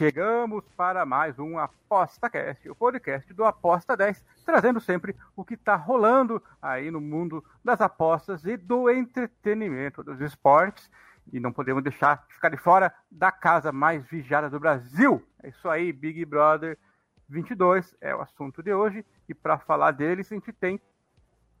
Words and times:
Chegamos 0.00 0.64
para 0.78 1.04
mais 1.04 1.38
um 1.38 1.58
ApostaCast, 1.58 2.70
o 2.70 2.74
podcast 2.74 3.34
do 3.34 3.44
Aposta 3.44 3.94
10, 3.94 4.24
trazendo 4.46 4.80
sempre 4.80 5.14
o 5.36 5.44
que 5.44 5.52
está 5.52 5.76
rolando 5.76 6.42
aí 6.62 6.90
no 6.90 7.02
mundo 7.02 7.44
das 7.62 7.82
apostas 7.82 8.42
e 8.46 8.56
do 8.56 8.88
entretenimento, 8.88 10.02
dos 10.02 10.18
esportes. 10.22 10.90
E 11.30 11.38
não 11.38 11.52
podemos 11.52 11.82
deixar 11.82 12.24
de 12.26 12.34
ficar 12.34 12.48
de 12.48 12.56
fora 12.56 12.94
da 13.10 13.30
casa 13.30 13.72
mais 13.72 14.02
vigiada 14.06 14.48
do 14.48 14.58
Brasil. 14.58 15.22
É 15.42 15.50
isso 15.50 15.68
aí, 15.68 15.92
Big 15.92 16.24
Brother 16.24 16.78
22 17.28 17.94
é 18.00 18.16
o 18.16 18.22
assunto 18.22 18.62
de 18.62 18.72
hoje. 18.72 19.04
E 19.28 19.34
para 19.34 19.58
falar 19.58 19.90
deles, 19.90 20.32
a 20.32 20.34
gente 20.34 20.50
tem 20.50 20.80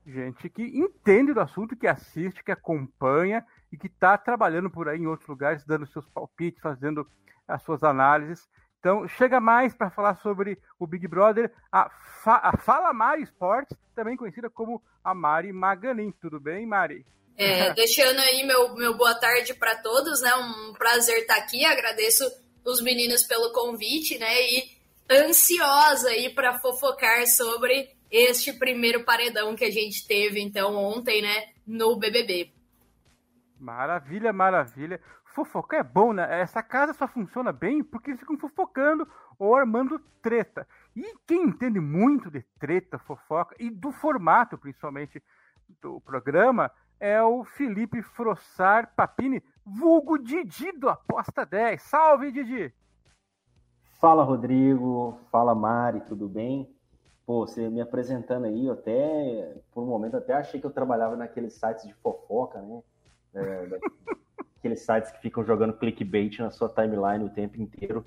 gente 0.06 0.48
que 0.48 0.62
entende 0.62 1.34
do 1.34 1.40
assunto, 1.42 1.76
que 1.76 1.86
assiste, 1.86 2.42
que 2.42 2.50
acompanha 2.50 3.44
e 3.70 3.76
que 3.76 3.86
está 3.86 4.16
trabalhando 4.16 4.70
por 4.70 4.88
aí 4.88 4.98
em 4.98 5.06
outros 5.06 5.28
lugares, 5.28 5.62
dando 5.62 5.86
seus 5.86 6.08
palpites, 6.08 6.62
fazendo 6.62 7.06
as 7.50 7.62
suas 7.62 7.82
análises. 7.82 8.48
Então, 8.78 9.06
chega 9.06 9.40
mais 9.40 9.74
para 9.74 9.90
falar 9.90 10.14
sobre 10.16 10.58
o 10.78 10.86
Big 10.86 11.06
Brother, 11.06 11.52
a, 11.70 11.90
Fa 12.22 12.40
a 12.42 12.56
Fala 12.56 12.92
Mari 12.92 13.22
Sports, 13.24 13.76
também 13.94 14.16
conhecida 14.16 14.48
como 14.48 14.82
a 15.04 15.14
Mari 15.14 15.52
Maganin. 15.52 16.12
Tudo 16.12 16.40
bem, 16.40 16.66
Mari? 16.66 17.04
É, 17.36 17.72
deixando 17.74 18.18
aí 18.18 18.46
meu, 18.46 18.74
meu 18.74 18.96
boa 18.96 19.14
tarde 19.14 19.52
para 19.52 19.76
todos, 19.76 20.22
né? 20.22 20.34
Um 20.34 20.72
prazer 20.72 21.18
estar 21.18 21.36
aqui. 21.36 21.64
Agradeço 21.64 22.24
os 22.64 22.80
meninos 22.80 23.22
pelo 23.24 23.52
convite, 23.52 24.18
né? 24.18 24.42
E 24.50 24.80
ansiosa 25.10 26.08
aí 26.08 26.32
para 26.32 26.58
fofocar 26.60 27.26
sobre 27.26 27.90
este 28.10 28.52
primeiro 28.52 29.04
paredão 29.04 29.54
que 29.54 29.64
a 29.64 29.70
gente 29.70 30.06
teve 30.06 30.40
então 30.40 30.74
ontem, 30.74 31.22
né, 31.22 31.48
no 31.66 31.96
BBB. 31.96 32.52
Maravilha, 33.58 34.32
maravilha. 34.32 35.00
Fofocar 35.34 35.80
é 35.80 35.82
bom, 35.84 36.12
né? 36.12 36.40
Essa 36.40 36.62
casa 36.62 36.92
só 36.92 37.06
funciona 37.06 37.52
bem 37.52 37.84
porque 37.84 38.10
eles 38.10 38.20
ficam 38.20 38.36
fofocando 38.36 39.06
ou 39.38 39.54
armando 39.54 39.98
treta. 40.20 40.66
E 40.94 41.14
quem 41.26 41.44
entende 41.44 41.78
muito 41.78 42.30
de 42.30 42.42
treta, 42.58 42.98
fofoca 42.98 43.54
e 43.58 43.70
do 43.70 43.92
formato, 43.92 44.58
principalmente, 44.58 45.22
do 45.80 46.00
programa, 46.00 46.70
é 46.98 47.22
o 47.22 47.44
Felipe 47.44 48.02
Frossar 48.02 48.92
Papini, 48.96 49.42
vulgo 49.64 50.18
Didi 50.18 50.72
do 50.72 50.88
Aposta 50.88 51.46
10. 51.46 51.80
Salve, 51.80 52.32
Didi! 52.32 52.74
Fala, 54.00 54.24
Rodrigo. 54.24 55.16
Fala, 55.30 55.54
Mari, 55.54 56.00
tudo 56.00 56.28
bem? 56.28 56.68
Pô, 57.24 57.46
você 57.46 57.68
me 57.68 57.80
apresentando 57.80 58.46
aí, 58.46 58.66
eu 58.66 58.72
até, 58.72 59.56
por 59.72 59.84
um 59.84 59.86
momento, 59.86 60.16
até 60.16 60.32
achei 60.34 60.58
que 60.58 60.66
eu 60.66 60.72
trabalhava 60.72 61.14
naqueles 61.16 61.54
sites 61.54 61.86
de 61.86 61.94
fofoca, 61.94 62.60
né? 62.60 62.82
É, 63.34 63.68
aqueles 64.60 64.80
sites 64.80 65.10
que 65.10 65.20
ficam 65.20 65.42
jogando 65.44 65.72
clickbait 65.72 66.38
na 66.38 66.50
sua 66.50 66.68
timeline 66.68 67.24
o 67.24 67.30
tempo 67.30 67.60
inteiro. 67.60 68.04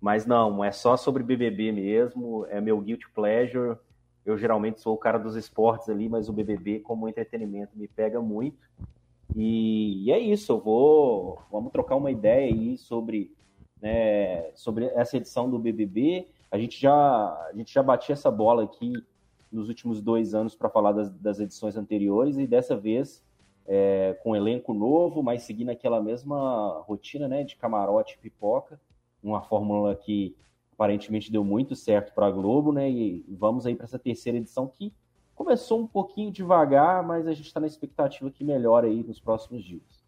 Mas 0.00 0.26
não, 0.26 0.62
é 0.62 0.70
só 0.70 0.96
sobre 0.96 1.22
BBB 1.22 1.72
mesmo, 1.72 2.44
é 2.50 2.60
meu 2.60 2.78
guilty 2.80 3.08
pleasure. 3.14 3.78
Eu 4.26 4.36
geralmente 4.36 4.80
sou 4.80 4.94
o 4.94 4.98
cara 4.98 5.18
dos 5.18 5.36
esportes 5.36 5.88
ali, 5.88 6.08
mas 6.08 6.28
o 6.28 6.32
BBB 6.32 6.80
como 6.80 7.08
entretenimento 7.08 7.78
me 7.78 7.88
pega 7.88 8.20
muito. 8.20 8.58
E, 9.34 10.04
e 10.04 10.12
é 10.12 10.18
isso, 10.18 10.52
eu 10.52 10.60
vou. 10.60 11.40
Vamos 11.50 11.72
trocar 11.72 11.96
uma 11.96 12.10
ideia 12.10 12.52
aí 12.52 12.76
sobre, 12.76 13.32
né, 13.80 14.50
sobre 14.54 14.86
essa 14.86 15.16
edição 15.16 15.48
do 15.48 15.58
BBB. 15.58 16.26
A 16.50 16.58
gente 16.58 16.80
já, 16.80 16.92
a 16.92 17.52
gente 17.54 17.72
já 17.72 17.82
batia 17.82 18.12
essa 18.12 18.30
bola 18.30 18.64
aqui 18.64 18.92
nos 19.50 19.68
últimos 19.68 20.02
dois 20.02 20.34
anos 20.34 20.54
para 20.54 20.68
falar 20.68 20.92
das, 20.92 21.10
das, 21.10 21.40
edições 21.40 21.76
anteriores 21.76 22.36
e 22.36 22.46
dessa 22.46 22.76
vez 22.76 23.22
é, 23.66 24.18
com 24.22 24.36
elenco 24.36 24.74
novo, 24.74 25.22
mas 25.22 25.42
seguindo 25.42 25.70
aquela 25.70 26.02
mesma 26.02 26.82
rotina 26.86 27.26
né, 27.26 27.44
de 27.44 27.56
camarote 27.56 28.14
e 28.14 28.18
pipoca, 28.18 28.80
uma 29.22 29.42
fórmula 29.42 29.94
que 29.94 30.36
aparentemente 30.72 31.32
deu 31.32 31.44
muito 31.44 31.74
certo 31.74 32.12
para 32.12 32.26
a 32.26 32.30
Globo, 32.30 32.72
né? 32.72 32.90
E 32.90 33.24
vamos 33.28 33.64
aí 33.64 33.74
para 33.74 33.84
essa 33.84 33.98
terceira 33.98 34.38
edição 34.38 34.66
que 34.66 34.92
começou 35.34 35.80
um 35.80 35.86
pouquinho 35.86 36.30
devagar, 36.30 37.02
mas 37.02 37.26
a 37.26 37.32
gente 37.32 37.46
está 37.46 37.60
na 37.60 37.66
expectativa 37.66 38.30
que 38.30 38.44
melhore 38.44 38.88
aí 38.88 39.02
nos 39.02 39.20
próximos 39.20 39.64
dias. 39.64 40.04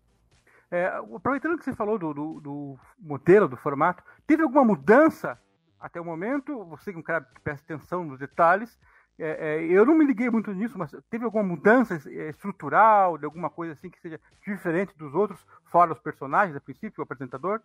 É, 0.71 0.87
aproveitando 0.87 1.57
que 1.57 1.65
você 1.65 1.75
falou 1.75 1.99
do, 1.99 2.13
do, 2.13 2.41
do, 2.41 2.79
modelo, 2.99 3.49
do 3.49 3.57
formato, 3.57 4.03
teve 4.27 4.43
alguma 4.43 4.65
mudança 4.65 5.41
até 5.79 6.01
o 6.01 6.05
momento? 6.05 6.65
Você 6.65 6.91
que 6.91 6.97
é 6.97 7.01
um 7.01 7.05
cara 7.05 7.23
que 7.23 7.41
presta 7.41 7.75
atenção 7.75 8.05
nos 8.05 8.19
detalhes, 8.19 8.77
é, 9.19 9.57
é, 9.57 9.65
eu 9.65 9.87
não 9.87 9.97
me 9.97 10.05
liguei 10.05 10.29
muito 10.29 10.53
nisso, 10.53 10.79
mas 10.79 10.95
teve 11.11 11.25
alguma 11.25 11.43
mudança 11.43 11.95
é, 12.09 12.29
estrutural, 12.29 13.17
de 13.17 13.25
alguma 13.25 13.49
coisa 13.49 13.73
assim 13.73 13.89
que 13.89 14.01
seja 14.01 14.21
diferente 14.47 14.97
dos 14.97 15.15
outros, 15.15 15.45
fora 15.65 15.93
os 15.93 15.99
personagens, 15.99 16.57
a 16.57 16.61
princípio, 16.61 17.01
o 17.01 17.03
apresentador? 17.03 17.61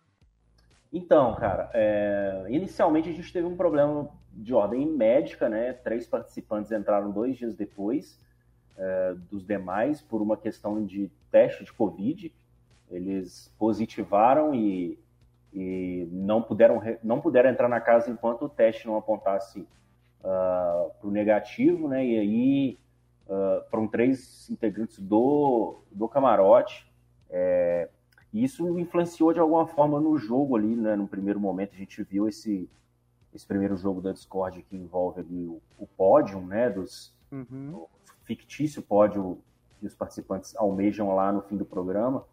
Então, 0.92 1.34
cara, 1.36 1.70
é... 1.72 2.46
inicialmente 2.50 3.08
a 3.08 3.12
gente 3.12 3.32
teve 3.32 3.46
um 3.46 3.56
problema 3.56 4.10
de 4.30 4.52
ordem 4.52 4.86
médica, 4.86 5.48
né? 5.48 5.72
Três 5.72 6.06
participantes 6.06 6.70
entraram 6.70 7.10
dois 7.10 7.36
dias 7.36 7.54
depois 7.54 8.18
é, 8.76 9.14
dos 9.30 9.44
demais 9.44 10.00
por 10.02 10.20
uma 10.20 10.36
questão 10.36 10.84
de 10.84 11.10
teste 11.30 11.64
de 11.64 11.72
Covid. 11.72 12.32
Eles 12.90 13.54
positivaram 13.58 14.54
e, 14.54 14.98
e 15.52 16.08
não, 16.10 16.42
puderam, 16.42 16.82
não 17.02 17.20
puderam 17.20 17.50
entrar 17.50 17.68
na 17.68 17.80
casa 17.80 18.10
enquanto 18.10 18.44
o 18.44 18.48
teste 18.48 18.86
não 18.86 18.96
apontasse 18.96 19.66
uh, 20.22 20.90
para 20.98 21.08
o 21.08 21.10
negativo, 21.10 21.88
né? 21.88 22.04
E 22.04 22.18
aí 22.18 22.78
uh, 23.26 23.68
foram 23.70 23.86
três 23.86 24.48
integrantes 24.50 24.98
do, 24.98 25.80
do 25.90 26.08
camarote. 26.08 26.90
É, 27.30 27.88
e 28.32 28.44
isso 28.44 28.78
influenciou 28.78 29.32
de 29.32 29.40
alguma 29.40 29.66
forma 29.66 30.00
no 30.00 30.16
jogo 30.18 30.56
ali, 30.56 30.74
né? 30.74 30.96
No 30.96 31.06
primeiro 31.06 31.40
momento 31.40 31.74
a 31.74 31.78
gente 31.78 32.02
viu 32.02 32.28
esse, 32.28 32.68
esse 33.34 33.46
primeiro 33.46 33.76
jogo 33.76 34.00
da 34.00 34.12
Discord 34.12 34.62
que 34.62 34.76
envolve 34.76 35.20
ali 35.20 35.46
o, 35.46 35.60
o 35.78 35.86
pódio, 35.86 36.40
né? 36.40 36.70
Dos, 36.70 37.14
uhum. 37.30 37.86
fictício 38.24 38.82
pódio 38.82 39.38
que 39.80 39.86
os 39.86 39.94
participantes 39.94 40.54
almejam 40.56 41.14
lá 41.14 41.32
no 41.32 41.42
fim 41.42 41.56
do 41.56 41.64
programa. 41.64 42.24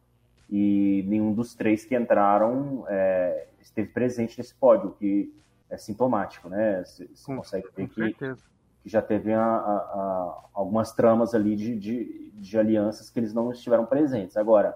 E 0.49 1.03
nenhum 1.07 1.33
dos 1.33 1.53
três 1.53 1.85
que 1.85 1.95
entraram 1.95 2.83
é, 2.87 3.47
esteve 3.61 3.89
presente 3.89 4.37
nesse 4.37 4.53
pódio, 4.55 4.91
que 4.91 5.31
é 5.69 5.77
sintomático, 5.77 6.49
né? 6.49 6.83
Você 6.83 7.07
consegue 7.25 7.67
ver 7.75 7.87
que, 7.89 8.13
que, 8.13 8.35
já 8.85 9.01
teve 9.01 9.33
a, 9.33 9.43
a, 9.43 9.45
a, 9.45 10.43
algumas 10.53 10.91
tramas 10.93 11.35
ali 11.35 11.55
de, 11.55 11.77
de, 11.77 12.31
de 12.33 12.57
alianças 12.57 13.09
que 13.09 13.19
eles 13.19 13.33
não 13.33 13.51
estiveram 13.51 13.85
presentes. 13.85 14.35
Agora, 14.35 14.75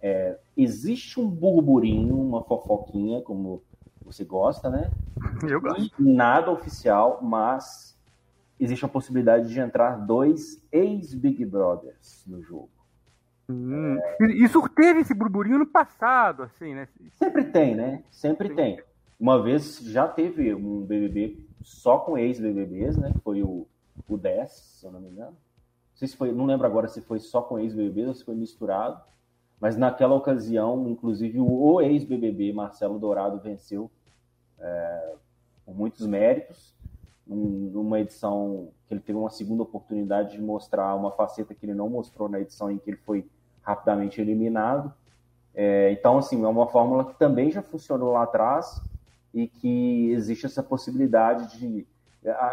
é, 0.00 0.38
existe 0.56 1.18
um 1.18 1.28
burburinho, 1.28 2.16
uma 2.20 2.42
fofoquinha, 2.44 3.20
como 3.22 3.62
você 4.02 4.24
gosta, 4.24 4.70
né? 4.70 4.90
Eu 5.48 5.60
gosto. 5.60 5.90
Nada 5.98 6.50
oficial, 6.50 7.20
mas 7.22 7.98
existe 8.60 8.84
a 8.84 8.88
possibilidade 8.88 9.48
de 9.48 9.60
entrar 9.60 9.96
dois 9.96 10.62
ex-Big 10.70 11.44
Brothers 11.44 12.24
no 12.26 12.42
jogo. 12.42 12.70
Hum, 13.48 13.98
é... 14.20 14.26
Isso 14.26 14.60
teve 14.68 15.00
esse 15.00 15.14
burburinho 15.14 15.58
no 15.58 15.66
passado, 15.66 16.42
assim, 16.42 16.74
né? 16.74 16.86
Sempre 17.12 17.44
tem, 17.44 17.74
né? 17.74 18.02
Sempre 18.10 18.48
Sim. 18.48 18.54
tem. 18.54 18.80
Uma 19.18 19.42
vez 19.42 19.80
já 19.80 20.06
teve 20.06 20.54
um 20.54 20.82
BBB 20.82 21.38
só 21.62 21.98
com 21.98 22.16
ex-BBBs, 22.16 22.96
né? 22.96 23.12
Foi 23.24 23.42
o, 23.42 23.66
o 24.08 24.16
10, 24.16 24.50
se 24.50 24.86
eu 24.86 24.92
não 24.92 25.00
me 25.00 25.10
engano. 25.10 25.36
Não 26.00 26.06
se 26.06 26.16
foi, 26.16 26.30
não 26.30 26.46
lembro 26.46 26.66
agora 26.66 26.86
se 26.86 27.00
foi 27.00 27.18
só 27.18 27.42
com 27.42 27.58
ex-BBBs 27.58 28.08
ou 28.08 28.14
se 28.14 28.24
foi 28.24 28.36
misturado. 28.36 29.02
Mas 29.60 29.76
naquela 29.76 30.14
ocasião, 30.14 30.88
inclusive, 30.88 31.40
o 31.40 31.80
ex-BBB 31.80 32.52
Marcelo 32.52 32.98
Dourado 33.00 33.40
venceu 33.40 33.90
é, 34.60 35.14
por 35.66 35.74
muitos 35.74 36.06
méritos, 36.06 36.76
numa 37.26 38.00
edição 38.00 38.68
que 38.86 38.94
ele 38.94 39.00
teve 39.00 39.18
uma 39.18 39.28
segunda 39.28 39.64
oportunidade 39.64 40.32
de 40.32 40.40
mostrar 40.40 40.94
uma 40.94 41.10
faceta 41.10 41.54
que 41.54 41.66
ele 41.66 41.74
não 41.74 41.90
mostrou 41.90 42.28
na 42.28 42.40
edição 42.40 42.70
em 42.70 42.78
que 42.78 42.90
ele 42.90 42.96
foi 42.98 43.26
rapidamente 43.60 44.20
eliminado. 44.20 44.94
É, 45.52 45.90
então, 45.90 46.16
assim, 46.16 46.42
é 46.42 46.46
uma 46.48 46.68
fórmula 46.68 47.04
que 47.04 47.18
também 47.18 47.50
já 47.50 47.60
funcionou 47.60 48.12
lá 48.12 48.22
atrás 48.22 48.80
e 49.32 49.46
que 49.46 50.10
existe 50.10 50.46
essa 50.46 50.62
possibilidade 50.62 51.58
de 51.58 51.86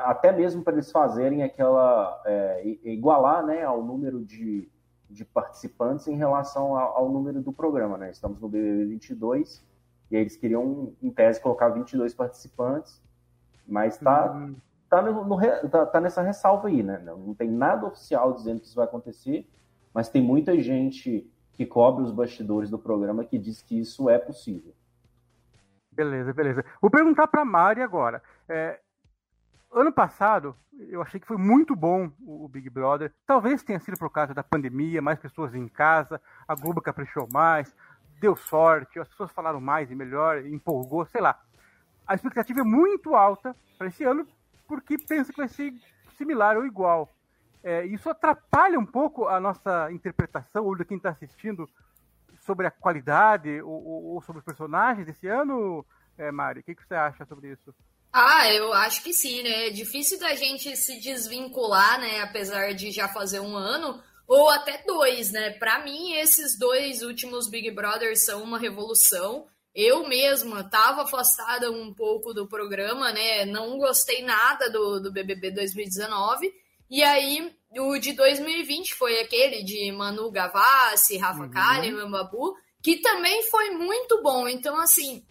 até 0.06 0.32
mesmo 0.32 0.64
para 0.64 0.74
eles 0.74 0.92
fazerem 0.92 1.42
aquela 1.42 2.22
é, 2.26 2.78
igualar 2.84 3.44
né, 3.46 3.64
ao 3.64 3.84
número 3.84 4.24
de 4.24 4.70
de 5.10 5.24
participantes 5.24 6.08
em 6.08 6.16
relação 6.16 6.78
ao, 6.78 6.98
ao, 6.98 7.10
número 7.10 7.42
do 7.42 7.54
programa, 7.54 7.98
né? 7.98 8.12
Estamos 8.12 8.40
no 8.42 8.50
BBB 8.50 8.86
22 8.86 9.64
e 10.12 10.16
aí 10.16 10.22
eles 10.22 10.36
queriam, 10.36 10.94
em 11.02 11.12
tese, 11.12 11.42
colocar 11.42 11.70
22 11.70 12.14
participantes 12.14 13.02
Mas 13.68 13.98
tá, 13.98 14.32
uhum. 14.34 14.56
tá, 14.90 15.02
no, 15.02 15.26
no, 15.26 15.70
tá, 15.70 15.86
tá, 15.86 16.02
nessa 16.02 16.22
ressalva 16.22 16.68
aí, 16.68 16.84
né? 16.84 17.00
Não, 17.04 17.18
não 17.18 17.34
tem 17.34 17.50
nada 17.50 17.86
oficial 17.86 18.34
dizendo 18.34 18.60
que 18.60 18.68
isso 18.68 18.76
vai 18.76 18.86
acontecer, 18.86 19.48
mas 19.94 20.10
tem 20.10 20.22
muita 20.22 20.60
gente 20.60 21.30
que 21.54 21.66
cobre 21.66 22.04
os 22.04 22.12
bastidores 22.12 22.70
do 22.70 22.78
programa 22.78 23.24
que 23.24 23.38
diz 23.38 23.62
que 23.62 23.80
isso 23.80 24.10
é 24.10 24.18
possível. 24.18 24.74
Beleza, 25.96 26.34
beleza. 26.34 26.66
Vou 26.82 26.92
perguntar 26.92 27.26
para 27.28 27.46
Mari 27.46 27.82
agora. 27.82 28.22
É, 28.50 28.80
ano 29.72 29.94
passado, 29.94 30.54
eu 30.90 31.02
achei 31.02 31.20
que 31.22 31.28
foi 31.28 31.38
muito 31.38 31.74
bom 31.74 32.12
o 32.28 32.50
Big 32.50 32.70
Brother. 32.70 33.14
Talvez 33.26 33.64
tenha 33.64 33.80
sido 33.80 33.98
por 33.98 34.10
causa 34.10 34.34
da 34.34 34.44
pandemia, 34.44 35.02
mais 35.02 35.18
pessoas 35.20 35.56
em 35.56 35.70
casa, 35.70 36.22
a 36.46 36.54
Globo 36.54 36.82
caprichou 36.82 37.30
mais, 37.32 37.74
deu 38.20 38.36
sorte, 38.36 39.00
as 39.00 39.08
pessoas 39.08 39.32
falaram 39.32 39.62
mais 39.62 39.90
e 39.90 39.96
melhor, 39.96 40.46
empolgou, 40.46 41.06
sei 41.06 41.22
lá. 41.22 41.40
A 42.06 42.14
expectativa 42.14 42.60
é 42.60 42.64
muito 42.64 43.16
alta 43.16 43.56
para 43.78 43.88
esse 43.88 44.04
ano, 44.04 44.28
porque 44.68 44.98
pensa 44.98 45.32
que 45.32 45.40
vai 45.40 45.48
ser 45.48 45.74
similar 46.18 46.58
ou 46.58 46.66
igual. 46.66 47.10
É, 47.64 47.86
isso 47.86 48.10
atrapalha 48.10 48.78
um 48.78 48.86
pouco 48.86 49.28
a 49.28 49.40
nossa 49.40 49.90
interpretação, 49.92 50.66
ou 50.66 50.76
de 50.76 50.84
quem 50.84 50.98
está 50.98 51.10
assistindo, 51.10 51.70
sobre 52.46 52.68
a 52.68 52.72
qualidade 52.72 53.62
ou, 53.62 54.14
ou, 54.14 54.22
sobre 54.22 54.40
os 54.40 54.46
personagens 54.46 55.06
desse 55.06 55.28
ano, 55.28 55.86
é, 56.18 56.32
Mari? 56.32 56.60
O 56.60 56.64
que, 56.64 56.76
que 56.76 56.86
você 56.86 56.96
acha 56.96 57.26
sobre 57.26 57.52
isso? 57.52 57.74
Ah, 58.14 58.50
eu 58.54 58.72
acho 58.72 59.04
que 59.04 59.12
sim, 59.12 59.44
né? 59.44 59.68
É 59.68 59.70
difícil 59.70 60.18
da 60.18 60.34
gente 60.36 60.76
se 60.78 61.00
desvincular, 61.02 62.00
né? 62.00 62.22
Apesar 62.22 62.74
de 62.74 62.92
já 62.92 63.10
fazer 63.10 63.42
um 63.42 63.58
ano, 63.58 64.02
ou 64.28 64.50
até 64.50 64.84
dois, 64.88 65.32
né? 65.32 65.52
Para 65.52 65.84
mim, 65.84 66.14
esses 66.14 66.58
dois 66.58 67.02
últimos 67.02 67.50
Big 67.50 67.70
Brothers 67.72 68.24
são 68.24 68.42
uma 68.42 68.58
revolução. 68.58 69.48
Eu 69.74 70.08
mesma 70.08 70.62
estava 70.62 71.02
afastada 71.04 71.70
um 71.70 71.94
pouco 71.94 72.34
do 72.34 72.48
programa, 72.48 73.12
né? 73.12 73.44
Não 73.44 73.78
gostei 73.78 74.24
nada 74.24 74.70
do, 74.70 75.02
do 75.02 75.12
BBB 75.12 75.52
2019. 75.52 76.50
E 76.90 77.04
aí, 77.04 77.54
o 77.78 77.98
de 77.98 78.14
2020 78.14 78.94
foi 78.96 79.20
aquele 79.20 79.64
de 79.64 79.92
Manu 79.92 80.32
Gavassi, 80.32 81.18
Rafa 81.18 81.44
uhum. 81.44 81.52
Kalimann, 81.52 82.12
Babu, 82.12 82.56
que 82.82 82.98
também 82.98 83.44
foi 83.44 83.72
muito 83.72 84.22
bom. 84.22 84.48
Então, 84.48 84.80
assim, 84.80 85.24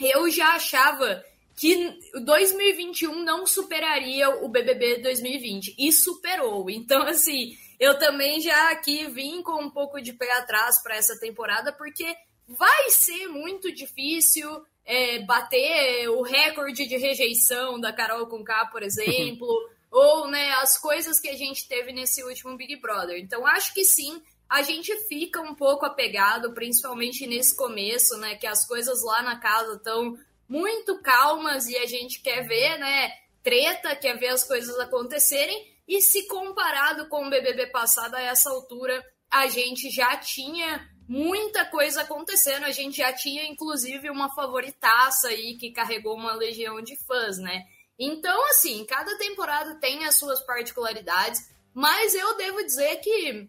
eu 0.00 0.30
já 0.30 0.54
achava 0.54 1.24
que 1.56 1.98
2021 2.24 3.24
não 3.24 3.46
superaria 3.46 4.28
o 4.28 4.48
BBB 4.48 4.98
2020 4.98 5.74
e 5.78 5.90
superou. 5.90 6.68
Então, 6.68 7.02
assim, 7.02 7.56
eu 7.80 7.98
também 7.98 8.40
já 8.40 8.70
aqui 8.70 9.06
vim 9.06 9.42
com 9.42 9.62
um 9.62 9.70
pouco 9.70 10.00
de 10.00 10.12
pé 10.12 10.30
atrás 10.32 10.82
para 10.82 10.96
essa 10.96 11.18
temporada, 11.18 11.72
porque 11.72 12.14
vai 12.46 12.90
ser 12.90 13.28
muito 13.28 13.72
difícil 13.74 14.48
é, 14.84 15.20
bater 15.24 16.08
o 16.10 16.22
recorde 16.22 16.86
de 16.86 16.96
rejeição 16.96 17.80
da 17.80 17.92
Carol 17.92 18.26
Conká, 18.26 18.66
por 18.66 18.82
exemplo, 18.84 19.48
ou 19.90 20.28
né, 20.28 20.50
as 20.54 20.78
coisas 20.78 21.20
que 21.20 21.28
a 21.28 21.36
gente 21.36 21.68
teve 21.68 21.92
nesse 21.92 22.22
último 22.22 22.56
Big 22.56 22.76
Brother. 22.76 23.18
Então, 23.18 23.46
acho 23.46 23.72
que 23.72 23.84
sim, 23.84 24.22
a 24.48 24.62
gente 24.62 24.94
fica 25.08 25.40
um 25.40 25.54
pouco 25.54 25.84
apegado, 25.84 26.52
principalmente 26.52 27.26
nesse 27.26 27.56
começo, 27.56 28.16
né, 28.18 28.36
que 28.36 28.46
as 28.46 28.66
coisas 28.66 29.02
lá 29.02 29.22
na 29.22 29.38
casa 29.38 29.74
estão 29.74 30.16
muito 30.48 31.00
calmas 31.02 31.66
e 31.66 31.76
a 31.76 31.86
gente 31.86 32.20
quer 32.20 32.46
ver, 32.46 32.78
né, 32.78 33.12
treta, 33.42 33.96
quer 33.96 34.18
ver 34.18 34.28
as 34.28 34.44
coisas 34.44 34.78
acontecerem. 34.78 35.74
E 35.88 36.00
se 36.00 36.26
comparado 36.26 37.08
com 37.08 37.26
o 37.26 37.30
BBB 37.30 37.68
passado, 37.68 38.16
a 38.16 38.20
essa 38.20 38.50
altura, 38.50 39.04
a 39.30 39.46
gente 39.46 39.88
já 39.90 40.16
tinha 40.16 40.88
muita 41.08 41.64
coisa 41.66 42.02
acontecendo. 42.02 42.64
A 42.64 42.72
gente 42.72 42.96
já 42.96 43.12
tinha, 43.12 43.46
inclusive, 43.46 44.10
uma 44.10 44.34
favoritaça 44.34 45.28
aí 45.28 45.56
que 45.56 45.70
carregou 45.70 46.16
uma 46.16 46.34
legião 46.34 46.80
de 46.82 46.96
fãs, 47.04 47.38
né? 47.38 47.64
Então, 47.98 48.46
assim, 48.48 48.84
cada 48.84 49.16
temporada 49.16 49.74
tem 49.76 50.04
as 50.04 50.18
suas 50.18 50.44
particularidades, 50.44 51.50
mas 51.72 52.14
eu 52.14 52.36
devo 52.36 52.64
dizer 52.64 52.96
que, 52.96 53.48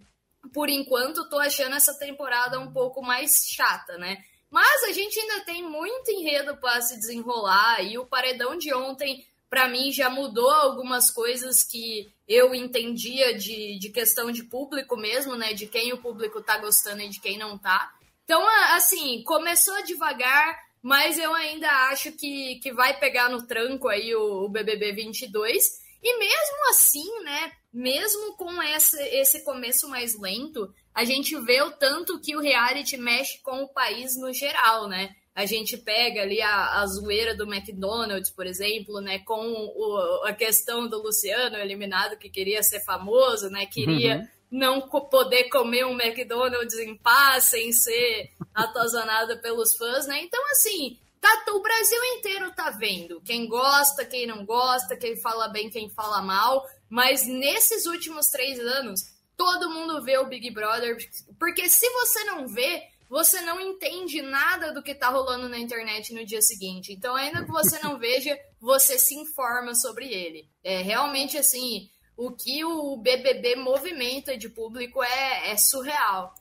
por 0.54 0.70
enquanto, 0.70 1.30
tô 1.30 1.38
achando 1.40 1.76
essa 1.76 1.98
temporada 1.98 2.60
um 2.60 2.72
pouco 2.72 3.02
mais 3.02 3.48
chata, 3.50 3.98
né? 3.98 4.18
Mas 4.50 4.84
a 4.84 4.94
gente 4.94 5.20
ainda 5.20 5.44
tem 5.44 5.64
muito 5.64 6.10
enredo 6.10 6.56
para 6.58 6.82
se 6.82 6.98
desenrolar 6.98 7.82
e 7.84 7.98
o 7.98 8.06
paredão 8.06 8.58
de 8.58 8.74
ontem, 8.74 9.26
para 9.50 9.68
mim, 9.68 9.92
já 9.92 10.10
mudou 10.10 10.50
algumas 10.50 11.12
coisas 11.12 11.64
que 11.64 12.12
eu 12.28 12.56
entendia 12.56 13.38
de, 13.38 13.78
de 13.78 13.90
questão 13.90 14.32
de 14.32 14.44
público 14.44 14.96
mesmo, 14.96 15.36
né? 15.36 15.54
De 15.54 15.68
quem 15.68 15.92
o 15.92 16.02
público 16.02 16.42
tá 16.42 16.58
gostando 16.58 17.02
e 17.02 17.10
de 17.10 17.20
quem 17.20 17.38
não 17.38 17.58
tá. 17.58 17.94
Então, 18.24 18.46
assim, 18.76 19.24
começou 19.24 19.84
devagar, 19.84 20.58
mas 20.82 21.18
eu 21.18 21.34
ainda 21.34 21.70
acho 21.90 22.12
que, 22.12 22.60
que 22.62 22.72
vai 22.72 22.98
pegar 23.00 23.30
no 23.30 23.46
tranco 23.46 23.88
aí 23.88 24.14
o, 24.16 24.46
o 24.46 24.50
BBB 24.50 24.94
22. 24.94 25.64
E 26.02 26.20
mesmo 26.20 26.70
assim, 26.70 27.24
né? 27.24 27.52
Mesmo 27.74 28.36
com 28.38 28.62
esse, 28.64 29.02
esse 29.10 29.44
começo 29.44 29.90
mais 29.90 30.18
lento, 30.20 30.74
a 30.94 31.04
gente 31.04 31.40
vê 31.42 31.62
o 31.62 31.72
tanto 31.72 32.20
que 32.20 32.36
o 32.36 32.42
reality 32.42 32.98
mexe 32.98 33.40
com 33.42 33.64
o 33.64 33.68
país 33.68 34.16
no 34.18 34.32
geral, 34.34 34.88
né? 34.88 35.16
A 35.36 35.46
gente 35.46 35.78
pega 35.78 36.24
ali 36.24 36.42
a, 36.42 36.82
a 36.82 36.88
zoeira 36.88 37.36
do 37.36 37.44
McDonald's, 37.44 38.32
por 38.32 38.48
exemplo, 38.48 39.00
né? 39.02 39.20
Com 39.20 39.40
o, 39.40 40.24
a 40.24 40.34
questão 40.34 40.88
do 40.88 41.02
Luciano 41.02 41.58
eliminado, 41.58 42.18
que 42.18 42.30
queria 42.30 42.64
ser 42.64 42.84
famoso, 42.84 43.50
né? 43.50 43.68
Queria 43.68 44.18
uhum. 44.18 44.28
Não 44.50 44.82
poder 44.90 45.50
comer 45.50 45.86
um 45.86 46.00
McDonald's 46.00 46.78
em 46.80 46.96
paz, 46.98 47.46
sem 47.46 47.72
ser 47.72 48.32
atazanado 48.54 49.40
pelos 49.42 49.76
fãs, 49.76 50.08
né? 50.08 50.22
Então, 50.24 50.42
assim, 50.52 50.98
tá, 51.20 51.46
o 51.50 51.62
Brasil 51.62 52.04
inteiro 52.18 52.52
tá 52.56 52.70
vendo. 52.72 53.22
Quem 53.22 53.48
gosta, 53.48 54.06
quem 54.06 54.26
não 54.26 54.46
gosta, 54.46 54.96
quem 54.96 55.20
fala 55.20 55.48
bem, 55.48 55.70
quem 55.70 55.90
fala 55.90 56.22
mal. 56.22 56.66
Mas 56.90 57.28
nesses 57.28 57.86
últimos 57.86 58.28
três 58.28 58.60
anos, 58.60 59.02
todo 59.36 59.70
mundo 59.70 60.04
vê 60.04 60.18
o 60.18 60.28
Big 60.28 60.50
Brother, 60.52 60.98
porque 61.38 61.68
se 61.68 61.90
você 61.90 62.24
não 62.24 62.48
vê, 62.48 62.84
você 63.10 63.42
não 63.42 63.60
entende 63.60 64.22
nada 64.22 64.74
do 64.74 64.84
que 64.84 64.96
tá 64.96 65.10
rolando 65.10 65.48
na 65.48 65.58
internet 65.58 66.14
no 66.14 66.26
dia 66.26 66.42
seguinte. 66.42 66.92
Então, 66.92 67.16
ainda 67.16 67.44
que 67.44 67.52
você 67.52 67.80
não 67.80 67.98
veja, 67.98 68.38
você 68.60 68.98
se 68.98 69.16
informa 69.16 69.76
sobre 69.76 70.12
ele. 70.12 70.50
É 70.64 70.82
realmente 70.82 71.38
assim, 71.38 71.90
o 72.18 72.32
que 72.32 72.66
o 72.66 72.98
BBB 72.98 73.56
movimenta 73.56 74.38
de 74.38 74.50
público 74.50 75.04
é, 75.04 75.52
é 75.52 75.58
surreal. 75.58 76.34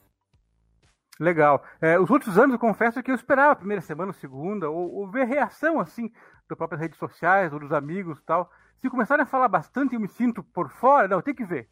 Legal. 1.19 1.63
É, 1.81 1.99
os 1.99 2.09
outros 2.09 2.37
anos, 2.37 2.53
eu 2.53 2.59
confesso 2.59 3.01
que 3.01 3.11
eu 3.11 3.15
esperava 3.15 3.53
a 3.53 3.55
primeira 3.55 3.81
semana, 3.81 4.11
a 4.11 4.13
segunda, 4.13 4.69
ou, 4.69 4.93
ou 4.93 5.09
ver 5.09 5.25
reação, 5.25 5.79
assim, 5.79 6.11
das 6.49 6.57
próprias 6.57 6.81
redes 6.81 6.99
sociais, 6.99 7.53
ou 7.53 7.59
dos 7.59 7.71
amigos 7.71 8.21
tal. 8.23 8.51
Se 8.81 8.89
começarem 8.89 9.23
a 9.23 9.27
falar 9.27 9.47
bastante, 9.47 9.95
eu 9.95 10.01
me 10.01 10.07
sinto 10.07 10.43
por 10.43 10.69
fora, 10.69 11.07
não, 11.07 11.21
tem 11.21 11.33
que 11.33 11.45
ver 11.45 11.69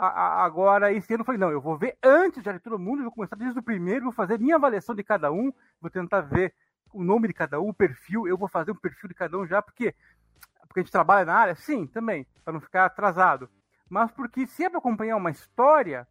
agora, 0.00 0.92
esse 0.92 1.12
ano 1.12 1.20
eu 1.20 1.24
falei, 1.26 1.38
não, 1.38 1.50
eu 1.50 1.60
vou 1.60 1.76
ver 1.76 1.96
antes 2.02 2.42
já 2.42 2.52
de 2.52 2.58
todo 2.58 2.78
mundo, 2.78 3.02
vou 3.02 3.12
começar 3.12 3.36
desde 3.36 3.58
o 3.58 3.62
primeiro, 3.62 4.04
vou 4.04 4.12
fazer 4.12 4.38
minha 4.38 4.56
avaliação 4.56 4.94
de 4.94 5.04
cada 5.04 5.30
um, 5.30 5.52
vou 5.80 5.90
tentar 5.90 6.22
ver 6.22 6.54
o 6.92 7.04
nome 7.04 7.28
de 7.28 7.34
cada 7.34 7.60
um, 7.60 7.68
o 7.68 7.74
perfil, 7.74 8.26
eu 8.26 8.36
vou 8.36 8.48
fazer 8.48 8.72
um 8.72 8.76
perfil 8.76 9.08
de 9.08 9.14
cada 9.14 9.38
um 9.38 9.46
já, 9.46 9.60
porque, 9.60 9.94
porque 10.70 10.80
a 10.80 10.82
gente 10.84 10.92
trabalha 10.92 11.24
na 11.24 11.34
área, 11.34 11.54
sim, 11.56 11.84
também, 11.84 12.24
para 12.44 12.52
não 12.52 12.60
ficar 12.60 12.84
atrasado. 12.84 13.50
Mas 13.88 14.12
porque 14.12 14.46
se 14.46 14.64
é 14.64 14.70
para 14.70 14.78
acompanhar 14.78 15.16
uma 15.16 15.32
história, 15.32 16.06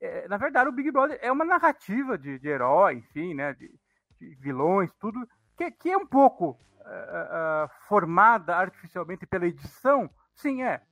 é, 0.00 0.26
na 0.26 0.36
verdade 0.36 0.68
o 0.68 0.72
Big 0.72 0.90
Brother 0.90 1.16
é 1.22 1.30
uma 1.30 1.44
narrativa 1.44 2.18
de, 2.18 2.36
de 2.40 2.48
herói, 2.48 2.94
enfim, 2.94 3.34
né, 3.34 3.54
de, 3.54 3.72
de 4.20 4.34
vilões, 4.40 4.92
tudo, 4.98 5.24
que, 5.56 5.70
que 5.70 5.90
é 5.92 5.96
um 5.96 6.06
pouco 6.06 6.50
uh, 6.50 6.56
uh, 6.56 7.70
formada 7.86 8.56
artificialmente 8.56 9.26
pela 9.26 9.46
edição, 9.46 10.10
sim, 10.34 10.64
é, 10.64 10.82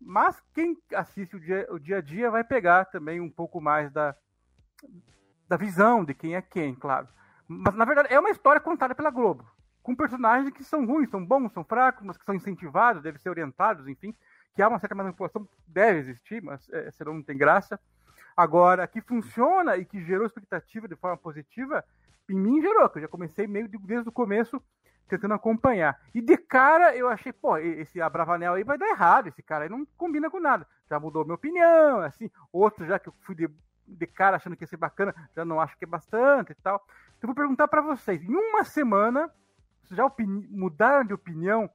mas 0.00 0.42
quem 0.52 0.76
assiste 0.96 1.36
o 1.36 1.40
dia, 1.40 1.68
o 1.70 1.78
dia 1.78 1.98
a 1.98 2.02
dia 2.02 2.28
vai 2.28 2.42
pegar 2.42 2.86
também 2.86 3.20
um 3.20 3.30
pouco 3.30 3.60
mais 3.60 3.92
da, 3.92 4.16
da 5.48 5.56
visão 5.56 6.04
de 6.04 6.12
quem 6.12 6.34
é 6.34 6.42
quem, 6.42 6.74
claro. 6.74 7.06
Mas 7.46 7.76
na 7.76 7.84
verdade 7.84 8.12
é 8.12 8.18
uma 8.18 8.30
história 8.30 8.60
contada 8.60 8.96
pela 8.96 9.10
Globo, 9.10 9.48
com 9.82 9.94
personagens 9.94 10.52
que 10.52 10.62
são 10.62 10.86
ruins, 10.86 11.10
são 11.10 11.24
bons, 11.24 11.52
são 11.52 11.64
fracos, 11.64 12.04
mas 12.04 12.16
que 12.16 12.24
são 12.24 12.34
incentivados, 12.34 13.02
devem 13.02 13.20
ser 13.20 13.30
orientados, 13.30 13.88
enfim, 13.88 14.14
que 14.54 14.62
há 14.62 14.68
uma 14.68 14.78
certa 14.78 14.94
manipulação, 14.94 15.48
deve 15.66 15.98
existir, 15.98 16.42
mas 16.42 16.68
é, 16.70 16.90
senão 16.92 17.14
não 17.14 17.22
tem 17.22 17.36
graça. 17.36 17.80
Agora, 18.36 18.86
que 18.86 19.00
funciona 19.00 19.76
e 19.76 19.84
que 19.84 20.02
gerou 20.04 20.26
expectativa 20.26 20.88
de 20.88 20.96
forma 20.96 21.16
positiva, 21.16 21.84
em 22.28 22.34
mim 22.34 22.60
gerou, 22.60 22.88
que 22.88 22.98
eu 22.98 23.02
já 23.02 23.08
comecei 23.08 23.46
meio 23.46 23.68
desde 23.68 24.08
o 24.08 24.12
começo 24.12 24.62
tentando 25.08 25.34
acompanhar. 25.34 26.00
E 26.14 26.20
de 26.20 26.36
cara 26.36 26.96
eu 26.96 27.08
achei, 27.08 27.32
pô, 27.32 27.58
esse 27.58 28.00
Abravanel 28.00 28.54
aí 28.54 28.64
vai 28.64 28.78
dar 28.78 28.88
errado, 28.88 29.28
esse 29.28 29.42
cara 29.42 29.64
aí 29.64 29.70
não 29.70 29.84
combina 29.96 30.30
com 30.30 30.40
nada. 30.40 30.66
Já 30.88 30.98
mudou 30.98 31.24
minha 31.24 31.34
opinião, 31.34 32.00
assim, 32.00 32.30
outro 32.52 32.86
já 32.86 32.98
que 32.98 33.08
eu 33.08 33.14
fui 33.20 33.34
de, 33.34 33.50
de 33.86 34.06
cara 34.06 34.36
achando 34.36 34.56
que 34.56 34.62
ia 34.62 34.68
ser 34.68 34.78
bacana, 34.78 35.14
já 35.34 35.44
não 35.44 35.60
acho 35.60 35.76
que 35.76 35.84
é 35.84 35.88
bastante 35.88 36.52
e 36.52 36.54
tal. 36.54 36.82
Então 37.18 37.28
vou 37.28 37.34
perguntar 37.34 37.68
para 37.68 37.82
vocês, 37.82 38.22
em 38.22 38.34
uma 38.34 38.64
semana, 38.64 39.30
já 39.94 40.10
mudaram 40.50 41.04
de 41.04 41.14
opinião 41.14 41.70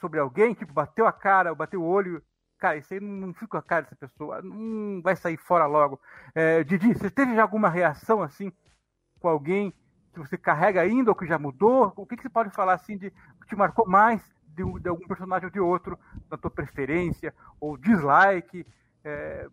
sobre 0.00 0.18
alguém, 0.18 0.54
tipo, 0.54 0.72
bateu 0.72 1.06
a 1.06 1.12
cara, 1.12 1.54
bateu 1.54 1.82
o 1.82 1.86
olho, 1.86 2.22
cara, 2.58 2.76
isso 2.76 2.92
aí 2.94 3.00
não, 3.00 3.32
fica 3.34 3.48
com 3.48 3.56
a 3.56 3.62
cara 3.62 3.82
dessa 3.82 3.96
pessoa, 3.96 4.40
não 4.42 5.02
vai 5.02 5.16
sair 5.16 5.36
fora 5.36 5.66
logo. 5.66 6.00
É, 6.34 6.64
Didi, 6.64 6.94
você 6.94 7.10
teve 7.10 7.34
já 7.34 7.42
alguma 7.42 7.68
reação 7.68 8.22
assim 8.22 8.52
com 9.20 9.28
alguém 9.28 9.74
que 10.12 10.18
você 10.18 10.36
carrega 10.36 10.80
ainda 10.80 11.10
ou 11.10 11.14
que 11.14 11.26
já 11.26 11.38
mudou? 11.38 11.92
O 11.96 12.06
que, 12.06 12.16
que 12.16 12.22
você 12.22 12.28
pode 12.28 12.50
falar 12.50 12.74
assim 12.74 12.96
de 12.96 13.10
que 13.10 13.46
te 13.48 13.56
marcou 13.56 13.86
mais 13.86 14.22
de, 14.46 14.80
de, 14.80 14.88
algum 14.88 15.06
personagem 15.06 15.46
ou 15.46 15.52
de 15.52 15.60
outro, 15.60 15.98
da 16.28 16.36
tua 16.36 16.50
preferência 16.50 17.34
ou 17.60 17.76
dislike. 17.76 18.66
É, 19.04 19.48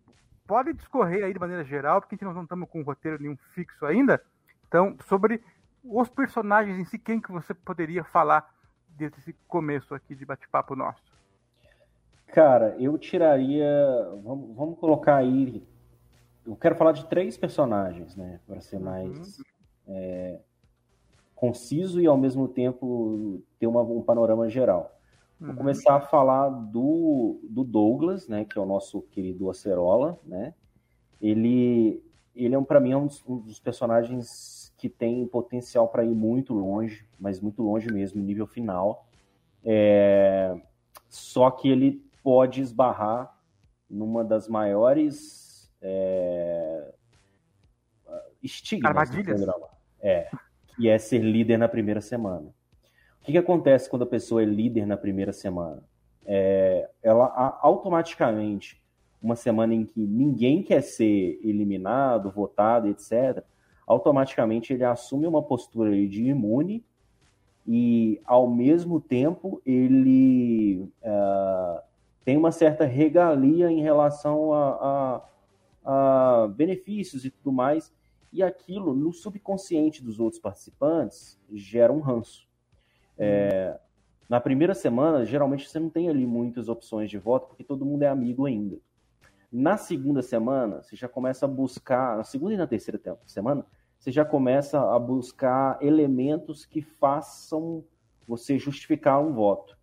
pode 0.45 0.73
discorrer 0.73 1.23
aí 1.23 1.33
de 1.33 1.39
maneira 1.39 1.63
geral, 1.63 2.01
porque 2.01 2.15
a 2.15 2.17
gente 2.17 2.33
não 2.33 2.43
estamos 2.43 2.69
com 2.69 2.81
um 2.81 2.83
roteiro 2.83 3.21
nenhum 3.21 3.37
fixo 3.53 3.85
ainda. 3.85 4.21
Então, 4.67 4.97
sobre 5.07 5.41
os 5.89 6.09
personagens 6.09 6.77
em 6.77 6.85
si, 6.85 6.97
quem 6.97 7.19
que 7.19 7.31
você 7.31 7.53
poderia 7.53 8.03
falar 8.03 8.53
desse 8.89 9.33
começo 9.47 9.93
aqui 9.93 10.15
de 10.15 10.25
bate-papo 10.25 10.75
nosso? 10.75 11.01
Cara, 12.27 12.75
eu 12.79 12.97
tiraria. 12.97 13.67
Vamos, 14.23 14.55
vamos 14.55 14.79
colocar 14.79 15.17
aí. 15.17 15.65
Eu 16.45 16.55
quero 16.55 16.75
falar 16.75 16.91
de 16.91 17.05
três 17.05 17.37
personagens, 17.37 18.15
né? 18.15 18.39
Para 18.45 18.61
ser 18.61 18.79
mais 18.79 19.39
uhum. 19.39 19.43
é, 19.87 20.39
conciso 21.35 22.01
e 22.01 22.07
ao 22.07 22.17
mesmo 22.17 22.47
tempo 22.47 23.41
ter 23.59 23.67
uma, 23.67 23.81
um 23.81 24.01
panorama 24.01 24.49
geral. 24.49 24.93
Vou 25.39 25.51
uhum. 25.51 25.55
começar 25.55 25.95
a 25.95 26.01
falar 26.01 26.49
do, 26.49 27.39
do 27.43 27.63
Douglas, 27.63 28.27
né? 28.27 28.43
Que 28.43 28.57
é 28.57 28.61
o 28.61 28.65
nosso 28.65 29.01
querido 29.03 29.49
Acerola, 29.49 30.19
né? 30.25 30.53
Ele, 31.21 32.03
ele 32.35 32.55
é, 32.55 32.61
para 32.61 32.79
mim, 32.79 32.91
é 32.91 32.97
um 32.97 33.07
dos, 33.07 33.23
um 33.27 33.37
dos 33.37 33.59
personagens 33.59 34.66
que 34.77 34.87
tem 34.87 35.25
potencial 35.25 35.87
para 35.87 36.05
ir 36.05 36.13
muito 36.13 36.53
longe, 36.53 37.05
mas 37.19 37.41
muito 37.41 37.63
longe 37.63 37.91
mesmo, 37.91 38.21
nível 38.21 38.45
final. 38.45 39.07
É... 39.65 40.55
Só 41.09 41.49
que 41.49 41.67
ele 41.67 42.05
pode 42.23 42.61
esbarrar 42.61 43.35
numa 43.89 44.23
das 44.23 44.47
maiores 44.47 45.73
é... 45.81 46.93
estigmas 48.41 49.09
do 49.09 49.23
programa. 49.23 49.67
É, 49.99 50.29
que 50.75 50.87
é 50.87 50.97
ser 50.99 51.23
líder 51.23 51.57
na 51.57 51.67
primeira 51.67 52.01
semana. 52.01 52.53
O 53.19 53.25
que, 53.25 53.31
que 53.31 53.37
acontece 53.37 53.89
quando 53.89 54.03
a 54.03 54.07
pessoa 54.07 54.43
é 54.43 54.45
líder 54.45 54.85
na 54.85 54.95
primeira 54.95 55.33
semana? 55.33 55.83
É... 56.23 56.87
ela 57.01 57.25
automaticamente, 57.61 58.79
uma 59.19 59.35
semana 59.35 59.73
em 59.73 59.85
que 59.85 59.99
ninguém 59.99 60.61
quer 60.61 60.81
ser 60.81 61.39
eliminado, 61.43 62.29
votado, 62.29 62.87
etc., 62.87 63.43
automaticamente 63.87 64.73
ele 64.73 64.83
assume 64.83 65.25
uma 65.25 65.41
postura 65.41 65.91
de 65.91 66.25
imune 66.25 66.85
e, 67.65 68.21
ao 68.25 68.49
mesmo 68.49 68.99
tempo, 68.99 69.61
ele 69.65 70.81
uh, 71.01 71.81
tem 72.23 72.37
uma 72.37 72.51
certa 72.51 72.85
regalia 72.85 73.71
em 73.71 73.81
relação 73.81 74.53
a, 74.53 75.23
a, 75.85 76.43
a, 76.43 76.47
benefícios 76.49 77.23
e 77.23 77.29
tudo 77.29 77.51
mais, 77.51 77.93
e 78.31 78.43
aquilo, 78.43 78.93
no 78.93 79.13
subconsciente 79.13 80.03
dos 80.03 80.19
outros 80.19 80.41
participantes, 80.41 81.39
gera 81.53 81.91
um 81.91 82.01
ranço. 82.01 82.45
É, 83.17 83.79
na 84.29 84.39
primeira 84.39 84.73
semana, 84.73 85.25
geralmente 85.25 85.67
você 85.67 85.79
não 85.79 85.89
tem 85.89 86.09
ali 86.09 86.25
muitas 86.25 86.67
opções 86.67 87.09
de 87.09 87.17
voto, 87.17 87.47
porque 87.47 87.63
todo 87.63 87.85
mundo 87.85 88.03
é 88.03 88.07
amigo 88.07 88.45
ainda. 88.45 88.77
Na 89.51 89.77
segunda 89.77 90.21
semana, 90.21 90.83
você 90.83 90.95
já 90.95 91.07
começa 91.07 91.45
a 91.45 91.49
buscar, 91.49 92.17
na 92.17 92.23
segunda 92.23 92.53
e 92.53 92.57
na 92.57 92.67
terceira 92.67 92.99
semana, 93.25 93.65
você 93.97 94.11
já 94.11 94.23
começa 94.23 94.79
a 94.79 94.99
buscar 94.99 95.77
elementos 95.81 96.65
que 96.65 96.81
façam 96.81 97.83
você 98.27 98.57
justificar 98.59 99.21
um 99.21 99.33
voto. 99.33 99.77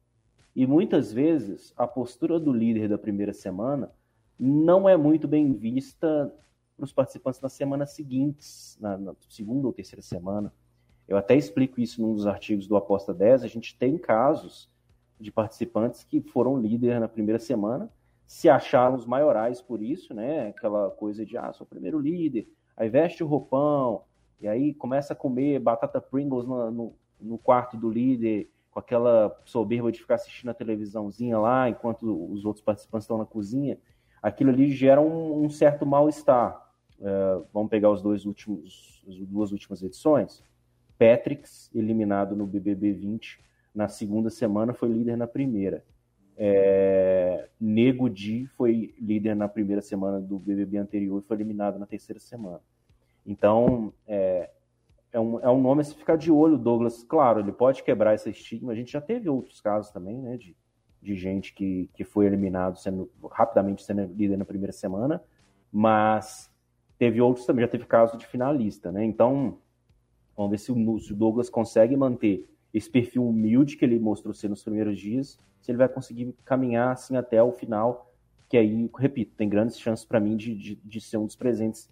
E 0.54 0.66
muitas 0.66 1.12
vezes 1.12 1.72
a 1.76 1.86
postura 1.86 2.38
do 2.38 2.52
líder 2.52 2.88
da 2.88 2.98
primeira 2.98 3.32
semana 3.32 3.90
não 4.38 4.88
é 4.88 4.96
muito 4.96 5.26
bem 5.26 5.52
vista 5.52 6.32
para 6.76 6.84
os 6.84 6.92
participantes 6.92 7.40
nas 7.40 7.52
semanas 7.52 7.90
seguintes, 7.90 8.76
na, 8.80 8.96
na, 8.96 9.14
segunda 9.28 9.66
ou 9.66 9.72
terceira 9.72 10.02
semana. 10.02 10.52
Eu 11.06 11.16
até 11.16 11.36
explico 11.36 11.80
isso 11.80 12.00
num 12.00 12.14
dos 12.14 12.26
artigos 12.26 12.66
do 12.66 12.76
Aposta 12.76 13.12
10. 13.12 13.42
A 13.42 13.46
gente 13.46 13.76
tem 13.76 13.98
casos 13.98 14.70
de 15.18 15.30
participantes 15.30 16.04
que 16.04 16.20
foram 16.20 16.60
líder 16.60 17.00
na 17.00 17.08
primeira 17.08 17.38
semana, 17.38 17.90
se 18.26 18.48
acharam 18.48 18.96
os 18.96 19.06
maiorais 19.06 19.60
por 19.60 19.82
isso, 19.82 20.14
né? 20.14 20.48
Aquela 20.48 20.90
coisa 20.90 21.24
de, 21.24 21.36
ah, 21.36 21.52
sou 21.52 21.64
o 21.64 21.68
primeiro 21.68 21.98
líder, 21.98 22.48
Aí 22.76 22.88
veste 22.88 23.22
o 23.22 23.26
roupão, 23.26 24.02
e 24.40 24.48
aí 24.48 24.74
começa 24.74 25.12
a 25.12 25.16
comer 25.16 25.58
batata 25.58 26.00
Pringles 26.00 26.46
no, 26.46 26.70
no, 26.70 26.94
no 27.20 27.38
quarto 27.38 27.76
do 27.76 27.90
líder, 27.90 28.50
com 28.70 28.80
aquela 28.80 29.40
soberba 29.44 29.92
de 29.92 30.00
ficar 30.00 30.16
assistindo 30.16 30.50
a 30.50 30.54
televisãozinha 30.54 31.38
lá, 31.38 31.68
enquanto 31.68 32.02
os 32.32 32.44
outros 32.44 32.64
participantes 32.64 33.04
estão 33.04 33.18
na 33.18 33.24
cozinha. 33.24 33.78
Aquilo 34.20 34.50
ali 34.50 34.70
gera 34.70 35.00
um, 35.00 35.44
um 35.44 35.48
certo 35.48 35.86
mal-estar. 35.86 36.60
Uh, 36.98 37.46
vamos 37.52 37.70
pegar 37.70 37.90
os 37.90 38.02
dois 38.02 38.26
últimos, 38.26 39.04
as 39.08 39.16
duas 39.16 39.52
últimas 39.52 39.82
edições. 39.82 40.42
Patricks, 40.98 41.70
eliminado 41.74 42.34
no 42.34 42.46
BBB 42.46 42.92
20 42.92 43.40
na 43.74 43.88
segunda 43.88 44.30
semana, 44.30 44.72
foi 44.72 44.88
líder 44.88 45.16
na 45.16 45.26
primeira. 45.26 45.84
É, 46.36 47.48
Nego 47.60 48.10
Di 48.10 48.46
foi 48.48 48.94
líder 48.98 49.36
na 49.36 49.48
primeira 49.48 49.80
semana 49.80 50.20
do 50.20 50.38
BBB 50.38 50.78
anterior 50.78 51.22
e 51.22 51.26
foi 51.26 51.36
eliminado 51.36 51.78
na 51.78 51.86
terceira 51.86 52.20
semana. 52.20 52.60
Então, 53.24 53.92
é, 54.06 54.50
é, 55.12 55.20
um, 55.20 55.40
é 55.40 55.48
um 55.48 55.60
nome 55.60 55.80
a 55.80 55.84
se 55.84 55.94
ficar 55.94 56.16
de 56.16 56.30
olho, 56.30 56.58
Douglas. 56.58 57.04
Claro, 57.04 57.40
ele 57.40 57.52
pode 57.52 57.82
quebrar 57.82 58.14
esse 58.14 58.28
estigma. 58.30 58.72
A 58.72 58.74
gente 58.74 58.92
já 58.92 59.00
teve 59.00 59.28
outros 59.28 59.60
casos 59.60 59.90
também, 59.92 60.20
né, 60.20 60.36
de, 60.36 60.56
de 61.00 61.14
gente 61.14 61.54
que, 61.54 61.88
que 61.94 62.02
foi 62.02 62.26
eliminado 62.26 62.78
sendo 62.78 63.10
rapidamente 63.30 63.84
sendo 63.84 64.04
líder 64.12 64.36
na 64.36 64.44
primeira 64.44 64.72
semana, 64.72 65.22
mas 65.72 66.50
teve 66.98 67.20
outros 67.20 67.46
também, 67.46 67.64
já 67.64 67.70
teve 67.70 67.86
caso 67.86 68.16
de 68.16 68.26
finalista, 68.26 68.90
né? 68.90 69.04
Então, 69.04 69.58
vamos 70.36 70.50
ver 70.50 70.58
se 70.58 70.72
o, 70.72 70.98
se 70.98 71.12
o 71.12 71.16
Douglas 71.16 71.50
consegue 71.50 71.96
manter 71.96 72.48
esse 72.74 72.90
perfil 72.90 73.26
humilde 73.26 73.76
que 73.76 73.84
ele 73.84 73.98
mostrou 74.00 74.34
ser 74.34 74.48
nos 74.48 74.62
primeiros 74.62 74.98
dias 74.98 75.38
se 75.64 75.70
ele 75.70 75.78
vai 75.78 75.88
conseguir 75.88 76.34
caminhar 76.44 76.92
assim 76.92 77.16
até 77.16 77.42
o 77.42 77.50
final, 77.50 78.12
que 78.50 78.58
aí, 78.58 78.90
repito, 78.98 79.34
tem 79.34 79.48
grandes 79.48 79.80
chances 79.80 80.04
para 80.04 80.20
mim 80.20 80.36
de, 80.36 80.54
de, 80.54 80.74
de, 80.76 81.00
ser 81.00 81.16
um 81.16 81.24
dos 81.24 81.34
presentes 81.34 81.88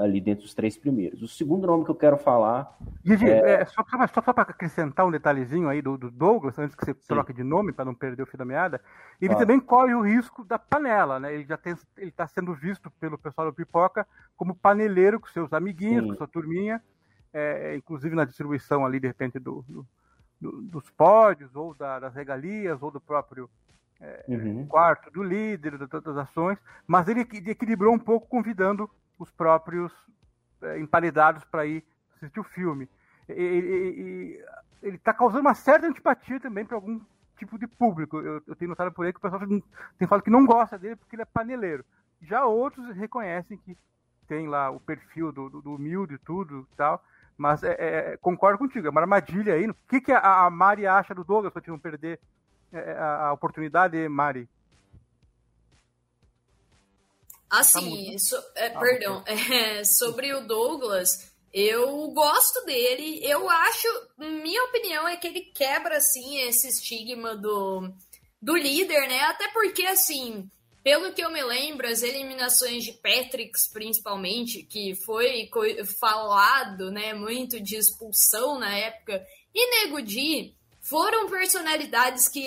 ali 0.00 0.20
dentro 0.20 0.44
dos 0.44 0.54
três 0.54 0.78
primeiros. 0.78 1.20
O 1.20 1.26
segundo 1.26 1.66
nome 1.66 1.84
que 1.84 1.90
eu 1.90 1.96
quero 1.96 2.16
falar. 2.16 2.78
Gigi, 3.04 3.28
é... 3.28 3.62
é... 3.62 3.64
só, 3.64 3.84
só, 3.84 4.22
só 4.22 4.32
para 4.32 4.42
acrescentar 4.44 5.04
um 5.04 5.10
detalhezinho 5.10 5.68
aí 5.68 5.82
do, 5.82 5.98
do 5.98 6.08
Douglas, 6.08 6.56
antes 6.56 6.76
que 6.76 6.84
você 6.84 6.94
Sim. 6.94 7.00
troque 7.08 7.32
de 7.32 7.42
nome 7.42 7.72
para 7.72 7.84
não 7.84 7.96
perder 7.96 8.22
o 8.22 8.26
fio 8.26 8.38
da 8.38 8.44
meada, 8.44 8.80
ele 9.20 9.34
também 9.34 9.58
corre 9.58 9.92
o 9.92 10.00
risco 10.00 10.44
da 10.44 10.56
panela, 10.56 11.18
né? 11.18 11.34
Ele 11.34 11.44
já 11.44 11.58
está 11.98 12.28
sendo 12.28 12.54
visto 12.54 12.92
pelo 13.00 13.18
pessoal 13.18 13.48
do 13.48 13.54
Pipoca 13.54 14.06
como 14.36 14.54
paneleiro 14.54 15.18
com 15.18 15.26
seus 15.26 15.52
amiguinhos, 15.52 16.04
Sim. 16.04 16.10
com 16.10 16.14
sua 16.14 16.28
turminha, 16.28 16.80
é, 17.34 17.76
inclusive 17.76 18.14
na 18.14 18.24
distribuição 18.24 18.86
ali, 18.86 18.98
de 18.98 19.08
repente, 19.08 19.38
do, 19.38 19.62
do 19.68 19.86
do, 20.44 20.60
dos 20.62 20.90
pódios, 20.90 21.54
ou 21.54 21.74
da, 21.74 21.98
das 21.98 22.14
regalias, 22.14 22.82
ou 22.82 22.90
do 22.90 23.00
próprio 23.00 23.48
é, 24.00 24.24
uhum. 24.28 24.66
quarto 24.66 25.10
do 25.10 25.22
líder, 25.22 25.78
das, 25.78 26.16
ações, 26.16 26.58
mas 26.86 27.08
ele 27.08 27.20
equilibrou 27.20 27.94
um 27.94 27.98
pouco 27.98 28.26
convidando 28.28 28.90
os 29.18 29.30
próprios 29.30 29.92
é, 30.62 30.78
emparedados 30.78 31.44
para 31.44 31.64
ir 31.64 31.82
assistir 32.16 32.40
o 32.40 32.44
filme. 32.44 32.88
ele 33.28 34.42
está 34.82 35.14
causando 35.14 35.40
uma 35.40 35.54
certa 35.54 35.86
antipatia 35.86 36.38
também 36.38 36.64
para 36.64 36.76
algum 36.76 37.00
tipo 37.38 37.58
de 37.58 37.66
público. 37.66 38.18
Eu, 38.18 38.42
eu, 38.46 38.56
tenho 38.56 38.68
notado 38.68 38.92
por 38.92 39.06
aí 39.06 39.12
que 39.12 39.18
o 39.18 39.22
pessoal 39.22 39.40
tem 39.98 40.08
falado 40.08 40.24
que 40.24 40.30
não 40.30 40.44
gosta 40.44 40.78
dele 40.78 40.96
porque 40.96 41.16
ele 41.16 41.22
é 41.22 41.26
paneleiro. 41.26 41.84
Já 42.20 42.44
outros 42.44 42.94
reconhecem 42.96 43.58
que 43.58 43.76
tem 44.26 44.46
lá 44.48 44.70
o 44.70 44.80
perfil 44.80 45.32
do, 45.32 45.50
do, 45.50 45.62
do 45.62 45.74
humilde 45.74 46.14
e 46.14 46.18
tudo 46.18 46.66
e 46.72 46.76
tal, 46.76 47.02
mas 47.36 47.62
é, 47.62 47.76
é, 47.78 48.16
concordo 48.18 48.58
contigo, 48.58 48.86
é 48.86 48.90
uma 48.90 49.00
armadilha 49.00 49.54
aí. 49.54 49.68
O 49.68 49.74
que, 49.88 50.00
que 50.00 50.12
a, 50.12 50.46
a 50.46 50.50
Mari 50.50 50.86
acha 50.86 51.14
do 51.14 51.24
Douglas 51.24 51.52
para 51.52 51.62
não 51.66 51.78
perder 51.78 52.20
é, 52.72 52.78
é, 52.78 52.92
a, 52.92 53.26
a, 53.26 53.32
oportunidade, 53.32 54.08
Mari? 54.08 54.48
Assim, 57.50 58.12
tá 58.12 58.18
so, 58.18 58.36
é, 58.56 58.66
ah, 58.66 58.78
perdão, 58.78 59.24
é, 59.26 59.84
sobre 59.84 60.32
o 60.32 60.46
Douglas, 60.46 61.32
eu 61.52 62.08
gosto 62.08 62.64
dele. 62.64 63.20
Eu 63.22 63.48
acho, 63.48 63.88
minha 64.18 64.64
opinião 64.64 65.06
é 65.06 65.16
que 65.16 65.26
ele 65.26 65.40
quebra 65.40 65.96
assim 65.96 66.38
esse 66.40 66.68
estigma 66.68 67.36
do, 67.36 67.92
do 68.40 68.56
líder, 68.56 69.08
né? 69.08 69.20
Até 69.22 69.48
porque 69.48 69.86
assim, 69.86 70.50
pelo 70.84 71.14
que 71.14 71.24
eu 71.24 71.32
me 71.32 71.42
lembro, 71.42 71.88
as 71.88 72.02
eliminações 72.02 72.84
de 72.84 72.92
Patricks, 72.92 73.66
principalmente, 73.72 74.62
que 74.62 74.94
foi 74.94 75.48
falado, 75.98 76.90
né, 76.90 77.14
muito 77.14 77.58
de 77.58 77.76
expulsão 77.76 78.58
na 78.58 78.76
época, 78.76 79.26
e 79.54 79.70
Nego 79.70 80.02
Di, 80.02 80.54
foram 80.82 81.30
personalidades 81.30 82.28
que 82.28 82.46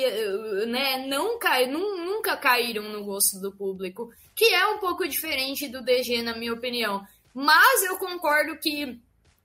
né, 0.68 1.08
não 1.08 1.40
cai, 1.40 1.66
nunca 1.66 2.38
caíram 2.38 2.84
no 2.84 3.04
gosto 3.04 3.40
do 3.40 3.52
público, 3.52 4.12
que 4.36 4.46
é 4.46 4.68
um 4.68 4.78
pouco 4.78 5.08
diferente 5.08 5.68
do 5.68 5.82
DG, 5.82 6.22
na 6.22 6.38
minha 6.38 6.54
opinião. 6.54 7.04
Mas 7.34 7.84
eu 7.86 7.98
concordo 7.98 8.60
que 8.60 9.00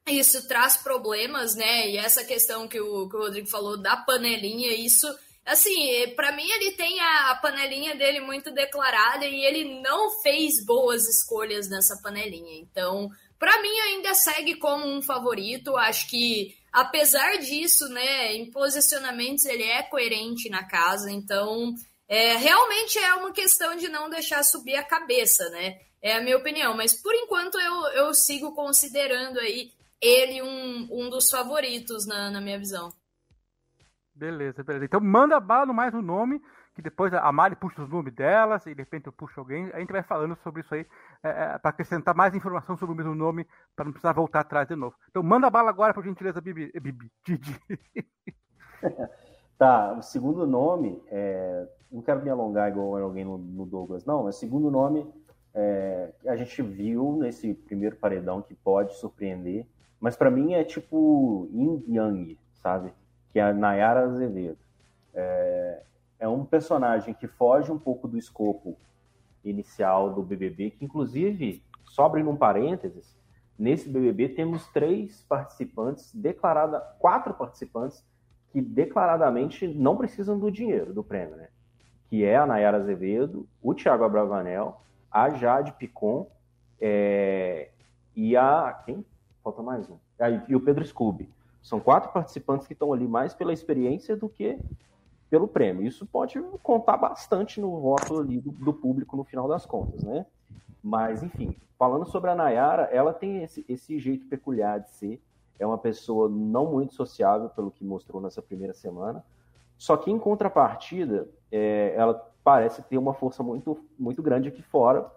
isso 0.06 0.46
traz 0.46 0.76
problemas, 0.76 1.54
né? 1.54 1.88
E 1.88 1.96
essa 1.96 2.24
questão 2.24 2.68
que 2.68 2.78
o, 2.78 3.08
que 3.08 3.16
o 3.16 3.20
Rodrigo 3.20 3.48
falou 3.48 3.78
da 3.78 3.96
panelinha, 3.96 4.74
isso 4.74 5.06
assim, 5.44 6.08
para 6.14 6.32
mim 6.32 6.48
ele 6.50 6.72
tem 6.72 7.00
a, 7.00 7.38
panelinha 7.42 7.94
dele 7.94 8.20
muito 8.20 8.52
declarada 8.52 9.26
e 9.26 9.44
ele 9.44 9.80
não 9.80 10.20
fez 10.20 10.64
boas 10.64 11.06
escolhas 11.08 11.68
nessa 11.68 12.00
panelinha. 12.02 12.60
Então, 12.60 13.08
para 13.38 13.60
mim 13.60 13.78
ainda 13.80 14.14
segue 14.14 14.56
como 14.56 14.86
um 14.86 15.02
favorito. 15.02 15.76
Acho 15.76 16.08
que 16.08 16.54
apesar 16.72 17.38
disso, 17.38 17.88
né, 17.88 18.34
em 18.34 18.50
posicionamentos 18.50 19.44
ele 19.44 19.64
é 19.64 19.82
coerente 19.82 20.48
na 20.48 20.64
casa, 20.64 21.10
então 21.10 21.74
é, 22.08 22.36
realmente 22.36 22.98
é 22.98 23.14
uma 23.14 23.32
questão 23.32 23.76
de 23.76 23.88
não 23.88 24.08
deixar 24.08 24.42
subir 24.42 24.76
a 24.76 24.84
cabeça, 24.84 25.48
né? 25.50 25.78
É 26.00 26.14
a 26.14 26.20
minha 26.20 26.36
opinião, 26.36 26.76
mas 26.76 26.92
por 27.00 27.14
enquanto 27.14 27.58
eu, 27.58 27.86
eu 27.92 28.14
sigo 28.14 28.54
considerando 28.54 29.38
aí 29.38 29.70
ele 30.00 30.42
um, 30.42 30.88
um 30.90 31.08
dos 31.08 31.30
favoritos 31.30 32.06
na, 32.06 32.30
na 32.30 32.40
minha 32.40 32.58
visão. 32.58 32.92
Beleza, 34.14 34.62
beleza. 34.62 34.84
Então 34.84 35.00
manda 35.00 35.40
bala 35.40 35.72
mais 35.72 35.94
um 35.94 36.02
nome, 36.02 36.40
que 36.74 36.82
depois 36.82 37.12
a 37.14 37.32
Mari 37.32 37.56
puxa 37.56 37.82
os 37.82 37.88
nomes 37.88 38.12
delas, 38.14 38.64
e 38.66 38.74
de 38.74 38.82
repente 38.82 39.06
eu 39.06 39.12
puxo 39.12 39.40
alguém. 39.40 39.70
A 39.72 39.80
gente 39.80 39.90
vai 39.90 40.02
falando 40.02 40.36
sobre 40.36 40.60
isso 40.60 40.74
aí, 40.74 40.86
é, 41.22 41.28
é, 41.28 41.58
para 41.58 41.70
acrescentar 41.70 42.14
mais 42.14 42.34
informação 42.34 42.76
sobre 42.76 42.94
o 42.94 42.96
mesmo 42.96 43.14
nome, 43.14 43.46
para 43.74 43.86
não 43.86 43.92
precisar 43.92 44.12
voltar 44.12 44.40
atrás 44.40 44.68
de 44.68 44.76
novo. 44.76 44.94
Então 45.08 45.22
manda 45.22 45.48
bala 45.48 45.70
agora, 45.70 45.94
por 45.94 46.04
gentileza, 46.04 46.40
Bibi. 46.40 46.70
Eh, 46.74 46.80
Bibi 46.80 47.10
Didi. 47.24 47.58
tá, 49.56 49.94
o 49.94 50.02
segundo 50.02 50.46
nome, 50.46 51.02
é... 51.08 51.66
não 51.90 52.02
quero 52.02 52.22
me 52.22 52.28
alongar 52.28 52.70
igual 52.70 53.02
alguém 53.02 53.24
no, 53.24 53.38
no 53.38 53.64
Douglas, 53.64 54.04
não, 54.04 54.24
o 54.26 54.32
segundo 54.32 54.70
nome 54.70 55.10
é... 55.54 56.12
a 56.26 56.36
gente 56.36 56.60
viu 56.60 57.16
nesse 57.18 57.54
primeiro 57.54 57.96
paredão 57.96 58.42
que 58.42 58.54
pode 58.54 58.94
surpreender, 58.96 59.66
mas 59.98 60.16
para 60.16 60.30
mim 60.30 60.52
é 60.52 60.64
tipo 60.64 61.48
Yin 61.52 61.84
Yang, 61.88 62.38
sabe? 62.54 62.92
Que 63.32 63.38
é 63.38 63.42
a 63.42 63.52
Nayara 63.52 64.04
Azevedo. 64.04 64.58
É, 65.14 65.82
é 66.20 66.28
um 66.28 66.44
personagem 66.44 67.14
que 67.14 67.26
foge 67.26 67.72
um 67.72 67.78
pouco 67.78 68.06
do 68.06 68.18
escopo 68.18 68.76
inicial 69.44 70.12
do 70.12 70.22
BBB, 70.22 70.70
que 70.70 70.84
inclusive, 70.84 71.62
sobre 71.84 72.22
num 72.22 72.36
parênteses, 72.36 73.16
nesse 73.58 73.88
BBB 73.88 74.30
temos 74.30 74.66
três 74.68 75.24
participantes, 75.28 76.14
declarada, 76.14 76.80
quatro 76.98 77.34
participantes 77.34 78.04
que 78.52 78.60
declaradamente 78.60 79.66
não 79.66 79.96
precisam 79.96 80.38
do 80.38 80.50
dinheiro, 80.50 80.92
do 80.92 81.02
prêmio, 81.02 81.36
né? 81.36 81.48
Que 82.08 82.24
é 82.24 82.36
a 82.36 82.46
Nayara 82.46 82.76
Azevedo, 82.76 83.48
o 83.62 83.74
Thiago 83.74 84.04
Abravanel, 84.04 84.80
a 85.10 85.30
Jade 85.30 85.72
Picon 85.72 86.30
é, 86.80 87.70
e 88.14 88.36
a. 88.36 88.80
Quem? 88.84 89.04
Falta 89.42 89.62
mais 89.62 89.88
um. 89.88 89.96
E 90.48 90.54
o 90.54 90.60
Pedro 90.60 90.84
Scooby. 90.84 91.28
São 91.62 91.78
quatro 91.78 92.12
participantes 92.12 92.66
que 92.66 92.72
estão 92.72 92.92
ali 92.92 93.06
mais 93.06 93.34
pela 93.34 93.52
experiência 93.52 94.16
do 94.16 94.28
que 94.28 94.58
pelo 95.30 95.48
prêmio. 95.48 95.86
Isso 95.86 96.04
pode 96.04 96.38
contar 96.62 96.96
bastante 96.96 97.60
no 97.60 97.80
voto 97.80 98.18
ali 98.20 98.40
do, 98.40 98.50
do 98.50 98.72
público 98.74 99.16
no 99.16 99.24
final 99.24 99.48
das 99.48 99.64
contas, 99.64 100.02
né? 100.02 100.26
Mas, 100.82 101.22
enfim, 101.22 101.56
falando 101.78 102.04
sobre 102.04 102.30
a 102.30 102.34
Nayara, 102.34 102.82
ela 102.92 103.14
tem 103.14 103.42
esse, 103.42 103.64
esse 103.68 103.98
jeito 103.98 104.26
peculiar 104.26 104.80
de 104.80 104.90
ser. 104.90 105.22
É 105.58 105.66
uma 105.66 105.78
pessoa 105.78 106.28
não 106.28 106.66
muito 106.72 106.94
sociável, 106.94 107.48
pelo 107.48 107.70
que 107.70 107.84
mostrou 107.84 108.20
nessa 108.20 108.42
primeira 108.42 108.74
semana. 108.74 109.24
Só 109.78 109.96
que, 109.96 110.10
em 110.10 110.18
contrapartida, 110.18 111.28
é, 111.50 111.94
ela 111.96 112.14
parece 112.42 112.82
ter 112.82 112.98
uma 112.98 113.14
força 113.14 113.42
muito, 113.42 113.78
muito 113.98 114.20
grande 114.22 114.48
aqui 114.48 114.62
fora 114.62 115.10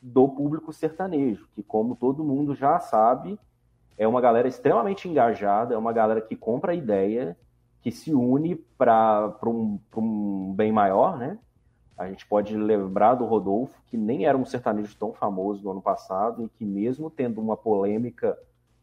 do 0.00 0.28
público 0.28 0.72
sertanejo, 0.72 1.48
que, 1.52 1.62
como 1.62 1.96
todo 1.96 2.24
mundo 2.24 2.54
já 2.54 2.78
sabe, 2.78 3.38
é 3.98 4.06
uma 4.06 4.20
galera 4.20 4.46
extremamente 4.46 5.08
engajada, 5.08 5.74
é 5.74 5.78
uma 5.78 5.92
galera 5.92 6.20
que 6.20 6.36
compra 6.36 6.72
a 6.72 6.74
ideia, 6.74 7.36
que 7.82 7.90
se 7.90 8.14
une 8.14 8.54
para 8.54 9.34
um, 9.44 9.78
um 9.96 10.54
bem 10.54 10.70
maior, 10.70 11.18
né? 11.18 11.38
A 11.96 12.06
gente 12.06 12.24
pode 12.26 12.56
lembrar 12.56 13.16
do 13.16 13.24
Rodolfo, 13.24 13.82
que 13.88 13.96
nem 13.96 14.24
era 14.24 14.38
um 14.38 14.44
sertanejo 14.44 14.96
tão 14.96 15.12
famoso 15.12 15.64
no 15.64 15.72
ano 15.72 15.82
passado, 15.82 16.44
e 16.44 16.48
que 16.48 16.64
mesmo 16.64 17.10
tendo 17.10 17.40
uma 17.40 17.56
polêmica 17.56 18.38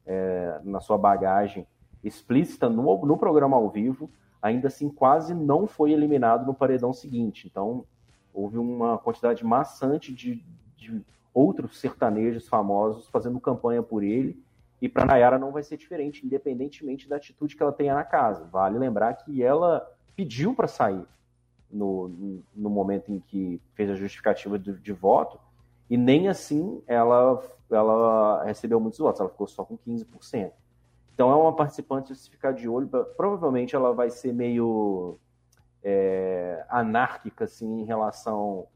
é, 0.05 0.59
na 0.65 0.81
sua 0.81 0.97
bagagem 0.97 1.65
explícita 2.03 2.69
no, 2.69 3.05
no 3.05 3.17
programa 3.17 3.55
ao 3.55 3.69
vivo, 3.69 4.09
ainda 4.41 4.67
assim 4.67 4.89
quase 4.89 5.33
não 5.33 5.65
foi 5.65 5.93
eliminado 5.93 6.45
no 6.45 6.53
paredão 6.53 6.91
seguinte. 6.91 7.47
Então, 7.47 7.85
houve 8.33 8.57
uma 8.57 8.97
quantidade 8.97 9.45
maçante 9.45 10.13
de, 10.13 10.43
de 10.75 11.01
outros 11.33 11.79
sertanejos 11.79 12.47
famosos 12.49 13.07
fazendo 13.07 13.39
campanha 13.39 13.81
por 13.81 14.03
ele, 14.03 14.43
e 14.85 14.89
para 14.89 15.03
Nayara 15.03 15.39
não 15.39 15.51
vai 15.51 15.63
ser 15.63 15.77
diferente, 15.77 16.23
independentemente 16.23 17.09
da 17.09 17.15
atitude 17.15 17.55
que 17.55 17.63
ela 17.63 17.71
tenha 17.71 17.95
na 17.95 18.03
casa. 18.03 18.45
Vale 18.45 18.77
lembrar 18.77 19.15
que 19.15 19.41
ela 19.41 19.91
pediu 20.15 20.53
para 20.53 20.67
sair 20.67 21.03
no, 21.71 22.39
no 22.55 22.69
momento 22.69 23.11
em 23.11 23.19
que 23.19 23.59
fez 23.73 23.89
a 23.89 23.95
justificativa 23.95 24.59
de, 24.59 24.73
de, 24.73 24.93
voto, 24.93 25.39
e 25.89 25.97
nem 25.97 26.27
assim 26.27 26.83
ela, 26.85 27.43
ela 27.69 28.43
recebeu 28.43 28.79
muitos 28.79 28.99
votos, 28.99 29.19
ela 29.19 29.29
ficou 29.29 29.47
só 29.47 29.65
com 29.65 29.75
15%. 29.75 30.51
Então 31.15 31.31
é 31.31 31.35
uma 31.35 31.55
participante 31.55 32.15
se 32.15 32.29
ficar 32.29 32.51
de 32.51 32.69
olho, 32.69 32.87
provavelmente 33.17 33.75
ela 33.75 33.91
vai 33.91 34.11
ser 34.11 34.33
meio 34.33 35.17
é, 35.83 36.63
anárquica 36.69 37.45
assim, 37.45 37.81
em 37.81 37.85
relação 37.85 38.67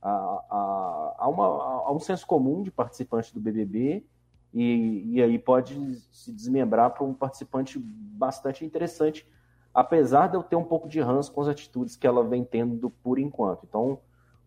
a, 0.00 0.10
a, 0.10 1.14
a, 1.18 1.28
uma, 1.28 1.44
a 1.44 1.92
um 1.92 2.00
senso 2.00 2.26
comum 2.26 2.62
de 2.62 2.70
participante 2.70 3.34
do 3.34 3.40
BBB 3.40 4.06
e, 4.52 5.14
e 5.14 5.22
aí 5.22 5.38
pode 5.38 5.94
se 6.12 6.32
desmembrar 6.32 6.90
para 6.90 7.04
um 7.04 7.14
participante 7.14 7.78
bastante 7.78 8.64
interessante, 8.64 9.26
apesar 9.72 10.28
de 10.28 10.36
eu 10.36 10.42
ter 10.42 10.56
um 10.56 10.64
pouco 10.64 10.88
de 10.88 11.00
ranço 11.00 11.32
com 11.32 11.40
as 11.40 11.48
atitudes 11.48 11.96
que 11.96 12.06
ela 12.06 12.24
vem 12.24 12.44
tendo 12.44 12.90
por 12.90 13.18
enquanto. 13.18 13.64
Então, 13.68 13.98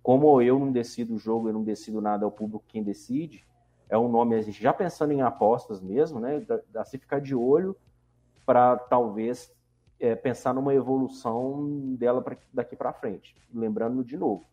como 0.01 0.41
eu 0.41 0.59
não 0.59 0.71
decido 0.71 1.15
o 1.15 1.17
jogo, 1.17 1.47
eu 1.47 1.53
não 1.53 1.63
decido 1.63 2.01
nada, 2.01 2.25
é 2.25 2.27
o 2.27 2.31
público 2.31 2.65
quem 2.67 2.83
decide, 2.83 3.45
é 3.89 3.97
um 3.97 4.09
nome, 4.09 4.35
a 4.35 4.41
gente 4.41 4.61
já 4.61 4.73
pensando 4.73 5.13
em 5.13 5.21
apostas 5.21 5.79
mesmo, 5.81 6.19
né, 6.19 6.45
da 6.69 6.83
se 6.83 6.97
ficar 6.97 7.19
de 7.19 7.35
olho 7.35 7.75
para 8.45 8.75
talvez 8.75 9.53
é, 9.99 10.15
pensar 10.15 10.53
numa 10.53 10.73
evolução 10.73 11.95
dela 11.95 12.21
pra, 12.21 12.35
daqui 12.53 12.75
para 12.75 12.91
frente. 12.91 13.35
Lembrando 13.53 14.03
de 14.03 14.17
novo, 14.17 14.45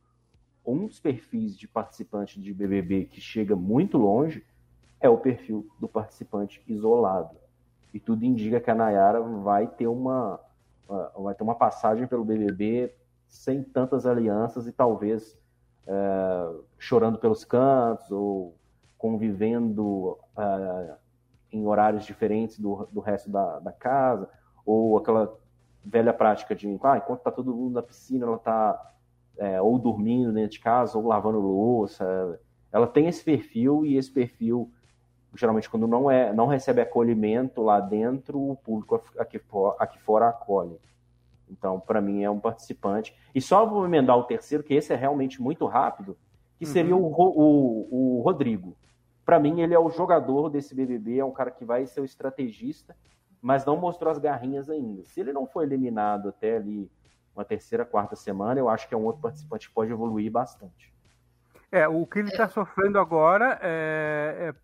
um 0.64 0.86
dos 0.86 1.00
perfis 1.00 1.56
de 1.56 1.66
participante 1.66 2.40
de 2.40 2.52
BBB 2.52 3.06
que 3.06 3.20
chega 3.20 3.56
muito 3.56 3.98
longe 3.98 4.44
é 5.00 5.08
o 5.08 5.18
perfil 5.18 5.66
do 5.80 5.88
participante 5.88 6.62
isolado. 6.68 7.36
E 7.92 7.98
tudo 7.98 8.24
indica 8.24 8.60
que 8.60 8.70
a 8.70 8.74
Nayara 8.74 9.20
vai 9.20 9.66
ter 9.66 9.86
uma, 9.86 10.38
vai 11.16 11.34
ter 11.34 11.42
uma 11.42 11.54
passagem 11.54 12.06
pelo 12.06 12.24
BBB 12.24 12.94
sem 13.26 13.62
tantas 13.62 14.06
alianças 14.06 14.66
e 14.66 14.72
talvez 14.72 15.38
é, 15.86 16.52
chorando 16.78 17.18
pelos 17.18 17.44
cantos 17.44 18.10
ou 18.10 18.54
convivendo 18.98 20.18
é, 20.36 20.94
em 21.52 21.66
horários 21.66 22.04
diferentes 22.04 22.58
do, 22.58 22.86
do 22.92 23.00
resto 23.00 23.30
da, 23.30 23.58
da 23.58 23.72
casa, 23.72 24.28
ou 24.64 24.98
aquela 24.98 25.36
velha 25.84 26.12
prática 26.12 26.54
de 26.54 26.68
ah, 26.82 26.98
enquanto 26.98 27.20
está 27.20 27.30
todo 27.30 27.54
mundo 27.54 27.74
na 27.74 27.82
piscina, 27.82 28.26
ela 28.26 28.36
está 28.36 28.92
é, 29.38 29.60
ou 29.60 29.78
dormindo 29.78 30.32
dentro 30.32 30.50
de 30.50 30.60
casa, 30.60 30.98
ou 30.98 31.06
lavando 31.06 31.40
louça. 31.40 32.38
Ela 32.70 32.86
tem 32.86 33.08
esse 33.08 33.24
perfil 33.24 33.84
e 33.84 33.96
esse 33.96 34.10
perfil 34.10 34.70
geralmente 35.34 35.70
quando 35.70 35.86
não 35.86 36.10
é 36.10 36.32
não 36.32 36.46
recebe 36.46 36.80
acolhimento 36.80 37.62
lá 37.62 37.80
dentro, 37.80 38.38
o 38.38 38.56
público 38.56 39.02
aqui, 39.18 39.38
for, 39.38 39.76
aqui 39.78 39.98
fora 39.98 40.28
acolhe. 40.28 40.78
Então, 41.50 41.80
para 41.80 42.00
mim, 42.00 42.22
é 42.22 42.30
um 42.30 42.38
participante. 42.38 43.14
E 43.34 43.40
só 43.40 43.66
vou 43.66 43.84
emendar 43.84 44.16
o 44.16 44.24
terceiro, 44.24 44.62
que 44.62 44.74
esse 44.74 44.92
é 44.92 44.96
realmente 44.96 45.42
muito 45.42 45.66
rápido, 45.66 46.16
que 46.56 46.64
uhum. 46.64 46.70
seria 46.70 46.96
o, 46.96 47.04
o, 47.04 48.18
o 48.18 48.22
Rodrigo. 48.22 48.76
Para 49.24 49.40
mim, 49.40 49.60
ele 49.60 49.74
é 49.74 49.78
o 49.78 49.90
jogador 49.90 50.48
desse 50.48 50.74
BBB, 50.74 51.18
é 51.18 51.24
um 51.24 51.32
cara 51.32 51.50
que 51.50 51.64
vai 51.64 51.86
ser 51.86 52.00
o 52.00 52.04
estrategista, 52.04 52.96
mas 53.42 53.64
não 53.64 53.76
mostrou 53.76 54.10
as 54.10 54.18
garrinhas 54.18 54.70
ainda. 54.70 55.04
Se 55.04 55.20
ele 55.20 55.32
não 55.32 55.46
for 55.46 55.62
eliminado 55.62 56.28
até 56.28 56.56
ali 56.56 56.90
uma 57.34 57.44
terceira, 57.44 57.84
quarta 57.84 58.16
semana, 58.16 58.60
eu 58.60 58.68
acho 58.68 58.88
que 58.88 58.94
é 58.94 58.96
um 58.96 59.04
outro 59.04 59.22
participante 59.22 59.68
que 59.68 59.74
pode 59.74 59.90
evoluir 59.90 60.30
bastante. 60.30 60.92
É, 61.72 61.86
o 61.86 62.04
que 62.04 62.18
ele 62.18 62.28
está 62.28 62.48
sofrendo 62.48 62.98
agora 62.98 63.58
é, 63.62 64.48
é 64.48 64.54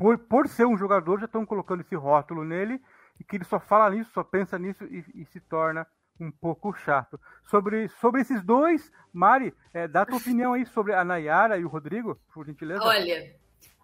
por, 0.00 0.16
por 0.16 0.48
ser 0.48 0.64
um 0.64 0.78
jogador, 0.78 1.20
já 1.20 1.26
estão 1.26 1.44
colocando 1.44 1.82
esse 1.82 1.94
rótulo 1.94 2.42
nele 2.42 2.80
e 3.20 3.24
que 3.24 3.36
ele 3.36 3.44
só 3.44 3.60
fala 3.60 3.90
nisso, 3.90 4.10
só 4.14 4.24
pensa 4.24 4.58
nisso 4.58 4.82
e, 4.84 5.04
e 5.14 5.26
se 5.26 5.38
torna 5.40 5.86
um 6.18 6.30
pouco 6.30 6.72
chato. 6.72 7.20
Sobre, 7.50 7.86
sobre 8.00 8.22
esses 8.22 8.42
dois, 8.42 8.90
Mari, 9.12 9.52
é, 9.74 9.86
dá 9.86 10.06
tua 10.06 10.16
opinião 10.16 10.54
aí 10.54 10.64
sobre 10.64 10.94
a 10.94 11.04
Nayara 11.04 11.58
e 11.58 11.66
o 11.66 11.68
Rodrigo, 11.68 12.18
por 12.32 12.46
gentileza. 12.46 12.82
Olha, 12.82 13.36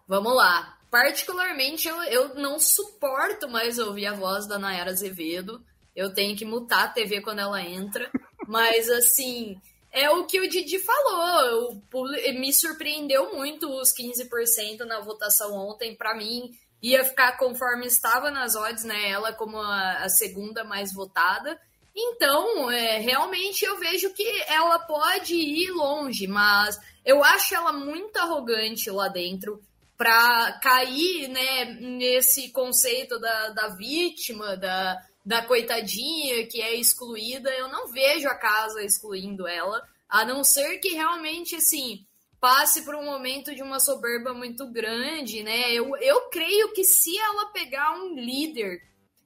vamos 0.07 0.35
lá. 0.35 0.79
Particularmente, 0.89 1.87
eu, 1.87 2.01
eu 2.05 2.33
não 2.33 2.57
suporto 2.57 3.47
mais 3.47 3.77
ouvir 3.77 4.07
a 4.07 4.15
voz 4.15 4.47
da 4.47 4.57
Nayara 4.57 4.89
Azevedo. 4.89 5.63
Eu 5.95 6.11
tenho 6.11 6.35
que 6.35 6.45
mutar 6.45 6.85
a 6.85 6.89
TV 6.89 7.21
quando 7.21 7.39
ela 7.39 7.61
entra. 7.61 8.09
Mas, 8.47 8.89
assim, 8.89 9.61
é 9.91 10.09
o 10.09 10.25
que 10.25 10.39
o 10.39 10.49
Didi 10.49 10.79
falou. 10.79 11.81
O, 11.93 12.03
me 12.39 12.53
surpreendeu 12.53 13.33
muito 13.33 13.69
os 13.69 13.93
15% 13.93 14.79
na 14.85 14.99
votação 14.99 15.53
ontem. 15.55 15.95
Para 15.95 16.15
mim, 16.15 16.51
ia 16.81 17.03
ficar 17.03 17.37
conforme 17.37 17.87
estava 17.87 18.29
nas 18.29 18.55
odds, 18.55 18.83
né? 18.83 19.09
Ela 19.09 19.33
como 19.33 19.57
a, 19.57 20.03
a 20.03 20.09
segunda 20.09 20.63
mais 20.63 20.93
votada. 20.93 21.59
Então, 21.95 22.69
é, 22.69 22.99
realmente 22.99 23.65
eu 23.65 23.79
vejo 23.79 24.13
que 24.13 24.27
ela 24.47 24.77
pode 24.77 25.33
ir 25.33 25.71
longe, 25.71 26.27
mas 26.27 26.79
eu 27.03 27.23
acho 27.23 27.55
ela 27.55 27.73
muito 27.73 28.15
arrogante 28.17 28.91
lá 28.91 29.07
dentro. 29.07 29.59
para 29.97 30.59
cair 30.61 31.27
né, 31.27 31.65
nesse 31.79 32.51
conceito 32.51 33.17
da, 33.19 33.49
da 33.49 33.69
vítima, 33.69 34.55
da, 34.55 35.01
da 35.27 35.41
coitadinha 35.41 36.47
que 36.47 36.61
é 36.61 36.73
excluída, 36.75 37.49
eu 37.49 37.67
não 37.67 37.89
vejo 37.89 38.29
a 38.29 38.35
casa 38.35 38.81
excluindo 38.81 39.45
ela, 39.45 39.85
a 40.07 40.23
não 40.23 40.41
ser 40.41 40.77
que 40.77 40.93
realmente, 40.93 41.53
assim, 41.53 42.07
passe 42.39 42.85
por 42.85 42.95
um 42.95 43.03
momento 43.03 43.53
de 43.53 43.61
uma 43.61 43.77
soberba 43.77 44.33
muito 44.33 44.65
grande, 44.71 45.43
né? 45.43 45.73
Eu, 45.73 45.97
eu 45.97 46.29
creio 46.29 46.71
que 46.71 46.85
se 46.85 47.17
ela 47.17 47.51
pegar 47.51 47.93
um 47.99 48.15
líder, 48.15 48.81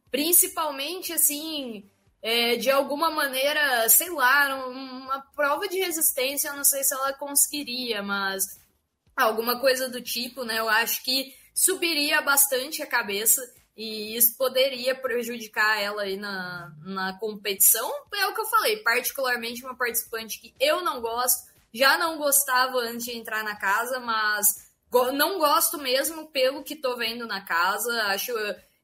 principalmente, 0.09 1.13
assim, 1.13 1.87
é, 2.19 2.55
de 2.55 2.71
alguma 2.71 3.11
maneira, 3.11 3.87
sei 3.87 4.09
lá, 4.09 4.55
uma 4.65 5.21
prova 5.35 5.67
de 5.67 5.77
resistência, 5.77 6.49
eu 6.49 6.55
não 6.55 6.63
sei 6.63 6.83
se 6.83 6.95
ela 6.95 7.13
conseguiria, 7.13 8.01
mas 8.01 8.43
alguma 9.15 9.59
coisa 9.59 9.87
do 9.87 10.01
tipo, 10.01 10.43
né? 10.43 10.57
Eu 10.57 10.67
acho 10.67 11.03
que 11.03 11.31
subiria 11.53 12.23
bastante 12.23 12.81
a 12.81 12.87
cabeça 12.87 13.39
e 13.75 14.15
isso 14.15 14.37
poderia 14.37 14.93
prejudicar 14.93 15.81
ela 15.81 16.03
aí 16.03 16.17
na, 16.17 16.73
na 16.83 17.17
competição. 17.19 17.89
É 18.13 18.27
o 18.27 18.33
que 18.33 18.41
eu 18.41 18.45
falei, 18.45 18.77
particularmente 18.77 19.63
uma 19.63 19.75
participante 19.75 20.39
que 20.39 20.53
eu 20.59 20.81
não 20.81 21.01
gosto, 21.01 21.49
já 21.73 21.97
não 21.97 22.17
gostava 22.17 22.77
antes 22.79 23.05
de 23.05 23.17
entrar 23.17 23.43
na 23.43 23.55
casa, 23.55 23.99
mas 23.99 24.69
não 25.13 25.39
gosto 25.39 25.77
mesmo 25.77 26.27
pelo 26.27 26.63
que 26.63 26.75
tô 26.75 26.97
vendo 26.97 27.25
na 27.25 27.41
casa. 27.41 27.91
Acho 28.07 28.33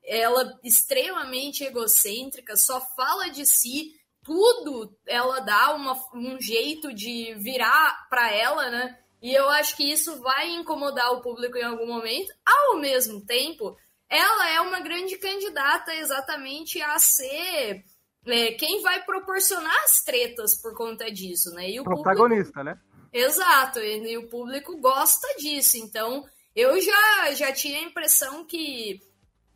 ela 0.04 0.58
extremamente 0.64 1.66
egocêntrica, 1.66 2.56
só 2.56 2.80
fala 2.96 3.30
de 3.30 3.46
si, 3.46 3.94
tudo 4.24 4.98
ela 5.06 5.42
dá 5.42 5.76
uma, 5.76 5.94
um 6.14 6.40
jeito 6.40 6.94
de 6.94 7.34
virar 7.36 8.08
para 8.10 8.32
ela, 8.32 8.70
né? 8.70 8.98
E 9.22 9.34
eu 9.34 9.50
acho 9.50 9.76
que 9.76 9.92
isso 9.92 10.22
vai 10.22 10.50
incomodar 10.52 11.12
o 11.12 11.22
público 11.22 11.58
em 11.58 11.64
algum 11.64 11.88
momento. 11.88 12.32
Ao 12.46 12.78
mesmo 12.78 13.26
tempo, 13.26 13.76
ela 14.10 14.50
é 14.50 14.62
uma 14.62 14.80
grande 14.80 15.18
candidata 15.18 15.94
exatamente 15.96 16.82
a 16.82 16.98
ser 17.00 17.84
é, 18.26 18.52
quem 18.54 18.82
vai 18.82 19.04
proporcionar 19.04 19.76
as 19.86 20.02
tretas 20.04 20.62
por 20.62 20.76
conta 20.76 21.12
disso, 21.12 21.52
né? 21.52 21.70
E 21.70 21.80
o 21.80 21.84
Protagonista, 21.84 22.54
público... 22.54 22.64
né? 22.64 22.82
Exato, 23.14 23.80
e, 23.80 24.12
e, 24.12 24.18
o 24.18 24.28
público 24.30 24.78
gosta 24.80 25.28
disso. 25.38 25.78
Então, 25.78 26.26
eu 26.56 26.80
já, 26.82 27.34
já 27.34 27.52
tinha 27.54 27.80
a 27.80 27.84
impressão 27.84 28.46
que 28.46 29.00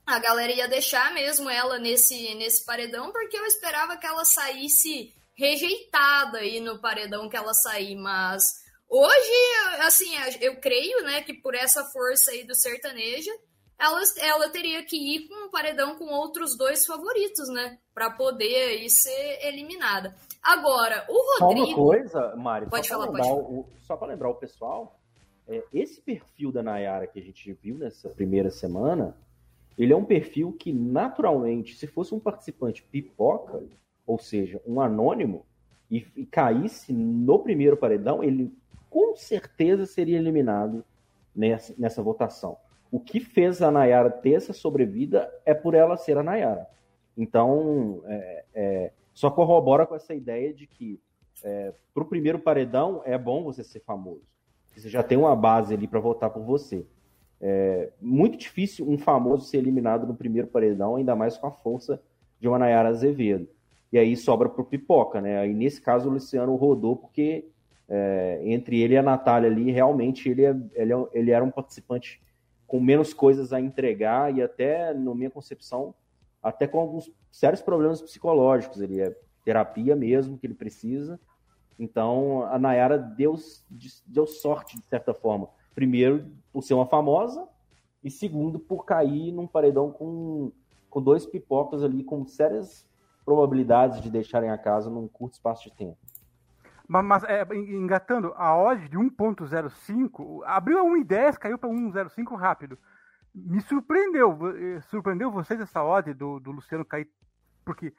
a 0.05 0.19
galera 0.19 0.51
ia 0.51 0.67
deixar 0.67 1.13
mesmo 1.13 1.49
ela 1.49 1.77
nesse, 1.77 2.33
nesse 2.35 2.65
paredão, 2.65 3.11
porque 3.11 3.37
eu 3.37 3.45
esperava 3.45 3.97
que 3.97 4.07
ela 4.07 4.25
saísse 4.25 5.13
rejeitada 5.35 6.39
aí 6.39 6.59
no 6.59 6.79
paredão 6.79 7.29
que 7.29 7.37
ela 7.37 7.53
sair, 7.53 7.95
mas 7.95 8.43
Hoje, 8.93 9.31
assim, 9.83 10.09
eu 10.41 10.59
creio, 10.59 11.01
né, 11.05 11.21
que 11.21 11.33
por 11.33 11.55
essa 11.55 11.81
força 11.93 12.31
aí 12.31 12.43
do 12.43 12.53
sertanejo, 12.53 13.31
ela, 13.81 13.99
ela 14.19 14.49
teria 14.49 14.85
que 14.85 14.95
ir 14.95 15.27
com 15.27 15.47
um 15.47 15.49
paredão 15.49 15.97
com 15.97 16.05
outros 16.05 16.55
dois 16.55 16.85
favoritos, 16.85 17.49
né, 17.49 17.79
para 17.93 18.11
poder 18.11 18.69
aí 18.69 18.89
ser 18.89 19.39
eliminada. 19.47 20.15
Agora, 20.41 21.03
o 21.09 21.39
Rodrigo... 21.39 21.65
Só 21.65 21.73
uma 21.73 21.87
coisa, 21.87 22.35
Mari, 22.35 22.65
pode 22.67 22.87
só 22.87 22.93
falar, 22.93 23.07
pode 23.07 23.29
o, 23.29 23.65
Só 23.81 23.97
para 23.97 24.07
lembrar 24.09 24.29
o 24.29 24.35
pessoal, 24.35 24.99
é, 25.47 25.63
esse 25.73 25.99
perfil 25.99 26.51
da 26.51 26.61
Nayara 26.61 27.07
que 27.07 27.19
a 27.19 27.23
gente 27.23 27.51
viu 27.53 27.75
nessa 27.77 28.09
primeira 28.09 28.51
semana, 28.51 29.17
ele 29.77 29.93
é 29.93 29.95
um 29.95 30.05
perfil 30.05 30.53
que, 30.53 30.71
naturalmente, 30.71 31.75
se 31.75 31.87
fosse 31.87 32.13
um 32.13 32.19
participante 32.19 32.83
pipoca, 32.83 33.63
ou 34.05 34.19
seja, 34.19 34.61
um 34.65 34.79
anônimo, 34.79 35.43
e, 35.89 36.05
e 36.15 36.25
caísse 36.25 36.93
no 36.93 37.39
primeiro 37.39 37.75
paredão, 37.75 38.23
ele 38.23 38.53
com 38.89 39.15
certeza 39.15 39.85
seria 39.85 40.17
eliminado 40.17 40.85
nessa, 41.35 41.73
nessa 41.77 42.03
votação. 42.03 42.57
O 42.91 42.99
que 42.99 43.19
fez 43.19 43.61
a 43.61 43.71
Nayara 43.71 44.09
ter 44.09 44.33
essa 44.33 44.51
sobrevida 44.51 45.31
é 45.45 45.53
por 45.53 45.73
ela 45.73 45.95
ser 45.95 46.17
a 46.17 46.23
Nayara. 46.23 46.67
Então, 47.17 48.01
é, 48.05 48.45
é, 48.53 48.91
só 49.13 49.31
corrobora 49.31 49.85
com 49.85 49.95
essa 49.95 50.13
ideia 50.13 50.53
de 50.53 50.67
que 50.67 50.99
é, 51.43 51.73
para 51.93 52.03
o 52.03 52.07
primeiro 52.07 52.39
paredão 52.39 53.01
é 53.05 53.17
bom 53.17 53.43
você 53.43 53.63
ser 53.63 53.79
famoso. 53.79 54.23
Você 54.75 54.89
já 54.89 55.03
tem 55.03 55.17
uma 55.17 55.35
base 55.35 55.73
ali 55.73 55.87
para 55.87 55.99
votar 55.99 56.29
por 56.29 56.43
você. 56.43 56.85
É 57.39 57.89
muito 57.99 58.37
difícil 58.37 58.87
um 58.87 58.97
famoso 58.97 59.45
ser 59.45 59.57
eliminado 59.57 60.05
no 60.05 60.13
primeiro 60.13 60.47
paredão, 60.47 60.95
ainda 60.95 61.15
mais 61.15 61.37
com 61.37 61.47
a 61.47 61.51
força 61.51 62.01
de 62.39 62.47
uma 62.47 62.59
Nayara 62.59 62.89
Azevedo. 62.89 63.47
E 63.91 63.97
aí 63.97 64.15
sobra 64.15 64.47
para 64.47 64.61
o 64.61 64.65
Pipoca, 64.65 65.19
né? 65.19 65.39
Aí 65.39 65.53
nesse 65.53 65.81
caso 65.81 66.09
o 66.09 66.13
Luciano 66.13 66.55
rodou 66.55 66.95
porque 66.95 67.45
é, 67.89 68.39
entre 68.43 68.79
ele 68.79 68.93
e 68.93 68.97
a 68.97 69.03
Natália 69.03 69.49
ali, 69.49 69.69
realmente 69.71 70.29
ele, 70.29 70.45
é, 70.45 70.55
ele, 70.75 70.93
é, 70.93 71.07
ele 71.13 71.31
era 71.31 71.43
um 71.43 71.51
participante 71.51 72.21
com 72.71 72.79
menos 72.79 73.13
coisas 73.13 73.51
a 73.51 73.59
entregar 73.59 74.33
e 74.33 74.41
até, 74.41 74.93
na 74.93 75.13
minha 75.13 75.29
concepção, 75.29 75.93
até 76.41 76.65
com 76.65 76.79
alguns 76.79 77.11
sérios 77.29 77.61
problemas 77.61 78.01
psicológicos. 78.01 78.79
Ele 78.79 79.01
é 79.01 79.13
terapia 79.43 79.93
mesmo 79.93 80.37
que 80.37 80.47
ele 80.47 80.53
precisa. 80.53 81.19
Então, 81.77 82.43
a 82.43 82.57
Nayara 82.57 82.97
deu, 82.97 83.35
deu 84.05 84.25
sorte, 84.25 84.77
de 84.77 84.87
certa 84.87 85.13
forma. 85.13 85.49
Primeiro, 85.75 86.31
por 86.53 86.63
ser 86.63 86.73
uma 86.73 86.85
famosa, 86.85 87.45
e 88.01 88.09
segundo, 88.09 88.57
por 88.57 88.85
cair 88.85 89.33
num 89.33 89.47
paredão 89.47 89.91
com, 89.91 90.53
com 90.89 91.01
dois 91.01 91.25
pipocas 91.25 91.83
ali, 91.83 92.05
com 92.05 92.25
sérias 92.25 92.87
probabilidades 93.25 93.99
de 93.99 94.09
deixarem 94.09 94.49
a 94.49 94.57
casa 94.57 94.89
num 94.89 95.09
curto 95.09 95.33
espaço 95.33 95.65
de 95.65 95.75
tempo. 95.75 95.97
Mas, 96.91 97.05
mas 97.05 97.23
é, 97.23 97.47
engatando, 97.55 98.33
a 98.35 98.53
odd 98.53 98.89
de 98.89 98.97
1.05 98.97 100.41
abriu 100.43 100.77
a 100.77 100.83
1.10, 100.83 101.37
caiu 101.37 101.57
para 101.57 101.69
1.05 101.69 102.37
rápido. 102.37 102.77
Me 103.33 103.61
surpreendeu, 103.61 104.37
eh, 104.57 104.81
surpreendeu 104.81 105.31
vocês 105.31 105.61
essa 105.61 105.81
odd 105.81 106.13
do, 106.13 106.37
do 106.41 106.51
Luciano 106.51 106.83
cair, 106.83 107.09
porque 107.63 107.93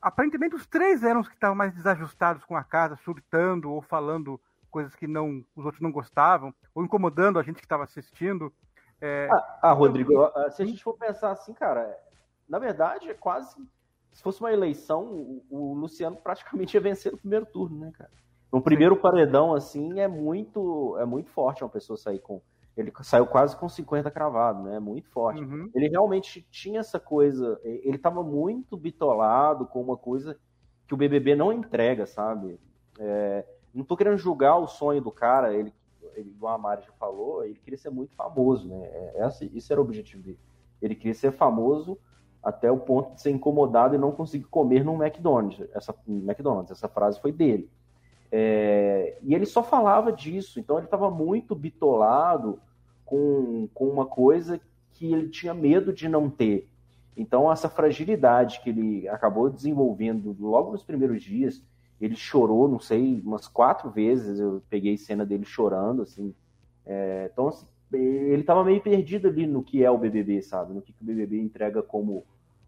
aparentemente 0.00 0.54
os 0.54 0.66
três 0.66 1.04
eram 1.04 1.20
os 1.20 1.28
que 1.28 1.34
estavam 1.34 1.54
mais 1.54 1.74
desajustados 1.74 2.42
com 2.46 2.56
a 2.56 2.64
casa, 2.64 2.96
surtando 2.96 3.70
ou 3.70 3.82
falando 3.82 4.40
coisas 4.70 4.94
que 4.94 5.06
não 5.06 5.44
os 5.54 5.66
outros 5.66 5.82
não 5.82 5.92
gostavam, 5.92 6.54
ou 6.74 6.82
incomodando 6.82 7.38
a 7.38 7.42
gente 7.42 7.56
que 7.56 7.66
estava 7.66 7.84
assistindo. 7.84 8.50
É... 8.98 9.28
Ah, 9.30 9.58
ah, 9.64 9.72
Rodrigo, 9.72 10.10
se 10.52 10.62
a 10.62 10.64
gente 10.64 10.82
for 10.82 10.94
pensar 10.94 11.32
assim, 11.32 11.52
cara, 11.52 11.94
na 12.48 12.58
verdade 12.58 13.10
é 13.10 13.14
quase 13.14 13.54
se 14.10 14.22
fosse 14.22 14.40
uma 14.40 14.52
eleição, 14.52 15.04
o, 15.04 15.44
o 15.50 15.74
Luciano 15.74 16.16
praticamente 16.16 16.74
ia 16.74 16.80
vencer 16.80 17.12
no 17.12 17.18
primeiro 17.18 17.44
turno, 17.44 17.78
né, 17.78 17.92
cara? 17.92 18.21
No 18.52 18.60
primeiro 18.60 18.96
paredão, 18.96 19.54
assim, 19.54 19.98
é 19.98 20.06
muito, 20.06 20.96
é 20.98 21.06
muito 21.06 21.30
forte 21.30 21.64
uma 21.64 21.70
pessoa 21.70 21.96
sair 21.96 22.18
com. 22.18 22.40
Ele 22.76 22.92
saiu 23.02 23.26
quase 23.26 23.56
com 23.56 23.68
50 23.68 24.10
cravado, 24.10 24.62
né? 24.62 24.78
Muito 24.78 25.08
forte. 25.10 25.42
Uhum. 25.42 25.70
Ele 25.74 25.88
realmente 25.88 26.46
tinha 26.50 26.80
essa 26.80 27.00
coisa. 27.00 27.58
Ele 27.64 27.96
estava 27.96 28.22
muito 28.22 28.76
bitolado 28.76 29.66
com 29.66 29.80
uma 29.80 29.96
coisa 29.96 30.38
que 30.86 30.94
o 30.94 30.96
BBB 30.96 31.34
não 31.34 31.52
entrega, 31.52 32.06
sabe? 32.06 32.58
É, 32.98 33.44
não 33.74 33.84
tô 33.84 33.96
querendo 33.96 34.18
julgar 34.18 34.58
o 34.58 34.66
sonho 34.66 35.00
do 35.00 35.10
cara, 35.10 35.54
ele, 35.54 35.72
ele 36.14 36.30
igual 36.30 36.54
a 36.54 36.58
Mari 36.58 36.82
já 36.82 36.92
falou, 36.92 37.44
ele 37.44 37.58
queria 37.58 37.78
ser 37.78 37.90
muito 37.90 38.14
famoso, 38.14 38.68
né? 38.68 38.82
É, 38.84 39.26
esse, 39.26 39.50
esse 39.54 39.72
era 39.72 39.80
o 39.80 39.84
objetivo 39.84 40.22
dele. 40.22 40.38
Ele 40.80 40.94
queria 40.94 41.14
ser 41.14 41.32
famoso 41.32 41.98
até 42.42 42.70
o 42.70 42.78
ponto 42.78 43.14
de 43.14 43.22
ser 43.22 43.30
incomodado 43.30 43.94
e 43.94 43.98
não 43.98 44.12
conseguir 44.12 44.44
comer 44.44 44.84
num 44.84 45.02
McDonald's. 45.02 45.66
Essa, 45.72 45.94
McDonald's, 46.06 46.72
essa 46.72 46.88
frase 46.88 47.20
foi 47.20 47.32
dele. 47.32 47.70
É, 48.34 49.18
e 49.22 49.34
ele 49.34 49.44
só 49.44 49.62
falava 49.62 50.10
disso, 50.10 50.58
então 50.58 50.78
ele 50.78 50.86
estava 50.86 51.10
muito 51.10 51.54
bitolado 51.54 52.58
com, 53.04 53.68
com 53.74 53.86
uma 53.88 54.06
coisa 54.06 54.58
que 54.92 55.12
ele 55.12 55.28
tinha 55.28 55.52
medo 55.52 55.92
de 55.92 56.08
não 56.08 56.30
ter. 56.30 56.66
Então, 57.14 57.52
essa 57.52 57.68
fragilidade 57.68 58.60
que 58.62 58.70
ele 58.70 59.06
acabou 59.06 59.50
desenvolvendo 59.50 60.34
logo 60.40 60.72
nos 60.72 60.82
primeiros 60.82 61.22
dias, 61.22 61.62
ele 62.00 62.16
chorou, 62.16 62.66
não 62.66 62.80
sei, 62.80 63.20
umas 63.22 63.46
quatro 63.46 63.90
vezes. 63.90 64.40
Eu 64.40 64.62
peguei 64.70 64.96
cena 64.96 65.26
dele 65.26 65.44
chorando, 65.44 66.00
assim. 66.00 66.34
É, 66.86 67.28
então, 67.30 67.48
assim, 67.48 67.66
ele 67.92 68.40
estava 68.40 68.64
meio 68.64 68.80
perdido 68.80 69.28
ali 69.28 69.46
no 69.46 69.62
que 69.62 69.84
é 69.84 69.90
o 69.90 69.98
BBB, 69.98 70.40
sabe? 70.40 70.72
No 70.72 70.80
que, 70.80 70.94
que 70.94 71.02
o 71.02 71.06
BBB 71.06 71.38
entrega 71.38 71.82
como, 71.82 72.24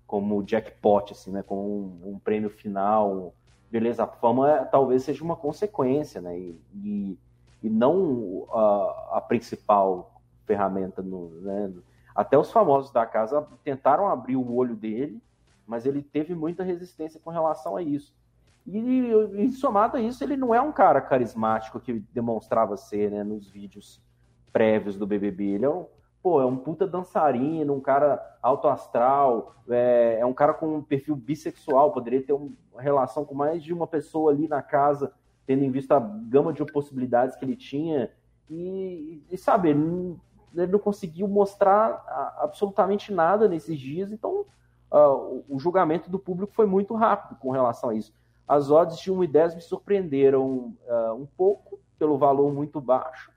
como 0.07 0.45
jackpot, 0.45 1.13
assim, 1.13 1.33
né? 1.33 1.43
Como 1.43 1.63
um, 2.05 2.11
um 2.13 2.19
prêmio 2.19 2.51
final, 2.51 3.35
beleza, 3.75 4.05
a 4.05 4.07
fama 4.07 4.49
é, 4.53 4.65
talvez 4.65 5.03
seja 5.03 5.25
uma 5.25 5.35
consequência, 5.35 6.21
né? 6.21 6.39
E, 6.39 6.61
e, 6.73 7.19
e 7.61 7.69
não 7.69 8.47
a, 8.53 9.17
a, 9.17 9.21
principal 9.21 10.15
ferramenta. 10.47 11.03
No, 11.03 11.29
né? 11.41 11.73
Até 12.15 12.39
os 12.39 12.53
famosos 12.53 12.93
da 12.93 13.05
casa 13.05 13.45
tentaram 13.65 14.07
abrir 14.07 14.37
o 14.37 14.55
olho 14.55 14.77
dele, 14.77 15.21
mas 15.67 15.87
ele 15.87 16.05
teve 16.05 16.37
muita 16.37 16.63
resistência 16.63 17.19
com 17.19 17.31
relação 17.31 17.77
a 17.77 17.83
isso. 17.83 18.15
E, 18.65 19.11
e 19.39 19.49
somado 19.51 19.97
a 19.97 20.01
isso, 20.01 20.23
ele 20.23 20.37
não 20.37 20.55
é 20.55 20.61
um 20.61 20.71
cara 20.71 21.01
carismático 21.01 21.81
que 21.81 21.95
demonstrava 22.13 22.77
ser 22.77 23.11
né, 23.11 23.25
nos 23.25 23.51
vídeos 23.51 24.01
prévios 24.53 24.97
do 24.97 25.05
BBB. 25.05 25.47
Ele 25.47 25.65
é 25.65 25.69
um, 25.69 25.87
pô, 26.25 26.41
é 26.41 26.47
um 26.47 26.57
puta 26.57 26.87
dançarino, 26.87 27.75
um 27.75 27.83
cara 27.83 28.39
alto 28.43 28.67
astral, 28.67 29.57
é, 29.69 30.17
é 30.21 30.25
um 30.25 30.33
cara 30.33 30.55
com 30.55 30.79
um 30.79 30.83
perfil 30.83 31.15
bissexual, 31.15 31.93
poderia 31.93 32.23
ter 32.23 32.33
uma 32.33 32.51
relação 32.79 33.27
com 33.27 33.35
mais 33.35 33.63
de 33.63 33.75
uma 33.75 33.87
pessoa 33.87 34.33
ali 34.33 34.49
na 34.49 34.63
casa, 34.63 35.13
tendo 35.47 35.63
em 35.63 35.71
vista 35.71 35.99
a 35.99 36.01
gama 36.01 36.51
de 36.51 36.65
possibilidades 36.65 37.37
que 37.37 37.45
ele 37.45 37.55
tinha. 37.55 38.11
E, 38.49 39.23
e 39.31 39.37
sabe, 39.37 39.69
ele 39.69 40.73
não 40.73 40.79
conseguiu 40.79 41.29
mostrar 41.29 42.03
absolutamente 42.39 43.13
nada 43.13 43.47
nesses 43.47 43.79
dias, 43.79 44.11
então 44.11 44.47
uh, 44.91 45.45
o, 45.47 45.59
julgamento 45.59 46.09
do 46.09 46.19
público 46.19 46.55
foi 46.55 46.65
muito 46.65 46.95
rápido 46.95 47.39
com 47.39 47.51
relação 47.51 47.91
a 47.91 47.95
isso. 47.95 48.15
As 48.49 48.71
odds 48.71 48.99
de 48.99 49.13
1,10 49.13 49.57
me 49.57 49.61
surpreenderam 49.61 50.75
uh, 50.89 51.13
um 51.15 51.27
pouco 51.27 51.79
pelo 51.99 52.17
valor 52.17 52.51
muito 52.51 52.81
baixo, 52.81 53.31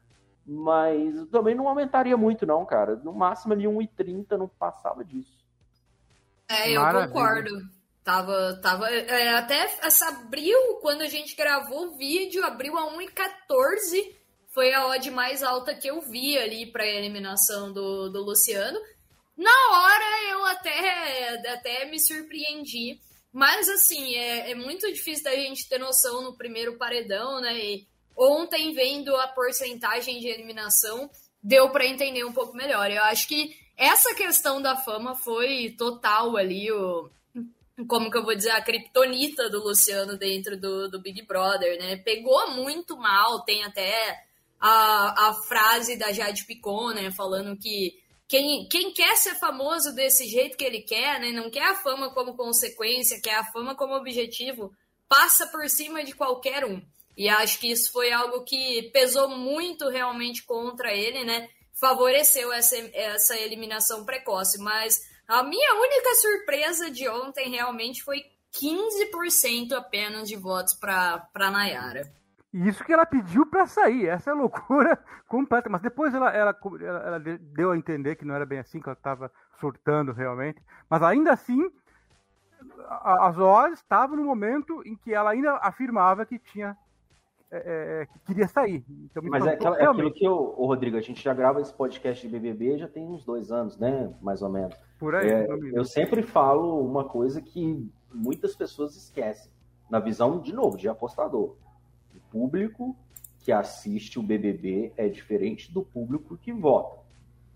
mas 0.48 1.28
também 1.30 1.54
não 1.54 1.68
aumentaria 1.68 2.16
muito 2.16 2.46
não, 2.46 2.66
cara. 2.66 2.96
No 2.96 3.12
máximo 3.12 3.54
ali 3.54 3.66
1,30 3.66 4.38
não 4.38 4.48
passava 4.48 5.04
disso. 5.04 5.46
É, 6.48 6.72
eu 6.72 6.82
Maravilha. 6.82 7.14
concordo. 7.14 7.78
Tava, 8.04 8.58
tava 8.62 8.90
é, 8.90 9.36
até 9.36 9.66
essa 9.84 10.08
abril, 10.08 10.58
quando 10.82 11.02
a 11.02 11.08
gente 11.08 11.36
gravou 11.36 11.88
o 11.88 11.98
vídeo, 11.98 12.46
abriu 12.46 12.78
a 12.78 12.90
1,14 12.94 14.16
foi 14.58 14.74
a 14.74 14.88
odd 14.88 15.12
mais 15.12 15.44
alta 15.44 15.76
que 15.76 15.88
eu 15.88 16.02
vi 16.02 16.36
ali 16.36 16.72
para 16.72 16.82
a 16.82 16.88
eliminação 16.88 17.72
do, 17.72 18.10
do 18.10 18.24
Luciano. 18.24 18.80
Na 19.38 19.52
hora 19.52 20.32
eu 20.32 20.46
até, 20.46 21.52
até 21.54 21.86
me 21.86 22.00
surpreendi, 22.00 23.00
mas 23.32 23.70
assim, 23.70 24.16
é, 24.16 24.50
é 24.50 24.56
muito 24.56 24.92
difícil 24.92 25.26
da 25.26 25.36
gente 25.36 25.70
ter 25.70 25.78
noção 25.78 26.24
no 26.24 26.36
primeiro 26.36 26.76
paredão, 26.76 27.40
né? 27.40 27.56
E 27.56 27.88
ontem, 28.18 28.74
vendo 28.74 29.16
a 29.16 29.28
porcentagem 29.28 30.20
de 30.20 30.28
eliminação, 30.28 31.10
deu 31.42 31.70
para 31.70 31.86
entender 31.86 32.24
um 32.24 32.34
pouco 32.34 32.56
melhor. 32.56 32.90
Eu 32.90 33.04
acho 33.04 33.28
que 33.28 33.56
essa 33.78 34.16
questão 34.16 34.62
da 34.62 34.76
fama 34.76 35.16
foi 35.16 35.76
total 35.78 36.36
ali, 36.36 36.72
o, 36.72 37.10
como 37.88 38.10
que 38.10 38.18
eu 38.18 38.24
vou 38.24 38.36
dizer, 38.36 38.52
a 38.52 38.62
criptonita 38.62 39.50
do 39.50 39.64
Luciano 39.64 40.18
dentro 40.18 40.60
do, 40.60 40.90
do 40.90 41.00
Big 41.00 41.22
Brother, 41.26 41.78
né? 41.78 41.98
Pegou 41.98 42.52
muito 42.52 42.98
mal, 42.98 43.44
tem 43.46 43.64
até 43.64 44.26
a, 44.60 45.30
a 45.30 45.34
frase 45.48 45.98
da 45.98 46.12
Jade 46.12 46.46
Picon, 46.46 46.90
né, 46.90 47.12
falando 47.12 47.58
que 47.58 48.02
quem, 48.28 48.68
quem 48.68 48.92
quer 48.92 49.16
ser 49.16 49.36
famoso 49.36 49.94
desse 49.94 50.28
jeito 50.28 50.58
que 50.58 50.66
ele 50.66 50.82
quer, 50.82 51.20
né, 51.20 51.32
não 51.32 51.50
quer 51.50 51.64
a 51.64 51.76
fama 51.76 52.10
como 52.12 52.36
consequência, 52.36 53.22
quer 53.22 53.36
a 53.36 53.46
fama 53.52 53.76
como 53.76 53.96
objetivo, 53.96 54.74
passa 55.08 55.48
por 55.48 55.70
cima 55.70 56.04
de 56.04 56.14
qualquer 56.14 56.66
um. 56.66 56.82
E 57.18 57.28
acho 57.28 57.60
que 57.60 57.72
isso 57.72 57.92
foi 57.92 58.12
algo 58.12 58.44
que 58.44 58.92
pesou 58.94 59.28
muito 59.28 59.90
realmente 59.90 60.46
contra 60.46 60.94
ele, 60.94 61.26
né? 61.26 61.50
Favoreceu 61.82 62.54
essa, 62.54 62.76
essa 62.94 63.36
eliminação 63.36 64.06
precoce. 64.06 64.62
Mas 64.62 65.02
a 65.28 65.42
minha 65.42 65.74
única 65.74 66.14
surpresa 66.14 66.92
de 66.92 67.10
ontem 67.10 67.50
realmente 67.50 68.04
foi 68.04 68.22
15% 68.54 69.74
apenas 69.74 70.28
de 70.30 70.36
votos 70.36 70.76
para 70.76 71.52
Nayara. 71.52 72.04
Isso 72.54 72.84
que 72.84 72.94
ela 72.94 73.06
pediu 73.06 73.46
para 73.48 73.68
sair, 73.68 74.08
essa 74.08 74.30
é 74.30 74.34
loucura 74.34 74.98
completa. 75.28 75.70
Mas 75.70 75.82
depois 75.82 76.14
ela, 76.14 76.32
ela, 76.32 76.56
ela, 76.82 77.20
deu 77.20 77.72
a 77.72 77.78
entender 77.78 78.16
que 78.16 78.26
não 78.26 78.36
era 78.36 78.46
bem 78.46 78.60
assim, 78.60 78.80
que 78.80 78.88
ela 78.88 78.98
estava 78.98 79.32
surtando 79.60 80.14
realmente. 80.14 80.62
Mas 80.88 81.02
ainda 81.02 81.34
assim, 81.34 81.68
as 82.88 83.40
horas 83.40 83.80
estavam 83.80 84.16
no 84.16 84.24
momento 84.24 84.84
em 84.86 84.96
que 84.96 85.14
ela 85.14 85.32
ainda 85.32 85.58
afirmava 85.58 86.26
que 86.26 86.38
tinha 86.38 86.78
é, 87.52 88.02
é, 88.02 88.06
que 88.06 88.20
queria 88.20 88.48
sair. 88.48 88.84
Então, 88.90 89.24
Mas 89.26 89.46
é, 89.46 89.52
aquela, 89.52 89.78
é, 89.78 89.86
aquilo 89.86 90.14
que 90.14 90.28
o 90.28 90.66
Rodrigo, 90.66 90.98
a 90.98 91.02
gente 91.02 91.24
já 91.24 91.34
grava 91.34 91.62
esse 91.62 91.74
podcast 91.74 92.28
de 92.28 92.32
BBB 92.32 92.78
já 92.78 92.88
tem 92.88 93.06
uns 93.06 93.24
dois 93.24 93.52
anos, 93.52 93.78
né? 93.78 94.14
Mais 94.22 94.42
ou 94.42 94.50
menos. 94.50 94.76
Por 95.00 95.16
aí. 95.16 95.30
É, 95.30 95.48
eu 95.74 95.86
sempre 95.86 96.22
falo 96.22 96.86
uma 96.86 97.06
coisa 97.06 97.42
que 97.42 97.90
muitas 98.14 98.56
pessoas 98.56 98.96
esquecem, 98.96 99.52
na 99.90 100.00
visão, 100.00 100.40
de 100.40 100.54
novo, 100.54 100.78
de 100.78 100.90
apostador 100.90 101.56
público 102.30 102.96
que 103.40 103.52
assiste 103.52 104.20
o 104.20 104.24
BBB 104.24 104.94
é 104.98 105.08
diferente 105.08 105.72
do 105.72 105.82
público 105.82 106.38
que 106.38 106.52
vota. 106.52 107.00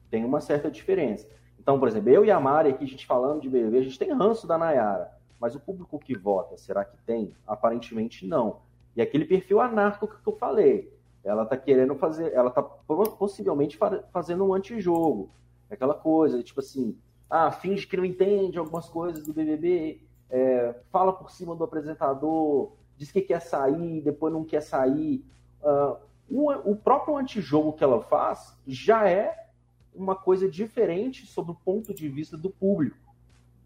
Tem 0.10 0.23
uma 0.25 0.41
certa 0.41 0.71
diferença. 0.71 1.27
Então, 1.60 1.80
por 1.80 1.88
exemplo, 1.88 2.10
eu 2.10 2.25
e 2.25 2.32
a 2.32 2.39
Mari 2.39 2.69
aqui, 2.69 2.84
a 2.84 2.88
gente 2.88 3.06
falando 3.06 3.41
de 3.41 3.49
BBB, 3.49 3.77
a 3.77 3.84
gente 3.84 3.99
tem 3.99 4.13
ranço 4.13 4.47
da 4.47 4.58
Nayara. 4.58 5.12
Mas 5.39 5.56
o 5.56 5.60
público 5.60 5.99
que 5.99 6.17
vota, 6.17 6.58
será 6.58 6.86
que 6.86 6.97
tem? 7.06 7.36
Aparentemente 7.45 8.25
não. 8.25 8.60
E 8.95 9.01
aquele 9.01 9.25
perfil 9.25 9.62
anarco 9.62 10.08
que 10.08 10.27
eu 10.27 10.36
falei, 10.36 10.91
ela 11.23 11.45
tá 11.45 11.56
querendo 11.56 11.95
fazer, 11.95 12.34
ela 12.34 12.49
tá 12.49 12.62
possivelmente 12.62 13.77
fazendo 14.12 14.45
um 14.45 14.54
antijogo. 14.54 15.32
Aquela 15.69 15.93
coisa, 15.93 16.43
tipo 16.43 16.60
assim, 16.60 16.97
ah, 17.30 17.51
finge 17.51 17.88
que 17.88 17.95
não 17.95 18.04
entende 18.04 18.58
algumas 18.58 18.89
coisas 18.89 19.23
do 19.23 19.34
BBB, 19.34 20.01
é, 20.30 20.75
fala 20.89 21.13
por 21.13 21.32
cima 21.32 21.56
do 21.56 21.63
apresentador, 21.63 22.73
diz 22.97 23.12
que 23.12 23.21
quer 23.21 23.41
sair, 23.41 24.01
depois 24.01 24.34
não 24.34 24.43
quer 24.43 24.62
sair. 24.62 25.25
Uh, 25.62 25.97
o, 26.30 26.71
o 26.71 26.75
próprio 26.75 27.17
antijogo 27.17 27.73
que 27.73 27.84
ela 27.84 28.01
faz 28.01 28.58
já 28.65 29.08
é 29.10 29.49
uma 29.93 30.15
coisa 30.15 30.49
diferente 30.49 31.25
sob 31.25 31.51
o 31.51 31.56
ponto 31.56 31.93
de 31.93 32.08
vista 32.08 32.38
do 32.38 32.49
público. 32.49 32.97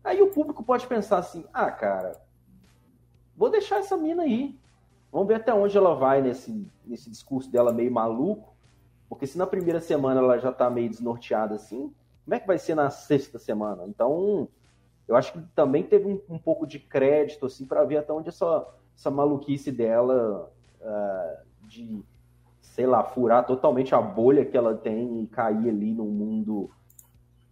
Aí 0.03 0.21
o 0.21 0.31
público 0.31 0.63
pode 0.63 0.88
pensar 0.88 1.19
assim: 1.19 1.45
ah, 1.53 1.71
cara, 1.71 2.19
vou 3.35 3.49
deixar 3.49 3.77
essa 3.77 3.97
mina 3.97 4.23
aí. 4.23 4.57
Vamos 5.15 5.30
ver 5.30 5.36
até 5.36 5.54
onde 5.54 5.78
ela 5.78 5.95
vai 5.95 6.21
nesse, 6.21 6.69
nesse 6.86 7.10
discurso 7.10 7.49
dela 7.49 7.71
meio 7.71 7.89
maluco. 7.89 8.54
Porque 9.08 9.25
se 9.25 9.38
na 9.38 9.47
primeira 9.47 9.80
semana 9.80 10.19
ela 10.19 10.38
já 10.38 10.51
tá 10.51 10.69
meio 10.69 10.89
desnorteada 10.89 11.56
assim, 11.56 11.93
como 12.25 12.36
é 12.36 12.39
que 12.41 12.45
vai 12.45 12.58
ser 12.58 12.75
na 12.75 12.89
sexta 12.89 13.39
semana? 13.39 13.86
Então, 13.88 14.49
eu 15.08 15.15
acho 15.15 15.32
que 15.32 15.39
também 15.56 15.84
teve 15.84 16.06
um, 16.06 16.19
um 16.36 16.38
pouco 16.38 16.67
de 16.67 16.80
crédito 16.80 17.45
assim 17.45 17.65
para 17.65 17.86
ver 17.86 17.95
até 17.95 18.12
onde 18.12 18.28
essa, 18.28 18.67
essa 18.93 19.10
maluquice 19.10 19.71
dela 19.71 20.51
uh, 20.82 21.65
de, 21.65 22.04
sei 22.60 22.86
lá, 22.86 23.01
furar 23.01 23.45
totalmente 23.45 23.95
a 23.95 24.01
bolha 24.01 24.43
que 24.43 24.58
ela 24.58 24.75
tem 24.75 25.23
e 25.23 25.28
cair 25.28 25.69
ali 25.69 25.93
num 25.93 26.10
mundo 26.10 26.69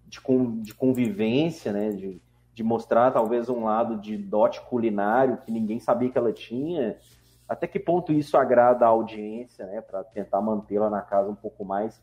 de, 0.06 0.20
de 0.64 0.74
convivência, 0.76 1.72
né? 1.72 1.92
De, 1.92 2.22
de 2.54 2.62
mostrar 2.62 3.12
talvez 3.12 3.48
um 3.48 3.64
lado 3.64 4.02
de 4.02 4.18
dote 4.18 4.60
culinário 4.64 5.38
que 5.38 5.50
ninguém 5.50 5.80
sabia 5.80 6.10
que 6.10 6.18
ela 6.18 6.34
tinha. 6.34 6.98
Até 7.54 7.68
que 7.68 7.80
ponto 7.80 8.12
isso 8.12 8.36
agrada 8.36 8.86
a 8.86 8.90
audiência, 8.90 9.66
né? 9.68 9.80
Para 9.80 10.04
tentar 10.04 10.42
mantê-la 10.42 10.90
na 10.90 11.02
casa 11.02 11.30
um 11.30 11.36
pouco 11.36 11.64
mais, 11.64 12.02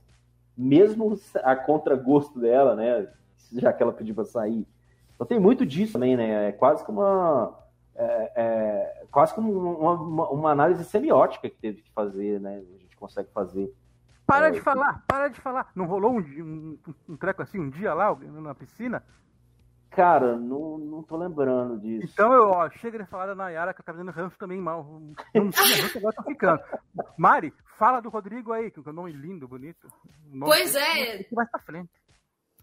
mesmo 0.57 1.19
a 1.43 1.57
contragosto 1.57 2.39
dela, 2.39 2.77
né? 2.77 3.09
Já 3.53 3.73
que 3.73 3.83
ela 3.83 3.93
pediu 3.93 4.15
para 4.15 4.25
sair. 4.25 4.67
Então 5.15 5.27
tem 5.27 5.41
muito 5.41 5.67
disso 5.67 5.95
também, 5.95 6.17
né? 6.17 6.49
É 6.49 6.53
quase 6.53 6.85
que 6.85 6.91
uma 6.91 7.59
é, 7.97 8.33
é, 8.37 9.07
quase 9.11 9.35
como 9.35 9.53
uma, 9.53 9.93
uma, 9.93 10.31
uma, 10.31 10.51
análise 10.51 10.85
semiótica 10.85 11.51
que 11.51 11.57
teve 11.57 11.83
que 11.83 11.91
fazer, 11.91 12.41
né? 12.41 12.57
A 12.57 12.79
gente 12.79 12.97
consegue 12.97 13.29
fazer. 13.33 13.75
Para 14.25 14.49
é, 14.49 14.51
de 14.53 14.61
falar, 14.61 15.05
para 15.07 15.29
de 15.29 15.41
falar. 15.41 15.71
Não 15.75 15.85
rolou 15.85 16.13
um, 16.13 16.19
um, 16.21 16.79
um, 17.09 17.17
treco 17.17 17.43
assim 17.43 17.59
um 17.59 17.69
dia 17.69 17.93
lá, 17.93 18.15
na 18.15 18.55
piscina? 18.55 19.03
Cara, 19.91 20.37
não, 20.37 20.79
não 20.79 21.03
tô 21.03 21.17
lembrando 21.17 21.81
disso. 21.81 22.13
Então 22.13 22.33
eu, 22.33 22.51
ó, 22.51 22.71
chega 22.71 22.99
de 22.99 23.11
falar 23.11 23.27
da 23.27 23.35
Nayara, 23.35 23.75
que 23.75 23.83
tá 23.83 23.93
fazendo 23.93 24.13
ranço 24.13 24.39
também 24.39 24.59
mal. 24.59 24.85
Não 25.35 25.51
tinha 25.51 25.83
ranço, 25.83 25.99
agora 25.99 26.15
tá 26.15 26.23
ficando. 26.23 26.61
Mari, 27.19 27.53
fala 27.77 28.01
do 28.01 28.09
Rodrigo 28.09 28.53
aí, 28.53 28.71
que 28.71 28.79
é 28.79 28.83
um 28.91 28.93
nome 28.93 29.13
lindo, 29.13 29.49
bonito. 29.49 29.89
Pois 30.39 30.77
é. 30.77 31.25
Que 31.25 31.35
vai 31.35 31.47
pra 31.47 31.61
frente. 31.61 31.91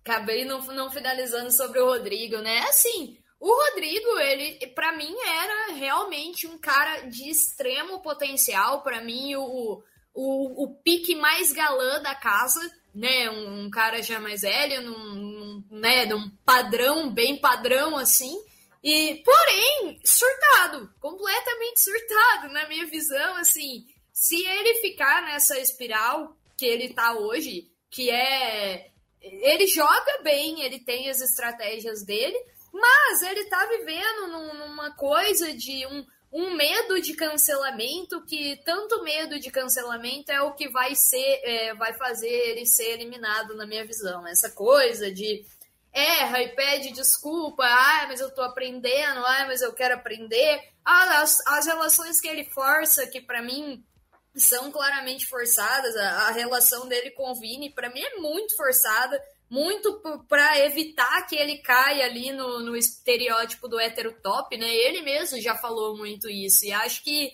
Acabei 0.05 0.45
não, 0.45 0.65
não 0.67 0.89
finalizando 0.89 1.51
sobre 1.51 1.79
o 1.79 1.85
Rodrigo, 1.85 2.37
né? 2.37 2.59
Assim, 2.59 3.17
o 3.39 3.53
Rodrigo, 3.53 4.17
ele, 4.19 4.67
para 4.67 4.95
mim, 4.95 5.13
era 5.25 5.73
realmente 5.73 6.47
um 6.47 6.57
cara 6.57 7.01
de 7.09 7.29
extremo 7.29 8.01
potencial. 8.01 8.81
Para 8.83 9.01
mim, 9.01 9.35
o, 9.35 9.83
o, 10.13 10.63
o 10.63 10.75
pique 10.81 11.13
mais 11.13 11.51
galã 11.51 12.01
da 12.01 12.15
casa, 12.15 12.61
né? 12.95 13.29
Um, 13.29 13.65
um 13.65 13.69
cara 13.69 14.01
já 14.01 14.19
mais 14.19 14.41
velho, 14.41 14.81
num, 14.81 15.15
né? 15.69 16.05
num 16.05 16.29
padrão, 16.45 17.09
bem 17.11 17.37
padrão 17.37 17.97
assim. 17.97 18.37
E, 18.83 19.21
porém, 19.23 19.99
surtado, 20.03 20.89
completamente 20.99 21.81
surtado, 21.81 22.53
na 22.53 22.67
minha 22.67 22.85
visão, 22.85 23.35
assim. 23.37 23.85
Se 24.13 24.35
ele 24.35 24.79
ficar 24.81 25.23
nessa 25.23 25.59
espiral 25.59 26.35
que 26.57 26.65
ele 26.65 26.93
tá 26.93 27.13
hoje, 27.13 27.69
que 27.89 28.09
é. 28.09 28.91
Ele 29.21 29.67
joga 29.67 30.21
bem, 30.23 30.61
ele 30.61 30.79
tem 30.79 31.09
as 31.09 31.19
estratégias 31.19 32.03
dele, 32.05 32.37
mas 32.71 33.21
ele 33.23 33.45
tá 33.45 33.65
vivendo 33.65 34.27
num, 34.27 34.53
numa 34.53 34.95
coisa 34.95 35.53
de 35.53 35.85
um, 35.87 36.05
um 36.37 36.55
medo 36.55 37.01
de 37.01 37.15
cancelamento 37.15 38.23
que 38.23 38.61
tanto 38.63 39.01
medo 39.03 39.39
de 39.39 39.49
cancelamento 39.49 40.31
é 40.31 40.39
o 40.39 40.53
que 40.53 40.69
vai 40.69 40.93
ser 40.93 41.41
é, 41.43 41.73
vai 41.73 41.93
fazer 41.93 42.29
ele 42.29 42.63
ser 42.63 42.91
eliminado 42.91 43.55
na 43.55 43.65
minha 43.65 43.83
visão 43.83 44.25
essa 44.27 44.51
coisa 44.51 45.11
de 45.11 45.43
erra 45.91 46.43
e 46.43 46.49
pede 46.49 46.91
desculpa 46.91 47.65
ah 47.65 48.05
mas 48.07 48.19
eu 48.19 48.29
tô 48.29 48.43
aprendendo 48.43 49.25
ah 49.25 49.45
mas 49.47 49.63
eu 49.63 49.73
quero 49.73 49.95
aprender. 49.95 50.61
Ah, 50.85 51.21
as, 51.21 51.39
as 51.47 51.65
relações 51.65 52.21
que 52.21 52.27
ele 52.27 52.45
força 52.45 53.07
que 53.07 53.19
para 53.19 53.41
mim 53.41 53.83
são 54.35 54.71
claramente 54.71 55.25
forçadas 55.25 55.95
a, 55.95 56.27
a 56.27 56.31
relação 56.31 56.87
dele 56.87 57.09
com 57.09 57.31
o 57.31 57.35
Vini 57.35 57.71
para 57.71 57.89
mim 57.89 57.99
é 57.99 58.19
muito 58.19 58.55
forçada 58.55 59.19
muito 59.49 60.01
para 60.27 60.59
evitar 60.65 61.25
que 61.27 61.35
ele 61.35 61.59
caia 61.59 62.05
ali 62.05 62.31
no, 62.31 62.59
no 62.59 62.75
estereótipo 62.75 63.67
do 63.67 63.79
hétero 63.79 64.13
top, 64.21 64.57
né? 64.57 64.67
Ele 64.73 65.01
mesmo 65.01 65.39
já 65.39 65.55
falou 65.55 65.97
muito 65.97 66.29
isso. 66.29 66.65
E 66.65 66.71
acho 66.71 67.03
que 67.03 67.31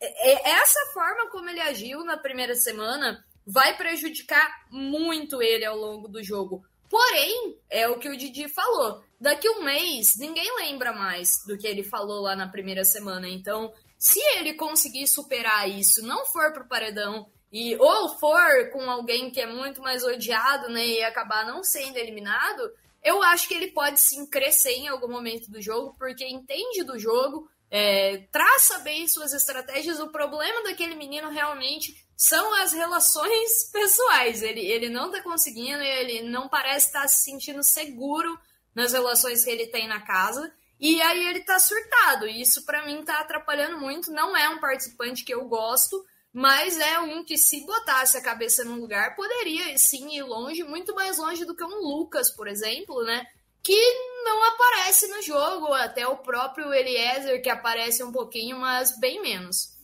é, 0.00 0.50
é 0.50 0.50
essa 0.60 0.80
forma 0.92 1.30
como 1.30 1.48
ele 1.48 1.60
agiu 1.60 2.04
na 2.04 2.16
primeira 2.16 2.54
semana 2.54 3.24
vai 3.46 3.76
prejudicar 3.76 4.66
muito 4.70 5.42
ele 5.42 5.64
ao 5.64 5.76
longo 5.76 6.08
do 6.08 6.22
jogo. 6.22 6.64
Porém, 6.88 7.58
é 7.68 7.88
o 7.88 7.98
que 7.98 8.08
o 8.08 8.16
Didi 8.16 8.48
falou. 8.48 9.02
Daqui 9.20 9.48
um 9.48 9.62
mês, 9.62 10.16
ninguém 10.18 10.54
lembra 10.56 10.92
mais 10.92 11.30
do 11.46 11.56
que 11.56 11.66
ele 11.66 11.82
falou 11.82 12.22
lá 12.22 12.36
na 12.36 12.48
primeira 12.48 12.84
semana. 12.84 13.28
Então, 13.28 13.72
se 13.98 14.20
ele 14.36 14.54
conseguir 14.54 15.06
superar 15.06 15.68
isso, 15.68 16.06
não 16.06 16.26
for 16.26 16.52
pro 16.52 16.68
paredão 16.68 17.26
e 17.54 17.76
ou 17.76 18.08
for 18.18 18.68
com 18.72 18.90
alguém 18.90 19.30
que 19.30 19.40
é 19.40 19.46
muito 19.46 19.80
mais 19.80 20.02
odiado, 20.02 20.68
né, 20.70 20.84
e 20.84 21.04
acabar 21.04 21.46
não 21.46 21.62
sendo 21.62 21.96
eliminado, 21.96 22.68
eu 23.00 23.22
acho 23.22 23.46
que 23.46 23.54
ele 23.54 23.68
pode 23.68 24.00
sim 24.00 24.26
crescer 24.26 24.72
em 24.72 24.88
algum 24.88 25.06
momento 25.06 25.48
do 25.48 25.62
jogo, 25.62 25.94
porque 25.96 26.26
entende 26.26 26.82
do 26.82 26.98
jogo, 26.98 27.48
é, 27.70 28.26
traça 28.32 28.80
bem 28.80 29.06
suas 29.06 29.32
estratégias. 29.32 30.00
O 30.00 30.10
problema 30.10 30.64
daquele 30.64 30.96
menino 30.96 31.30
realmente 31.30 31.94
são 32.16 32.54
as 32.60 32.72
relações 32.72 33.70
pessoais. 33.72 34.42
Ele, 34.42 34.60
ele 34.60 34.88
não 34.88 35.12
tá 35.12 35.22
conseguindo, 35.22 35.80
ele 35.80 36.22
não 36.22 36.48
parece 36.48 36.86
estar 36.86 37.02
tá 37.02 37.08
se 37.08 37.22
sentindo 37.22 37.62
seguro 37.62 38.36
nas 38.74 38.92
relações 38.92 39.44
que 39.44 39.50
ele 39.50 39.68
tem 39.68 39.86
na 39.86 40.00
casa. 40.00 40.52
E 40.80 41.00
aí 41.02 41.24
ele 41.28 41.40
tá 41.40 41.58
surtado. 41.60 42.26
E 42.26 42.42
isso 42.42 42.64
para 42.64 42.84
mim 42.84 43.04
tá 43.04 43.20
atrapalhando 43.20 43.78
muito. 43.78 44.10
Não 44.10 44.36
é 44.36 44.48
um 44.48 44.58
participante 44.58 45.24
que 45.24 45.32
eu 45.32 45.44
gosto, 45.44 46.04
mas 46.34 46.76
é 46.80 46.98
um 46.98 47.24
que 47.24 47.38
se 47.38 47.64
botasse 47.64 48.16
a 48.16 48.22
cabeça 48.22 48.64
num 48.64 48.80
lugar 48.80 49.14
poderia 49.14 49.78
sim 49.78 50.16
ir 50.16 50.24
longe, 50.24 50.64
muito 50.64 50.92
mais 50.92 51.16
longe 51.16 51.44
do 51.44 51.54
que 51.54 51.62
um 51.62 51.80
Lucas, 51.80 52.28
por 52.34 52.48
exemplo, 52.48 53.04
né? 53.04 53.24
Que 53.62 53.78
não 54.24 54.42
aparece 54.52 55.06
no 55.06 55.22
jogo, 55.22 55.72
até 55.72 56.06
o 56.08 56.16
próprio 56.16 56.74
Eliezer 56.74 57.40
que 57.40 57.48
aparece 57.48 58.02
um 58.02 58.10
pouquinho, 58.10 58.58
mas 58.58 58.98
bem 58.98 59.22
menos. 59.22 59.78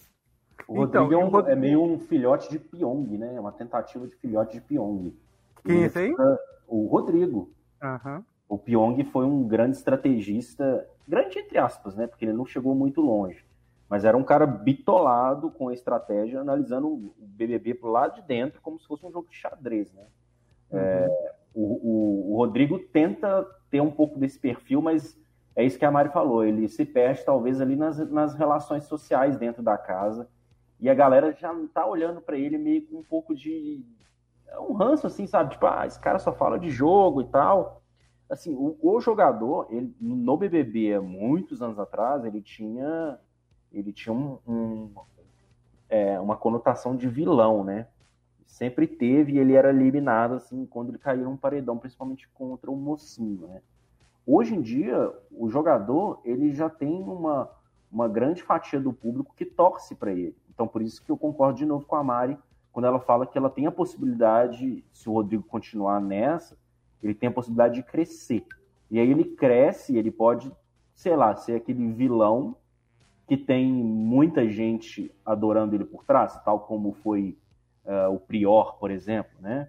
O 0.67 0.85
então, 0.85 1.05
Rodrigo 1.05 1.39
é, 1.39 1.43
um, 1.45 1.49
é, 1.51 1.55
meio 1.55 1.83
um 1.85 2.01
filhote 2.01 2.51
de 2.51 2.59
Pyong, 2.59 3.17
né? 3.17 3.37
É 3.37 3.41
uma 3.41 3.53
tentativa 3.53 4.09
de 4.09 4.17
filhote 4.17 4.55
de 4.55 4.61
Pyong. 4.61 5.15
Quem 5.65 5.85
é 5.85 5.87
esse 5.87 5.99
aí? 6.01 6.15
O 6.67 6.89
Rodrigo. 6.89 7.53
Uhum. 7.81 8.25
O 8.49 8.59
Pyong 8.59 9.05
foi 9.05 9.25
um 9.25 9.47
grande 9.47 9.77
estrategista, 9.77 10.85
grande 11.07 11.39
entre 11.39 11.59
aspas, 11.59 11.95
né? 11.95 12.09
Porque 12.09 12.25
ele 12.25 12.33
não 12.33 12.45
chegou 12.45 12.75
muito 12.75 13.01
longe. 13.01 13.45
Mas 13.91 14.05
era 14.05 14.17
um 14.17 14.23
cara 14.23 14.47
bitolado 14.47 15.51
com 15.51 15.69
a 15.69 15.75
estratégia, 15.75 16.41
analisando 16.41 16.87
o 16.87 17.15
BBB 17.19 17.75
pro 17.75 17.91
lado 17.91 18.15
de 18.15 18.23
dentro, 18.23 18.63
como 18.63 18.79
se 18.79 18.87
fosse 18.87 19.05
um 19.05 19.11
jogo 19.11 19.29
de 19.29 19.37
xadrez, 19.37 19.93
né? 19.93 20.07
Uhum. 20.71 20.79
É, 20.79 21.33
o, 21.53 21.63
o, 21.63 22.33
o 22.33 22.37
Rodrigo 22.37 22.79
tenta 22.79 23.45
ter 23.69 23.81
um 23.81 23.91
pouco 23.91 24.19
desse 24.19 24.39
perfil, 24.39 24.81
mas 24.81 25.21
é 25.57 25.65
isso 25.65 25.79
que 25.79 25.85
a 25.85 25.91
Mari 25.91 26.11
falou. 26.11 26.45
Ele 26.45 26.69
se 26.69 26.85
perde, 26.85 27.25
talvez, 27.25 27.61
ali 27.61 27.75
nas, 27.75 27.99
nas 28.11 28.35
relações 28.35 28.85
sociais 28.85 29.37
dentro 29.37 29.63
da 29.63 29.77
casa 29.77 30.29
e 30.81 30.89
a 30.89 30.95
galera 30.95 31.33
já 31.39 31.55
tá 31.75 31.87
olhando 31.87 32.21
para 32.21 32.39
ele 32.39 32.57
meio 32.57 32.87
com 32.87 32.99
um 32.99 33.05
pouco 33.05 33.35
de. 33.35 33.85
É 34.49 34.59
um 34.59 34.73
ranço, 34.73 35.07
assim, 35.07 35.27
sabe? 35.27 35.51
Tipo, 35.51 35.67
ah, 35.67 35.87
esse 35.87 36.01
cara 36.01 36.19
só 36.19 36.33
fala 36.33 36.59
de 36.59 36.71
jogo 36.71 37.21
e 37.21 37.27
tal. 37.27 37.83
Assim, 38.29 38.55
o, 38.55 38.79
o 38.81 39.01
jogador, 39.01 39.67
ele, 39.71 39.95
no 40.01 40.37
BBB, 40.37 40.99
muitos 41.01 41.61
anos 41.61 41.79
atrás, 41.79 42.25
ele 42.25 42.41
tinha. 42.41 43.19
Ele 43.73 43.93
tinha 43.93 44.13
um, 44.13 44.39
um 44.47 44.91
é, 45.89 46.19
uma 46.21 46.37
conotação 46.37 46.97
de 46.97 47.09
vilão, 47.09 47.65
né? 47.65 47.89
Sempre 48.47 48.87
teve 48.87 49.33
e 49.33 49.39
ele 49.39 49.55
era 49.55 49.71
eliminado, 49.71 50.35
assim, 50.35 50.67
quando 50.67 50.91
ele 50.91 50.99
caiu 50.99 51.25
num 51.25 51.37
paredão, 51.37 51.79
principalmente 51.79 52.29
contra 52.29 52.71
o 52.71 52.77
mocinho, 52.77 53.47
né? 53.49 53.61
Hoje 54.27 54.55
em 54.55 54.61
dia, 54.61 55.13
o 55.31 55.49
jogador, 55.49 56.21
ele 56.25 56.53
já 56.53 56.69
tem 56.69 57.03
uma, 57.03 57.51
uma 57.91 58.09
grande 58.09 58.43
fatia 58.43 58.79
do 58.79 58.93
público 58.93 59.35
que 59.35 59.45
torce 59.45 59.95
para 59.95 60.13
ele. 60.13 60.37
Então, 60.49 60.69
por 60.69 60.83
isso 60.83 61.03
que 61.03 61.11
eu 61.11 61.17
concordo 61.17 61.59
de 61.59 61.67
novo 61.67 61.85
com 61.85 61.97
a 61.97 62.05
Mari 62.05 62.39
quando 62.73 62.85
ela 62.85 63.01
fala 63.01 63.27
que 63.27 63.37
ela 63.37 63.51
tem 63.51 63.67
a 63.67 63.73
possibilidade, 63.73 64.85
se 64.93 65.09
o 65.09 65.13
Rodrigo 65.13 65.43
continuar 65.43 66.01
nessa, 66.01 66.57
ele 67.03 67.15
tem 67.15 67.29
a 67.29 67.33
possibilidade 67.33 67.75
de 67.75 67.83
crescer. 67.83 68.45
E 68.91 68.99
aí 68.99 69.11
ele 69.11 69.25
cresce, 69.25 69.97
ele 69.97 70.11
pode, 70.11 70.53
sei 70.95 71.17
lá, 71.17 71.35
ser 71.35 71.57
aquele 71.57 71.93
vilão 71.93 72.55
que 73.31 73.37
tem 73.37 73.65
muita 73.73 74.49
gente 74.49 75.15
adorando 75.25 75.77
ele 75.77 75.85
por 75.85 76.03
trás, 76.03 76.37
tal 76.43 76.59
como 76.59 76.95
foi 76.95 77.39
uh, 77.85 78.13
o 78.13 78.19
Prior, 78.19 78.77
por 78.77 78.91
exemplo, 78.91 79.31
né? 79.41 79.69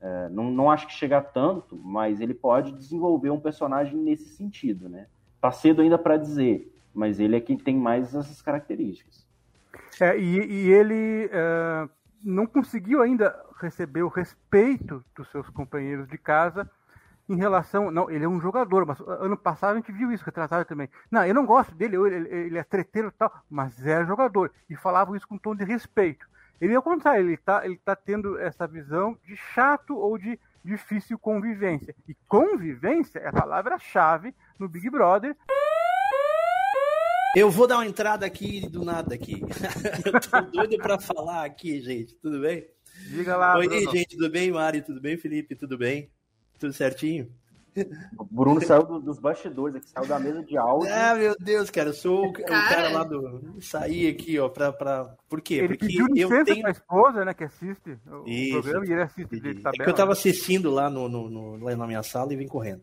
Uh, 0.00 0.28
não, 0.34 0.50
não 0.50 0.68
acho 0.68 0.88
que 0.88 0.92
chega 0.92 1.20
tanto, 1.20 1.76
mas 1.84 2.20
ele 2.20 2.34
pode 2.34 2.72
desenvolver 2.72 3.30
um 3.30 3.38
personagem 3.38 3.96
nesse 3.96 4.30
sentido, 4.30 4.88
né? 4.88 5.06
Tá 5.40 5.52
cedo 5.52 5.82
ainda 5.82 5.96
para 5.96 6.16
dizer, 6.16 6.76
mas 6.92 7.20
ele 7.20 7.36
é 7.36 7.40
quem 7.40 7.56
tem 7.56 7.76
mais 7.76 8.12
essas 8.12 8.42
características. 8.42 9.24
É, 10.00 10.18
e, 10.18 10.44
e, 10.44 10.72
ele 10.72 11.30
é, 11.32 11.88
não 12.24 12.44
conseguiu 12.44 13.02
ainda 13.02 13.40
receber 13.60 14.02
o 14.02 14.08
respeito 14.08 15.00
dos 15.14 15.30
seus 15.30 15.48
companheiros 15.50 16.08
de 16.08 16.18
casa 16.18 16.68
em 17.28 17.36
relação. 17.36 17.90
Não, 17.90 18.10
ele 18.10 18.24
é 18.24 18.28
um 18.28 18.40
jogador, 18.40 18.86
mas 18.86 19.00
ano 19.00 19.36
passado 19.36 19.72
a 19.72 19.76
gente 19.76 19.92
viu 19.92 20.12
isso 20.12 20.24
retratado 20.24 20.64
também. 20.64 20.88
Não, 21.10 21.24
eu 21.24 21.34
não 21.34 21.46
gosto 21.46 21.74
dele, 21.74 21.96
ele, 21.96 22.28
ele 22.28 22.58
é 22.58 22.64
treteiro 22.64 23.08
e 23.08 23.12
tal, 23.12 23.32
mas 23.50 23.84
é 23.84 24.04
jogador. 24.04 24.52
E 24.68 24.76
falavam 24.76 25.16
isso 25.16 25.26
com 25.26 25.36
um 25.36 25.38
tom 25.38 25.54
de 25.54 25.64
respeito. 25.64 26.26
Ele 26.60 26.72
é 26.72 26.78
o 26.78 26.82
contrário, 26.82 27.24
ele 27.24 27.34
está 27.34 27.66
ele 27.66 27.78
tá 27.84 27.94
tendo 27.94 28.38
essa 28.38 28.66
visão 28.66 29.18
de 29.26 29.36
chato 29.36 29.96
ou 29.96 30.16
de 30.16 30.38
difícil 30.64 31.18
convivência. 31.18 31.94
E 32.08 32.14
convivência 32.26 33.18
é 33.18 33.28
a 33.28 33.32
palavra-chave 33.32 34.34
no 34.58 34.68
Big 34.68 34.88
Brother. 34.90 35.36
Eu 37.36 37.50
vou 37.50 37.66
dar 37.66 37.76
uma 37.76 37.86
entrada 37.86 38.24
aqui 38.24 38.66
do 38.66 38.82
nada 38.82 39.14
aqui. 39.14 39.42
eu 40.06 40.20
tô 40.20 40.40
doido 40.50 40.78
para 40.78 40.98
falar 40.98 41.44
aqui, 41.44 41.80
gente. 41.82 42.14
Tudo 42.14 42.40
bem? 42.40 42.66
Diga 43.10 43.36
lá. 43.36 43.58
Oi, 43.58 43.68
Bruno. 43.68 43.92
gente, 43.92 44.16
tudo 44.16 44.30
bem, 44.30 44.50
Mari? 44.50 44.80
Tudo 44.80 45.00
bem, 45.00 45.18
Felipe? 45.18 45.54
Tudo 45.54 45.76
bem? 45.76 46.10
Tudo 46.58 46.72
certinho? 46.72 47.30
O 48.18 48.24
Bruno 48.24 48.64
saiu 48.64 48.84
do, 48.84 48.98
dos 48.98 49.18
bastidores 49.18 49.76
aqui, 49.76 49.90
saiu 49.90 50.06
da 50.06 50.18
mesa 50.18 50.42
de 50.42 50.56
áudio. 50.56 50.90
Ah, 50.94 51.14
meu 51.14 51.36
Deus, 51.38 51.68
cara, 51.68 51.90
eu 51.90 51.92
sou 51.92 52.28
o 52.28 52.32
cara, 52.32 52.46
o 52.46 52.68
cara 52.68 52.88
lá 52.88 53.04
do. 53.04 53.60
Saí 53.60 54.08
aqui, 54.08 54.38
ó, 54.38 54.48
pra. 54.48 54.72
pra... 54.72 55.14
Por 55.28 55.42
quê? 55.42 55.56
Ele 55.56 55.68
Porque 55.68 55.86
pediu 55.86 56.06
eu 56.16 56.44
tenho. 56.44 56.62
Pra 56.62 56.70
esposa, 56.70 57.24
né, 57.24 57.34
que 57.34 57.44
assiste 57.44 57.98
o 58.06 58.26
Isso, 58.26 58.62
programa 58.62 58.86
e 58.86 58.92
ele 58.92 59.02
assiste 59.02 59.40
de 59.40 59.54
tabela. 59.56 59.82
É 59.82 59.84
que 59.84 59.90
eu 59.90 59.94
tava 59.94 60.12
assistindo 60.12 60.70
lá, 60.70 60.88
no, 60.88 61.06
no, 61.06 61.28
no, 61.28 61.64
lá 61.64 61.76
na 61.76 61.86
minha 61.86 62.02
sala 62.02 62.32
e 62.32 62.36
vim 62.36 62.48
correndo. 62.48 62.82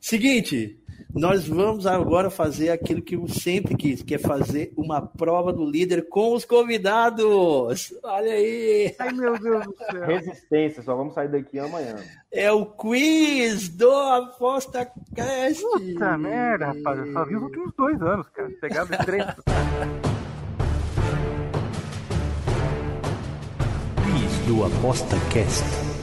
Seguinte, 0.00 0.78
nós 1.14 1.48
vamos 1.48 1.86
agora 1.86 2.28
fazer 2.28 2.70
aquilo 2.70 3.00
que 3.00 3.16
eu 3.16 3.26
sempre 3.28 3.74
quis, 3.76 4.02
que 4.02 4.14
é 4.14 4.18
fazer 4.18 4.72
uma 4.76 5.00
prova 5.00 5.52
do 5.52 5.64
líder 5.64 6.08
com 6.08 6.34
os 6.34 6.44
convidados. 6.44 7.94
Olha 8.02 8.32
aí! 8.32 8.94
Ai, 8.98 9.12
meu 9.12 9.38
Deus 9.38 9.64
do 9.64 9.74
céu. 9.76 10.06
Resistência, 10.06 10.82
só 10.82 10.94
vamos 10.94 11.14
sair 11.14 11.28
daqui 11.28 11.58
amanhã. 11.58 11.96
É 12.30 12.52
o 12.52 12.66
quiz 12.66 13.68
do 13.70 13.90
Aposta 13.90 14.90
Cast. 15.14 15.62
Puta 15.62 16.18
merda, 16.18 16.66
rapaz. 16.66 16.98
Eu 16.98 17.12
só 17.12 17.24
vi 17.24 17.36
os 17.36 17.42
últimos 17.42 17.72
dois 17.74 18.02
anos, 18.02 18.28
cara. 18.28 18.50
Pegava 18.60 18.96
três. 18.98 19.24
Quiz 24.04 24.46
do 24.46 24.64
Aposta 24.64 25.16
Cast. 25.32 25.97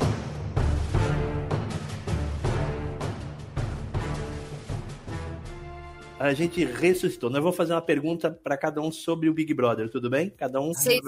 A 6.20 6.34
gente 6.34 6.64
ressuscitou. 6.64 7.30
Nós 7.30 7.42
vamos 7.42 7.58
fazer 7.58 7.74
uma 7.74 7.82
pergunta 7.82 8.32
para 8.32 8.58
cada 8.58 8.82
um 8.82 8.92
sobre 8.92 9.30
o 9.30 9.34
Big 9.34 9.54
Brother, 9.54 9.90
tudo 9.90 10.10
bem? 10.10 10.30
Cada 10.30 10.62
um. 10.62 10.74
Vocês, 10.74 11.02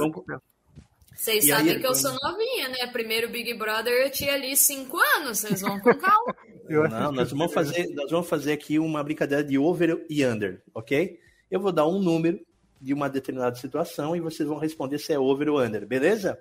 Vocês 1.15 1.47
sabem 1.47 1.73
aí, 1.73 1.79
que 1.79 1.87
eu 1.87 1.95
sou 1.95 2.11
novinha, 2.21 2.69
né? 2.69 2.87
Primeiro 2.91 3.29
Big 3.29 3.53
Brother 3.53 3.93
eu 3.93 4.11
tinha 4.11 4.33
ali 4.33 4.55
cinco 4.55 4.97
anos, 5.17 5.39
vocês 5.39 5.61
vão 5.61 5.79
com 5.79 5.93
calma. 5.95 6.35
Não, 6.67 7.11
nós 7.13 7.31
vamos, 7.31 7.53
fazer, 7.53 7.87
nós 7.95 8.11
vamos 8.11 8.27
fazer 8.27 8.51
aqui 8.51 8.77
uma 8.77 9.01
brincadeira 9.01 9.41
de 9.41 9.57
over 9.57 10.05
e 10.09 10.25
under, 10.25 10.61
ok? 10.73 11.17
Eu 11.49 11.61
vou 11.61 11.71
dar 11.71 11.87
um 11.87 11.99
número 11.99 12.39
de 12.81 12.93
uma 12.93 13.09
determinada 13.09 13.55
situação 13.55 14.15
e 14.17 14.19
vocês 14.19 14.47
vão 14.47 14.57
responder 14.57 14.99
se 14.99 15.13
é 15.13 15.19
over 15.19 15.47
ou 15.47 15.61
under, 15.61 15.87
beleza? 15.87 16.37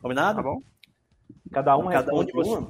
Combinado? 0.00 0.36
Tá 0.36 0.42
bom. 0.42 0.58
Cada 1.52 1.76
um 1.76 1.90
Cada 1.90 2.14
um 2.14 2.24
de 2.24 2.32
vocês. 2.32 2.66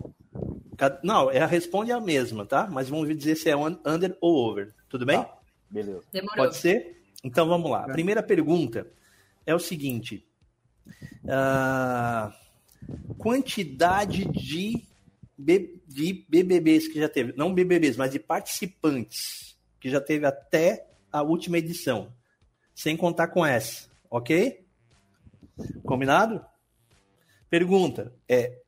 Não, 1.02 1.30
é, 1.30 1.44
responde 1.44 1.92
a 1.92 2.00
mesma, 2.00 2.46
tá? 2.46 2.66
Mas 2.70 2.88
vamos 2.88 3.14
dizer 3.16 3.36
se 3.36 3.50
é 3.50 3.56
under 3.56 4.16
ou 4.20 4.50
over. 4.50 4.72
Tudo 4.88 5.06
bem? 5.06 5.18
Tá. 5.18 5.38
Beleza. 5.70 6.02
Demorou. 6.12 6.44
Pode 6.44 6.56
ser? 6.56 7.02
Então 7.24 7.48
vamos 7.48 7.70
lá. 7.70 7.86
A 7.86 7.90
é. 7.90 7.92
primeira 7.92 8.22
pergunta 8.22 8.86
é 9.46 9.54
o 9.54 9.58
seguinte: 9.58 10.26
uh, 11.24 12.32
quantidade 13.16 14.24
de, 14.24 14.86
de 15.38 16.26
BBBs 16.28 16.88
que 16.88 16.98
já 16.98 17.08
teve, 17.08 17.32
não 17.36 17.54
BBBs, 17.54 17.96
mas 17.96 18.10
de 18.10 18.18
participantes 18.18 19.56
que 19.80 19.88
já 19.88 20.00
teve 20.00 20.26
até 20.26 20.88
a 21.10 21.22
última 21.22 21.58
edição, 21.58 22.12
sem 22.74 22.96
contar 22.96 23.28
com 23.28 23.44
essa, 23.44 23.88
ok? 24.10 24.66
Combinado? 25.84 26.44
Pergunta: 27.48 28.14
é 28.28 28.61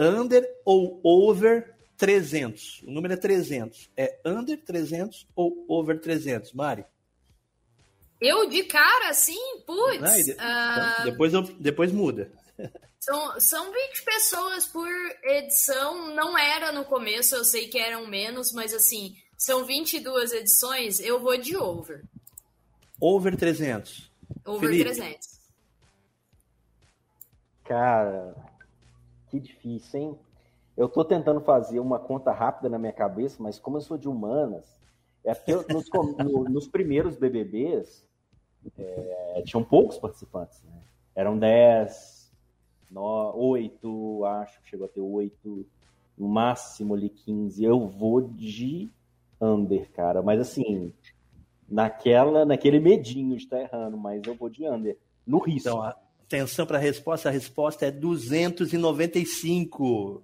under 0.00 0.48
ou 0.64 0.98
over 1.04 1.74
300? 1.98 2.82
O 2.86 2.90
número 2.90 3.14
é 3.14 3.16
300. 3.16 3.90
É 3.96 4.18
under 4.24 4.58
300 4.64 5.28
ou 5.36 5.64
over 5.68 6.00
300, 6.00 6.52
Mari? 6.52 6.84
Eu 8.20 8.48
de 8.48 8.64
cara, 8.64 9.10
assim, 9.10 9.58
putz. 9.66 10.28
uh... 10.28 11.04
depois, 11.04 11.32
eu, 11.34 11.42
depois 11.42 11.92
muda. 11.92 12.30
São, 13.00 13.40
são 13.40 13.72
20 13.72 14.04
pessoas 14.04 14.66
por 14.66 14.86
edição, 15.24 16.14
não 16.14 16.36
era 16.36 16.70
no 16.70 16.84
começo, 16.84 17.34
eu 17.34 17.42
sei 17.44 17.66
que 17.66 17.78
eram 17.78 18.06
menos, 18.06 18.52
mas 18.52 18.74
assim, 18.74 19.16
são 19.38 19.64
22 19.64 20.32
edições, 20.32 21.00
eu 21.00 21.18
vou 21.18 21.34
de 21.38 21.56
over. 21.56 22.04
Over 23.00 23.34
300. 23.38 24.12
Over 24.44 24.68
Felipe. 24.68 24.84
300. 24.84 25.40
Cara, 27.64 28.34
que 29.30 29.40
difícil, 29.40 30.00
hein? 30.00 30.18
Eu 30.76 30.88
tô 30.88 31.04
tentando 31.04 31.40
fazer 31.40 31.78
uma 31.80 31.98
conta 31.98 32.32
rápida 32.32 32.68
na 32.68 32.78
minha 32.78 32.92
cabeça, 32.92 33.42
mas 33.42 33.58
como 33.58 33.76
eu 33.76 33.80
sou 33.80 33.98
de 33.98 34.08
humanas, 34.08 34.64
é 35.24 35.32
nos, 35.72 35.88
no- 36.18 36.44
nos 36.44 36.66
primeiros 36.68 37.16
BBBs 37.16 38.06
é, 38.78 39.42
tinham 39.44 39.62
poucos 39.62 39.98
participantes, 39.98 40.62
né? 40.62 40.72
Eram 41.14 41.38
10, 41.38 42.32
8, 42.94 44.24
acho 44.24 44.60
que 44.62 44.68
chegou 44.68 44.86
a 44.86 44.88
ter 44.88 45.00
8, 45.00 45.66
no 46.16 46.28
máximo 46.28 46.94
ali 46.94 47.08
15. 47.10 47.62
Eu 47.64 47.86
vou 47.86 48.20
de 48.20 48.88
under, 49.40 49.90
cara, 49.92 50.22
mas 50.22 50.40
assim, 50.40 50.92
naquela, 51.68 52.44
naquele 52.44 52.80
medinho 52.80 53.36
de 53.36 53.42
estar 53.44 53.60
errando, 53.60 53.96
mas 53.96 54.22
eu 54.26 54.34
vou 54.34 54.48
de 54.48 54.66
under. 54.68 54.96
No 55.26 55.38
risco. 55.38 55.68
Então, 55.68 55.92
atenção 56.30 56.64
para 56.64 56.78
a 56.78 56.80
resposta. 56.80 57.28
A 57.28 57.32
resposta 57.32 57.86
é 57.86 57.90
295 57.90 60.22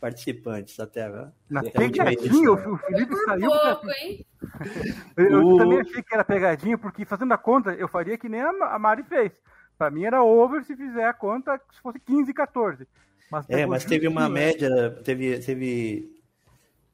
participantes 0.00 0.78
até 0.80 1.04
agora. 1.04 1.32
Na 1.48 1.60
última 1.62 1.80
pegadinha, 1.84 2.50
o 2.50 2.54
edição. 2.58 2.74
o 2.74 2.78
Felipe 2.78 3.10
Por 3.10 3.24
saiu. 3.24 3.50
pouco, 3.50 3.90
hein? 3.90 4.26
Eu, 5.16 5.46
O- 5.46 5.58
também 5.58 5.80
achei 5.80 6.02
que 6.02 6.14
era 6.14 6.24
pegadinha, 6.24 6.76
porque 6.78 7.04
fazendo 7.04 7.32
a 7.32 7.38
conta, 7.38 7.70
eu 7.72 7.88
faria 7.88 8.18
que 8.18 8.28
nem 8.28 8.40
a 8.40 8.52
Ma- 8.52 8.74
a 8.74 8.78
Mari 8.78 9.02
fez. 9.04 9.32
Pra 9.78 9.90
mim 9.90 10.04
era 10.04 10.22
over 10.22 10.62
se 10.64 10.76
fizer 10.76 11.04
a 11.06 11.12
conta 11.14 11.60
se 11.72 11.80
fosse 11.80 11.98
15, 12.00 12.32
14. 12.32 12.86
Mas 13.30 13.48
É, 13.48 13.66
mas 13.66 13.84
teve 13.84 14.06
uma 14.06 14.28
né? 14.28 14.34
média, 14.34 14.90
teve, 15.02 15.38
teve, 15.40 16.12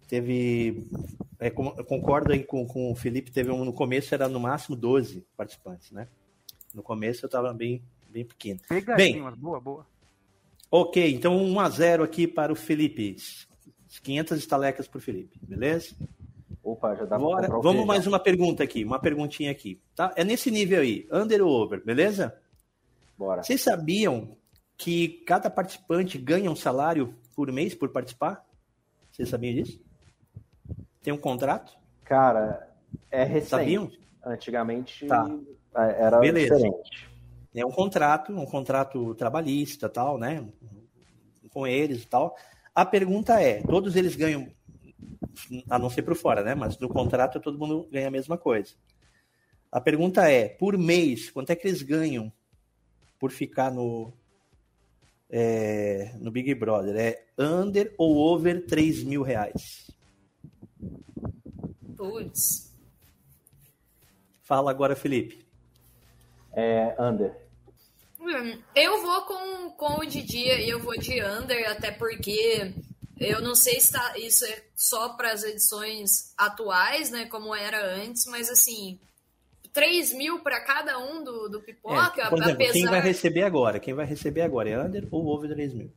teve, 0.09 0.89
é, 1.39 1.51
concordo 1.51 2.33
aí 2.33 2.43
com, 2.45 2.65
com 2.67 2.93
o 2.93 2.95
Felipe, 2.95 3.31
teve 3.33 3.51
um, 3.51 3.65
no 3.65 3.73
começo 3.73 4.15
era 4.15 4.29
no 4.29 4.41
máximo 4.41 4.77
12 4.77 5.27
participantes, 5.37 5.91
né? 5.91 6.07
No 6.73 6.83
começo 6.83 7.25
eu 7.25 7.29
estava 7.29 7.53
bem, 7.53 7.83
bem 8.11 8.25
pequeno. 8.25 8.61
Pegadinha, 8.69 8.97
Bem. 8.97 9.21
mas 9.23 9.35
boa, 9.35 9.61
boa. 9.61 9.87
Ok, 10.71 11.13
então 11.15 11.37
1 11.37 11.61
a 11.61 11.69
0 11.69 12.03
aqui 12.05 12.27
para 12.27 12.53
o 12.53 12.57
Felipe. 12.57 13.17
500 14.03 14.39
estalecas 14.39 14.87
para 14.87 14.99
o 14.99 15.01
Felipe, 15.01 15.39
beleza? 15.43 15.95
Opa, 16.63 16.95
já 16.95 17.03
dá 17.05 17.09
pra 17.17 17.19
Bora, 17.19 17.59
o 17.59 17.63
vamos 17.63 17.85
mais 17.87 18.07
uma 18.07 18.21
pergunta 18.21 18.63
aqui, 18.63 18.85
uma 18.85 19.01
perguntinha 19.01 19.51
aqui, 19.51 19.81
tá? 19.97 20.13
É 20.15 20.23
nesse 20.23 20.51
nível 20.51 20.81
aí, 20.81 21.09
under 21.11 21.43
ou 21.43 21.51
over, 21.51 21.83
beleza? 21.85 22.39
Bora. 23.19 23.43
Vocês 23.43 23.61
sabiam 23.63 24.37
que 24.77 25.09
cada 25.27 25.51
participante 25.51 26.17
ganha 26.19 26.51
um 26.51 26.55
salário 26.57 27.15
por 27.35 27.51
mês 27.51 27.75
por 27.75 27.89
participar? 27.89 28.47
Vocês 29.11 29.29
sabiam 29.29 29.55
disso? 29.55 29.81
Tem 31.03 31.13
um 31.13 31.19
contrato? 31.19 31.77
Cara, 32.05 32.69
é 33.11 33.25
recente. 33.25 33.49
Sabiam? 33.51 33.91
Antigamente 34.25 35.07
Tá. 35.07 35.27
é, 35.77 36.03
era 36.05 36.19
Beleza. 36.21 36.55
diferente. 36.55 37.10
É 37.55 37.65
um 37.67 37.71
contrato, 37.71 38.33
um 38.33 38.47
contrato 38.47 39.15
trabalhista, 39.15 39.89
tal, 39.89 40.19
né? 40.19 40.49
Com 41.53 41.67
eles 41.67 42.03
e 42.03 42.07
tal. 42.07 42.37
A 42.75 42.85
pergunta 42.85 43.41
é: 43.41 43.61
todos 43.63 43.97
eles 43.97 44.15
ganham, 44.15 44.49
a 45.69 45.79
não 45.79 45.91
ser 45.91 46.03
por 46.03 46.15
fora, 46.15 46.43
né? 46.43 46.55
Mas 46.55 46.79
no 46.79 46.89
contrato 46.89 47.41
todo 47.41 47.59
mundo 47.59 47.89
ganha 47.91 48.09
a 48.09 48.11
mesma 48.11 48.39
coisa. 48.39 48.75
A 49.71 49.81
pergunta 49.81 50.31
é: 50.31 50.49
por 50.49 50.79
mês, 50.79 51.31
quanto 51.31 51.51
é 51.51 51.57
que 51.57 51.67
eles 51.67 51.83
ganham 51.83 52.33
por 53.19 53.33
ficar 53.33 53.71
no 53.73 54.13
é, 55.29 56.13
no 56.21 56.31
Big 56.31 56.55
Brother? 56.55 56.97
É 56.97 57.25
under 57.39 57.95
ou 57.99 58.17
over 58.17 58.65
3 58.67 59.03
mil 59.03 59.23
reais? 59.23 59.91
Putz. 61.97 62.71
Fala 64.43 64.71
agora, 64.71 64.97
Felipe. 64.97 65.47
É 66.53 66.97
under. 66.99 67.40
Hum, 68.21 68.59
Eu 68.75 69.03
vou 69.03 69.23
com, 69.23 69.71
com 69.71 70.01
o 70.01 70.07
Didi 70.07 70.45
e 70.47 70.69
eu 70.69 70.79
vou 70.81 70.97
de 70.99 71.23
under, 71.25 71.71
até 71.71 71.91
porque 71.91 72.73
eu 73.19 73.41
não 73.41 73.55
sei 73.55 73.81
se 73.81 73.93
tá- 73.93 74.15
isso 74.19 74.45
é 74.45 74.63
só 74.77 75.11
para 75.11 75.33
as 75.33 75.43
edições 75.43 76.33
atuais, 76.37 77.11
né? 77.11 77.27
Como 77.27 77.55
era 77.55 77.83
antes, 77.97 78.27
mas 78.27 78.49
assim, 78.51 78.99
3 79.73 80.13
mil 80.13 80.41
para 80.41 80.61
cada 80.61 80.99
um 80.99 81.23
do, 81.25 81.49
do 81.49 81.59
É, 81.59 81.63
pipoca, 81.63 82.29
por 82.29 82.39
exemplo, 82.43 82.59
quem 82.59 82.85
vai 82.85 82.99
apesar. 82.99 83.01
receber 83.01 83.43
agora? 83.43 83.81
Quem 83.81 83.95
vai 83.95 84.05
receber 84.07 84.43
agora 84.43 84.69
é 84.69 84.79
under 84.79 85.07
ou 85.11 85.27
over 85.29 85.51
3 85.51 85.73
mil? 85.73 85.91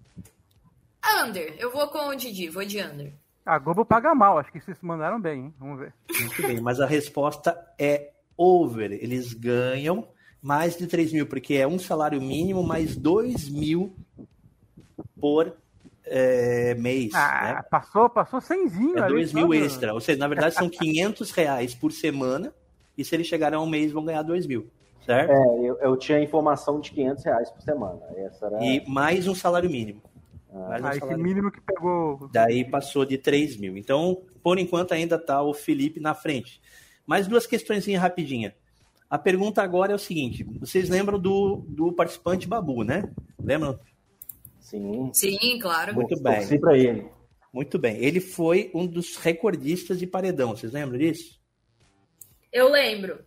Under, 1.23 1.55
eu 1.59 1.71
vou 1.71 1.87
com 1.89 2.07
o 2.07 2.15
Didi, 2.15 2.47
vou 2.49 2.63
de 2.65 2.81
under. 2.81 3.13
A 3.45 3.59
Globo 3.59 3.83
paga 3.83 4.15
mal, 4.15 4.37
acho 4.39 4.51
que 4.51 4.61
vocês 4.61 4.77
mandaram 4.81 5.19
bem, 5.19 5.41
hein? 5.45 5.53
Vamos 5.59 5.79
ver. 5.79 5.93
Muito 6.17 6.41
bem, 6.43 6.61
mas 6.61 6.79
a 6.79 6.85
resposta 6.85 7.57
é 7.77 8.11
over. 8.37 8.89
Eles 8.93 9.33
ganham 9.33 10.07
mais 10.43 10.75
de 10.75 10.85
3 10.87 11.13
mil, 11.13 11.25
porque 11.25 11.53
é 11.53 11.65
um 11.65 11.79
salário 11.79 12.21
mínimo 12.21 12.61
mais 12.61 12.97
2 12.97 13.47
mil 13.49 13.95
por 15.19 15.55
é, 16.05 16.75
mês. 16.75 17.13
Ah, 17.15 17.53
né? 17.55 17.61
passou, 17.71 18.09
passou 18.09 18.41
cenzinho 18.41 18.97
É 18.97 19.03
ali. 19.03 19.13
2 19.13 19.29
só 19.31 19.37
mil 19.37 19.47
no- 19.47 19.53
extra. 19.55 19.93
Ou 19.93 20.01
seja, 20.01 20.19
na 20.19 20.27
verdade 20.27 20.53
são 20.53 20.67
500 20.69 21.31
reais 21.31 21.73
por 21.73 21.93
semana. 21.93 22.53
E 22.97 23.05
se 23.05 23.15
eles 23.15 23.25
chegarem 23.25 23.57
a 23.57 23.61
um 23.61 23.65
mês, 23.65 23.91
vão 23.93 24.03
ganhar 24.03 24.21
2 24.21 24.45
mil. 24.45 24.67
Certo? 25.05 25.31
É, 25.31 25.59
eu, 25.67 25.77
eu 25.79 25.97
tinha 25.97 26.17
a 26.17 26.21
informação 26.21 26.79
de 26.79 26.91
500 26.91 27.23
reais 27.23 27.49
por 27.49 27.61
semana. 27.61 27.99
Essa 28.17 28.45
era. 28.47 28.63
E 28.63 28.87
mais 28.87 29.27
um 29.27 29.33
salário 29.35 29.69
mínimo. 29.69 30.01
Mais 30.53 30.81
um 30.83 30.85
Ah, 30.85 30.89
esse 30.91 30.99
salário 30.99 31.23
mínimo 31.23 31.51
que 31.51 31.59
pegou. 31.61 32.29
Daí 32.31 32.63
passou 32.69 33.03
de 33.05 33.17
3 33.17 33.57
mil. 33.57 33.75
Então, 33.77 34.21
por 34.43 34.59
enquanto, 34.59 34.93
ainda 34.93 35.15
está 35.15 35.41
o 35.41 35.53
Felipe 35.53 35.99
na 35.99 36.13
frente. 36.13 36.61
Mais 37.07 37.27
duas 37.27 37.47
questões 37.47 37.85
rapidinha. 37.95 38.53
A 39.09 39.17
pergunta 39.17 39.61
agora 39.61 39.91
é 39.91 39.95
o 39.95 39.99
seguinte: 39.99 40.43
vocês 40.59 40.89
lembram 40.89 41.19
do, 41.19 41.63
do 41.67 41.91
participante 41.93 42.47
Babu, 42.47 42.83
né? 42.83 43.11
Lembram? 43.39 43.79
Sim. 44.59 45.11
Sim, 45.13 45.59
claro. 45.61 45.93
Muito 45.93 46.19
bem. 46.21 46.59
Pra 46.59 46.77
ele. 46.77 47.07
Muito 47.51 47.77
bem. 47.77 47.97
Ele 47.97 48.19
foi 48.19 48.71
um 48.73 48.87
dos 48.87 49.15
recordistas 49.17 49.99
de 49.99 50.07
paredão. 50.07 50.55
Vocês 50.55 50.71
lembram 50.71 50.97
disso? 50.97 51.39
Eu 52.51 52.71
lembro. 52.71 53.19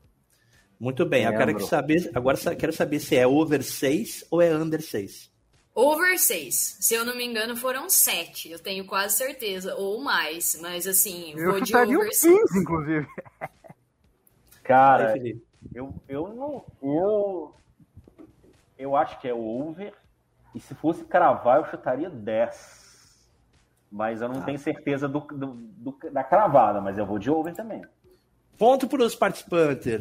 Muito 0.79 1.07
bem. 1.07 1.29
Lembro. 1.29 1.65
saber, 1.67 2.11
agora 2.15 2.37
quero 2.57 2.73
saber 2.73 3.01
se 3.01 3.17
é 3.17 3.27
over 3.27 3.63
6 3.63 4.25
ou 4.31 4.43
é 4.43 4.53
under 4.53 4.83
6. 4.83 5.31
Over 5.75 6.19
6. 6.19 6.79
Se 6.81 6.95
eu 6.95 7.05
não 7.05 7.17
me 7.17 7.25
engano, 7.25 7.57
foram 7.57 7.89
7. 7.89 8.51
Eu 8.51 8.59
tenho 8.59 8.85
quase 8.87 9.17
certeza. 9.17 9.75
Ou 9.77 10.03
mais. 10.03 10.59
Mas 10.61 10.87
assim, 10.87 11.35
Eu 11.37 11.53
vou 11.53 11.61
de 11.61 11.77
over 11.77 12.09
15, 12.09 12.19
6. 12.19 12.57
inclusive. 12.57 13.07
Cara, 14.65 15.13
Aí. 15.13 15.41
Eu, 15.77 15.95
eu 16.09 16.29
não. 16.35 16.65
Eu, 16.83 17.55
eu 18.79 18.97
acho 18.97 19.19
que 19.21 19.29
é 19.29 19.35
over. 19.35 19.93
E 20.55 20.61
se 20.61 20.75
fosse 20.75 21.05
cravar, 21.05 21.59
eu 21.59 21.67
chutaria 21.67 22.09
10. 22.09 22.87
Mas 23.93 24.21
eu 24.21 24.29
não 24.29 24.43
tenho 24.43 24.59
certeza 24.59 25.07
do, 25.09 25.21
do- 25.21 25.55
do- 25.55 26.11
da 26.11 26.25
cravada, 26.25 26.81
mas 26.81 26.99
eu 26.99 27.07
vou 27.07 27.19
de 27.19 27.31
over 27.31 27.55
também. 27.55 27.83
Ponto 28.59 28.89
para 28.89 29.03
os 29.03 29.15
participantes. 29.15 30.01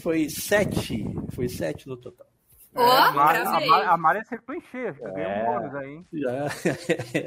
Foi 0.00 0.28
7. 0.28 1.04
Foi 1.34 1.48
7 1.48 1.86
no 1.86 1.96
total. 1.96 2.26
A, 2.74 3.12
Mari, 3.12 3.38
a. 3.38 3.44
Mari, 3.44 3.70
a 3.86 3.96
Mari 3.96 4.18
acertou 4.20 4.54
em 4.54 4.60
cheio, 4.62 4.88
acho 4.88 4.98
que 4.98 5.04
ganhou 5.12 5.30
É. 5.30 5.42
um 5.42 5.52
bônus 5.60 5.74
aí, 5.76 5.90
hein? 5.90 6.06
Já. 6.12 6.48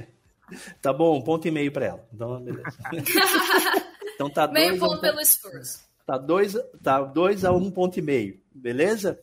tá 0.81 0.91
bom, 0.91 1.17
um 1.17 1.21
ponto 1.21 1.47
e 1.47 1.51
meio 1.51 1.71
para 1.71 1.85
ela. 1.85 2.05
Então, 2.13 2.41
beleza. 2.41 2.77
então 4.15 4.29
tá 4.29 4.45
Meio 4.47 4.71
dois, 4.71 4.81
a 4.81 4.85
um 4.85 4.89
ponto 4.89 5.01
pelo 5.01 5.21
esforço. 5.21 5.86
Tá 6.07 6.17
dois, 6.17 6.55
tá 6.81 7.01
dois 7.03 7.43
a 7.45 7.51
um 7.51 7.69
ponto 7.69 7.99
e 7.99 8.01
meio, 8.01 8.39
beleza? 8.55 9.19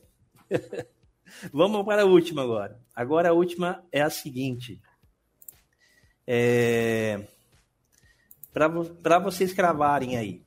Vamos 1.51 1.83
para 1.83 2.03
a 2.03 2.05
última 2.05 2.43
agora. 2.43 2.79
Agora 2.95 3.29
a 3.29 3.33
última 3.33 3.83
é 3.91 4.01
a 4.01 4.09
seguinte. 4.09 4.79
É... 6.27 7.27
Para 8.53 9.17
vocês 9.19 9.51
cravarem 9.51 10.15
aí. 10.15 10.41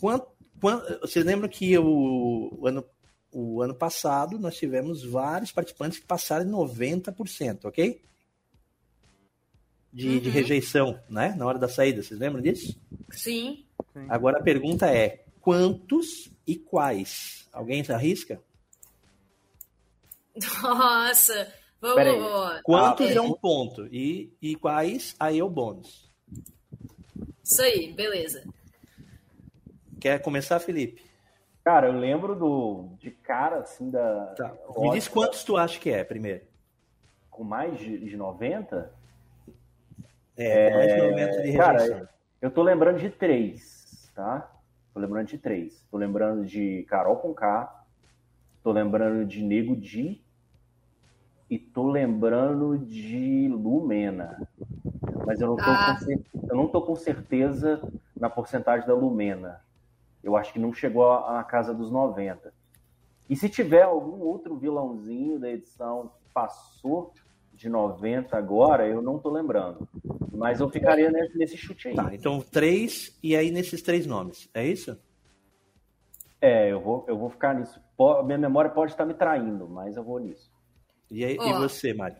Quanto, 0.00 0.26
quanto- 0.60 1.00
vocês 1.00 1.24
lembram 1.24 1.48
que 1.50 1.76
o, 1.78 2.58
o 2.58 2.66
ano, 2.66 2.84
o 3.30 3.60
ano 3.62 3.74
passado 3.74 4.38
nós 4.38 4.56
tivemos 4.56 5.04
vários 5.04 5.52
participantes 5.52 5.98
que 5.98 6.06
passaram 6.06 6.46
em 6.46 6.50
90%, 6.50 7.66
ok? 7.66 8.00
De, 9.92 10.18
de 10.18 10.28
Uhum. 10.28 10.34
rejeição, 10.34 10.98
né? 11.10 11.34
Na 11.38 11.46
hora 11.46 11.58
da 11.58 11.68
saída. 11.68 12.02
Vocês 12.02 12.18
lembram 12.18 12.42
disso? 12.42 12.74
Sim. 13.10 13.64
Agora 14.08 14.38
a 14.38 14.42
pergunta 14.42 14.90
é: 14.90 15.24
quantos 15.46 16.28
e 16.44 16.56
quais? 16.56 17.48
Alguém 17.52 17.84
se 17.84 17.92
arrisca? 17.92 18.42
Nossa. 20.60 21.54
Vamos. 21.80 22.62
Quantos 22.64 23.10
Ah, 23.10 23.14
é 23.14 23.20
um 23.20 23.32
ponto? 23.32 23.86
E, 23.86 24.36
e 24.42 24.56
quais 24.56 25.14
aí 25.20 25.38
é 25.38 25.44
o 25.44 25.48
bônus? 25.48 26.10
Isso 27.44 27.62
aí, 27.62 27.92
beleza. 27.92 28.42
Quer 30.00 30.20
começar, 30.20 30.58
Felipe? 30.58 31.04
Cara, 31.62 31.86
eu 31.86 31.92
lembro 31.92 32.34
do, 32.34 32.96
de 32.98 33.12
cara, 33.12 33.60
assim, 33.60 33.88
da. 33.88 34.34
Tá. 34.36 34.52
Me 34.76 34.90
diz 34.90 35.06
quantos 35.06 35.44
tu 35.44 35.56
acha 35.56 35.78
que 35.78 35.90
é, 35.90 36.02
primeiro? 36.02 36.44
Com 37.30 37.44
mais 37.44 37.78
de, 37.78 37.98
de 37.98 38.16
90? 38.16 38.92
É, 40.36 40.74
mais 40.74 40.92
de 40.92 41.02
90 41.02 41.42
de 41.42 41.56
Cara, 41.56 41.78
rejeição. 41.78 42.08
eu 42.42 42.50
tô 42.50 42.64
lembrando 42.64 42.98
de 42.98 43.10
três, 43.10 44.10
tá? 44.12 44.55
Tô 44.96 45.00
lembrando 45.00 45.26
de 45.26 45.36
três. 45.36 45.86
Tô 45.90 45.98
lembrando 45.98 46.46
de 46.46 46.82
Carol 46.84 47.16
com 47.16 47.34
K, 47.34 47.84
tô 48.62 48.72
lembrando 48.72 49.26
de 49.26 49.42
Nego 49.42 49.76
Di 49.76 50.24
e 51.50 51.58
tô 51.58 51.90
lembrando 51.90 52.78
de 52.78 53.46
Lumena. 53.46 54.48
Mas 55.26 55.38
eu 55.38 55.48
não 55.48 55.56
tô, 55.56 55.62
Ah. 55.66 55.98
com, 56.02 56.46
eu 56.48 56.56
não 56.56 56.66
tô 56.66 56.80
com 56.80 56.96
certeza 56.96 57.86
na 58.18 58.30
porcentagem 58.30 58.86
da 58.86 58.94
Lumena. 58.94 59.60
Eu 60.24 60.34
acho 60.34 60.50
que 60.50 60.58
não 60.58 60.72
chegou 60.72 61.12
à 61.12 61.40
à 61.40 61.44
casa 61.44 61.74
dos 61.74 61.90
90. 61.90 62.54
E 63.28 63.36
se 63.36 63.50
tiver 63.50 63.82
algum 63.82 64.18
outro 64.20 64.56
vilãozinho 64.56 65.38
da 65.38 65.50
edição 65.50 66.10
que 66.24 66.32
passou 66.32 67.12
de 67.56 67.68
90 67.68 68.36
agora, 68.36 68.86
eu 68.86 69.00
não 69.00 69.18
tô 69.18 69.30
lembrando. 69.30 69.88
Mas 70.32 70.60
eu 70.60 70.68
ficaria 70.68 71.10
nesse, 71.10 71.36
nesse 71.38 71.56
chute 71.56 71.88
aí. 71.88 71.94
Tá, 71.94 72.14
então 72.14 72.40
três, 72.40 73.16
e 73.22 73.34
aí 73.34 73.50
nesses 73.50 73.80
três 73.82 74.06
nomes, 74.06 74.48
é 74.52 74.66
isso? 74.66 74.96
É, 76.40 76.70
eu 76.70 76.80
vou, 76.80 77.04
eu 77.08 77.16
vou 77.18 77.30
ficar 77.30 77.54
nisso. 77.54 77.80
Minha 78.24 78.38
memória 78.38 78.70
pode 78.70 78.92
estar 78.92 79.06
me 79.06 79.14
traindo, 79.14 79.66
mas 79.68 79.96
eu 79.96 80.04
vou 80.04 80.18
nisso. 80.18 80.50
E, 81.10 81.24
aí, 81.24 81.34
e 81.34 81.38
Ó. 81.38 81.58
você, 81.58 81.94
Mário? 81.94 82.18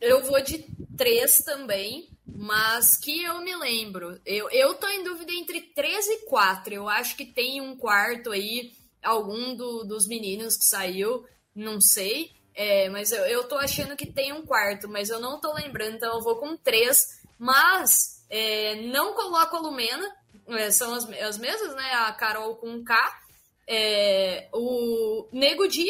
Eu 0.00 0.22
vou 0.24 0.42
de 0.42 0.64
três 0.96 1.38
também, 1.38 2.08
mas 2.26 2.96
que 2.96 3.22
eu 3.24 3.40
me 3.40 3.56
lembro. 3.56 4.18
Eu, 4.26 4.50
eu 4.50 4.74
tô 4.74 4.86
em 4.88 5.02
dúvida 5.02 5.32
entre 5.32 5.60
três 5.74 6.06
e 6.06 6.26
quatro. 6.26 6.72
Eu 6.74 6.88
acho 6.88 7.16
que 7.16 7.24
tem 7.24 7.60
um 7.60 7.76
quarto 7.76 8.30
aí, 8.30 8.72
algum 9.02 9.54
do- 9.54 9.84
dos 9.84 10.06
meninos 10.06 10.56
que 10.56 10.64
saiu, 10.64 11.24
não 11.54 11.80
sei. 11.80 12.30
É, 12.54 12.88
mas 12.88 13.12
eu, 13.12 13.24
eu 13.26 13.44
tô 13.48 13.56
achando 13.56 13.96
que 13.96 14.06
tem 14.06 14.32
um 14.32 14.44
quarto, 14.44 14.88
mas 14.88 15.08
eu 15.08 15.20
não 15.20 15.40
tô 15.40 15.52
lembrando, 15.54 15.96
então 15.96 16.14
eu 16.16 16.22
vou 16.22 16.36
com 16.36 16.56
três. 16.56 17.20
Mas 17.38 18.24
é, 18.28 18.74
não 18.76 19.14
coloco 19.14 19.56
a 19.56 19.60
Lumena, 19.60 20.06
é, 20.48 20.70
são 20.70 20.94
as, 20.94 21.08
as 21.08 21.38
mesmas, 21.38 21.74
né? 21.74 21.90
A 21.94 22.12
Carol 22.12 22.56
com 22.56 22.82
K, 22.84 23.20
é, 23.66 24.48
o 24.52 25.26
Nego 25.32 25.66
Di 25.68 25.88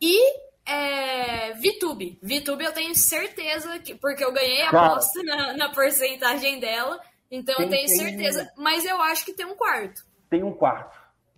e 0.00 0.18
é, 0.64 1.52
VTube. 1.54 2.18
VTube 2.22 2.64
eu 2.64 2.72
tenho 2.72 2.94
certeza, 2.94 3.78
que, 3.78 3.94
porque 3.94 4.24
eu 4.24 4.32
ganhei 4.32 4.62
a 4.62 4.70
Cara. 4.70 4.86
aposta 4.92 5.22
na, 5.22 5.52
na 5.56 5.68
porcentagem 5.70 6.58
dela, 6.60 7.00
então 7.30 7.54
eu 7.54 7.68
Tem- 7.68 7.84
tenho 7.84 7.86
tem- 7.88 7.96
certeza. 7.98 8.52
Mas 8.56 8.84
eu 8.84 9.00
acho 9.02 9.24
que 9.24 9.32
tem 9.32 9.46
um 9.46 9.54
quarto. 9.54 10.04
Tem 10.30 10.42
um 10.42 10.52
quarto. 10.54 10.96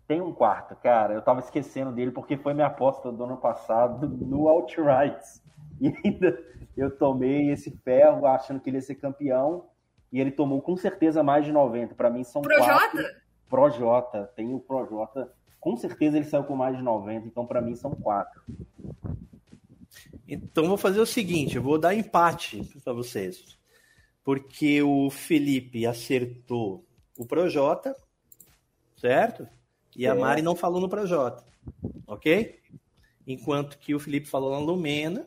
Tem 0.09 0.23
um 0.23 0.33
quarto, 0.33 0.75
cara. 0.77 1.13
Eu 1.13 1.21
tava 1.21 1.41
esquecendo 1.41 1.93
dele 1.93 2.11
porque 2.11 2.39
foi 2.39 2.55
minha 2.55 2.67
aposta 2.67 3.13
do 3.13 3.25
ano 3.25 3.37
passado 3.37 4.09
no 4.27 4.49
Outright. 4.49 5.23
E 5.79 5.93
ainda 6.03 6.43
eu 6.75 6.91
tomei 6.91 7.51
esse 7.51 7.71
ferro 7.71 8.27
achando 8.27 8.59
que 8.59 8.71
ele 8.71 8.79
ia 8.79 8.83
ser 8.83 8.95
campeão. 8.95 9.67
E 10.11 10.19
ele 10.19 10.31
tomou 10.31 10.63
com 10.63 10.75
certeza 10.79 11.23
mais 11.23 11.45
de 11.45 11.53
90. 11.53 11.95
Pra 11.95 12.09
mim 12.09 12.25
são 12.25 12.41
quatro. 12.41 12.65
Projota? 12.65 13.23
Projota. 13.51 14.33
Tem 14.35 14.55
o 14.55 14.59
Projota. 14.59 15.31
Com 15.61 15.77
certeza 15.77 16.17
ele 16.17 16.25
saiu 16.25 16.45
com 16.45 16.57
mais 16.57 16.75
de 16.75 16.83
90. 16.83 17.27
Então 17.27 17.45
pra 17.45 17.61
mim 17.61 17.75
são 17.75 17.91
quatro. 17.91 18.41
Então 20.27 20.67
vou 20.67 20.79
fazer 20.79 21.01
o 21.01 21.07
seguinte, 21.07 21.57
eu 21.57 21.63
vou 21.63 21.79
dar 21.79 21.95
empate 21.95 22.63
para 22.83 22.95
vocês. 22.95 23.59
Porque 24.25 24.83
o 24.83 25.11
Felipe 25.11 25.87
acertou 25.87 26.85
o 27.19 27.27
Projota, 27.27 27.95
certo? 28.97 29.49
E 29.99 30.07
a. 30.07 30.15
Mari 30.15 30.41
não 30.41 30.55
falou 30.55 30.81
no 30.81 30.89
Projota, 30.89 31.45
ok? 32.07 32.61
Enquanto 33.27 33.79
que 33.79 33.95
o 33.95 34.01
Felipe 34.01 34.29
falou 34.29 34.53
na 34.53 34.59
Lumena 34.59 35.27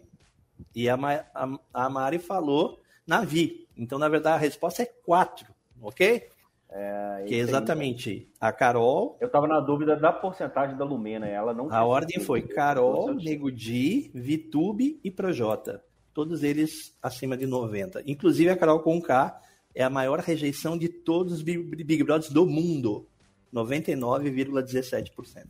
e 0.73 0.89
a, 0.89 0.95
a, 0.95 1.59
a 1.73 1.89
Mari 1.89 2.17
falou 2.17 2.79
na 3.05 3.21
Vi. 3.21 3.67
Então, 3.75 3.99
na 3.99 4.07
verdade, 4.07 4.37
a 4.37 4.39
resposta 4.39 4.81
é 4.81 4.85
quatro, 4.85 5.53
ok? 5.81 6.29
É, 6.73 7.25
que 7.27 7.35
é 7.35 7.39
exatamente 7.39 8.31
a 8.39 8.49
Carol, 8.53 9.17
Eu 9.19 9.29
tava 9.29 9.45
na 9.45 9.59
dúvida 9.59 9.97
da 9.97 10.13
porcentagem 10.13 10.77
da 10.77 10.85
Lumena. 10.85 11.27
Ela 11.27 11.53
não 11.53 11.69
A 11.69 11.83
ordem 11.83 12.21
foi 12.21 12.41
Carol. 12.41 13.13
Nego 13.15 13.51
Di, 13.51 14.09
Vitube 14.13 14.97
e 15.03 15.11
Projota. 15.11 15.83
Todos 16.13 16.43
eles 16.43 16.97
acima 17.01 17.35
de 17.35 17.45
90. 17.45 18.03
Inclusive 18.07 18.49
a 18.49 18.55
Carol 18.55 18.79
com 18.79 19.01
K 19.01 19.37
é 19.75 19.83
a 19.83 19.89
maior 19.89 20.19
rejeição 20.19 20.77
de 20.77 20.87
todos 20.87 21.33
os 21.33 21.41
Big, 21.41 21.61
Big 21.83 22.03
Brothers 22.03 22.31
do 22.31 22.45
mundo. 22.45 23.05
99,17%. 23.53 25.45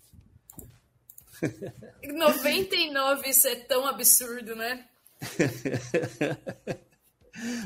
99, 2.03 3.25
isso 3.29 3.47
é 3.47 3.55
tão 3.55 3.85
absurdo, 3.87 4.55
né? 4.55 4.85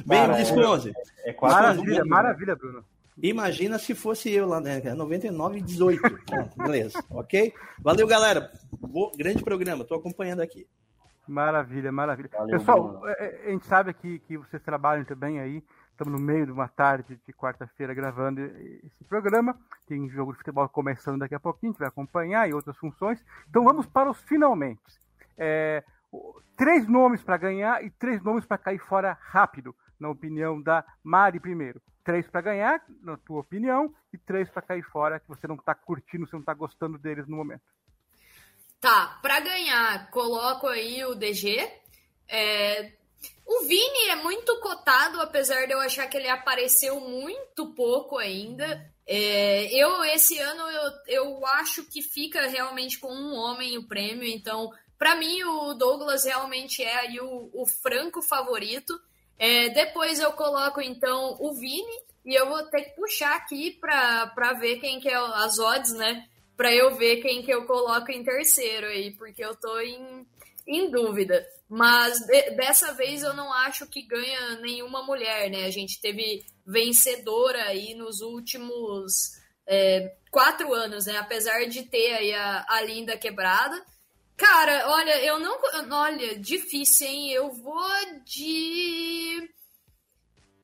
Bem, 0.06 0.20
11. 0.22 0.94
É 1.24 1.34
quase 1.34 1.56
Maravilha, 1.56 2.00
mundo. 2.00 2.10
maravilha, 2.10 2.56
Bruno. 2.56 2.86
Imagina 3.22 3.80
se 3.80 3.96
fosse 3.96 4.30
eu 4.32 4.48
lá, 4.48 4.60
né? 4.60 4.82
99 4.94 5.58
e 5.58 5.62
18. 5.62 6.02
Pronto, 6.26 6.58
beleza, 6.58 7.04
ok? 7.10 7.54
Valeu, 7.80 8.06
galera. 8.08 8.52
Bo- 8.80 9.12
grande 9.18 9.44
programa, 9.44 9.84
tô 9.86 9.96
acompanhando 9.96 10.42
aqui. 10.42 10.68
Maravilha, 11.28 11.92
maravilha. 11.92 12.30
Valeu, 12.32 12.60
Pessoal, 12.60 12.88
Bruno. 12.88 13.08
é, 13.08 13.14
é, 13.20 13.48
a 13.48 13.52
gente 13.52 13.66
sabe 13.66 13.94
que, 13.94 14.20
que 14.20 14.38
vocês 14.38 14.62
trabalham 14.62 15.04
também 15.06 15.40
aí. 15.40 15.64
Estamos 15.96 16.20
no 16.20 16.20
meio 16.20 16.46
de 16.46 16.52
uma 16.52 16.68
tarde 16.68 17.18
de 17.26 17.32
quarta-feira 17.32 17.94
gravando 17.94 18.42
esse 18.42 19.02
programa. 19.06 19.58
Tem 19.88 20.10
jogo 20.10 20.34
de 20.34 20.40
futebol 20.40 20.68
começando 20.68 21.20
daqui 21.20 21.34
a 21.34 21.40
pouquinho, 21.40 21.70
a 21.70 21.72
gente 21.72 21.80
vai 21.80 21.88
acompanhar 21.88 22.50
e 22.50 22.54
outras 22.54 22.76
funções. 22.76 23.24
Então 23.50 23.64
vamos 23.64 23.86
para 23.88 24.12
os 24.12 24.20
finalmente. 24.24 24.82
É, 25.38 25.86
três 26.58 26.86
nomes 26.86 27.24
para 27.24 27.38
ganhar 27.38 27.82
e 27.82 27.90
três 27.90 28.22
nomes 28.22 28.46
para 28.46 28.58
cair 28.58 28.78
fora 28.78 29.18
rápido, 29.22 29.74
na 29.98 30.10
opinião 30.10 30.62
da 30.62 30.84
Mari 31.02 31.40
primeiro. 31.40 31.82
Três 32.04 32.28
para 32.28 32.42
ganhar, 32.42 32.84
na 33.02 33.16
tua 33.16 33.40
opinião, 33.40 33.96
e 34.12 34.18
três 34.18 34.50
para 34.50 34.64
cair 34.64 34.84
fora, 34.84 35.18
que 35.18 35.30
você 35.30 35.48
não 35.48 35.56
está 35.56 35.74
curtindo, 35.74 36.28
você 36.28 36.36
não 36.36 36.42
está 36.42 36.54
gostando 36.54 36.98
deles 36.98 37.26
no 37.26 37.38
momento. 37.38 37.64
Tá, 38.82 39.18
pra 39.22 39.40
ganhar, 39.40 40.12
coloco 40.12 40.68
aí 40.68 41.06
o 41.06 41.16
DG. 41.16 41.58
É, 42.28 42.92
o 43.46 43.62
Vini 43.62 44.10
é 44.10 44.16
muito 44.16 44.60
cotado, 44.60 45.22
apesar 45.22 45.68
de 45.68 45.74
eu 45.74 45.80
achar 45.80 46.08
que 46.08 46.18
ele 46.18 46.28
apareceu 46.28 47.00
muito 47.00 47.74
pouco 47.74 48.18
ainda. 48.18 48.92
É, 49.08 49.68
eu, 49.72 50.04
esse 50.06 50.40
ano, 50.40 50.64
eu, 50.68 50.92
eu 51.08 51.46
acho 51.46 51.86
que 51.86 52.02
fica 52.02 52.48
realmente 52.48 52.98
com 53.00 53.14
um 53.14 53.36
homem 53.36 53.78
o 53.78 53.88
prêmio, 53.88 54.28
então, 54.28 54.72
pra 54.98 55.16
mim, 55.16 55.44
o 55.44 55.76
Douglas 55.76 56.26
realmente 56.26 56.84
é 56.84 56.96
aí 56.96 57.20
o, 57.20 57.50
o 57.54 57.68
franco 57.68 58.22
favorito. 58.22 59.00
É, 59.38 59.70
depois 59.70 60.20
eu 60.20 60.32
coloco, 60.34 60.82
então, 60.82 61.38
o 61.40 61.54
Vini, 61.54 62.04
e 62.26 62.34
eu 62.34 62.48
vou 62.48 62.64
ter 62.64 62.82
que 62.86 62.96
puxar 62.96 63.36
aqui 63.36 63.78
pra 63.80 64.54
ver 64.60 64.80
quem 64.80 65.00
que 65.00 65.08
é 65.08 65.16
as 65.16 65.60
odds, 65.60 65.94
né? 65.94 66.28
Pra 66.58 66.74
eu 66.74 66.96
ver 66.96 67.18
quem 67.22 67.44
que 67.44 67.52
eu 67.52 67.66
coloco 67.66 68.12
em 68.12 68.24
terceiro 68.24 68.88
aí, 68.88 69.12
porque 69.12 69.44
eu 69.44 69.56
tô 69.56 69.80
em, 69.80 70.26
em 70.66 70.90
dúvida. 70.90 71.46
Mas 71.70 72.20
de- 72.20 72.52
dessa 72.52 72.94
vez 72.94 73.24
eu 73.24 73.34
não 73.34 73.52
acho 73.52 73.88
que 73.88 74.04
ganha 74.04 74.58
nenhuma 74.62 75.04
mulher, 75.04 75.50
né? 75.50 75.66
A 75.66 75.72
gente 75.72 76.00
teve 76.00 76.46
vencedora 76.66 77.64
aí 77.66 77.96
nos 77.96 78.22
últimos 78.22 79.32
é, 79.68 80.16
quatro 80.32 80.74
anos, 80.74 81.06
né? 81.08 81.18
Apesar 81.18 81.66
de 81.66 81.84
ter 81.84 82.14
aí 82.14 82.34
a, 82.34 82.66
a 82.70 82.82
Linda 82.82 83.18
Quebrada. 83.18 83.84
Cara, 84.38 84.90
olha, 84.90 85.24
eu 85.24 85.40
não. 85.40 85.58
Olha, 85.92 86.38
difícil, 86.38 87.08
hein? 87.08 87.32
Eu 87.32 87.52
vou 87.54 87.90
de. 88.26 89.50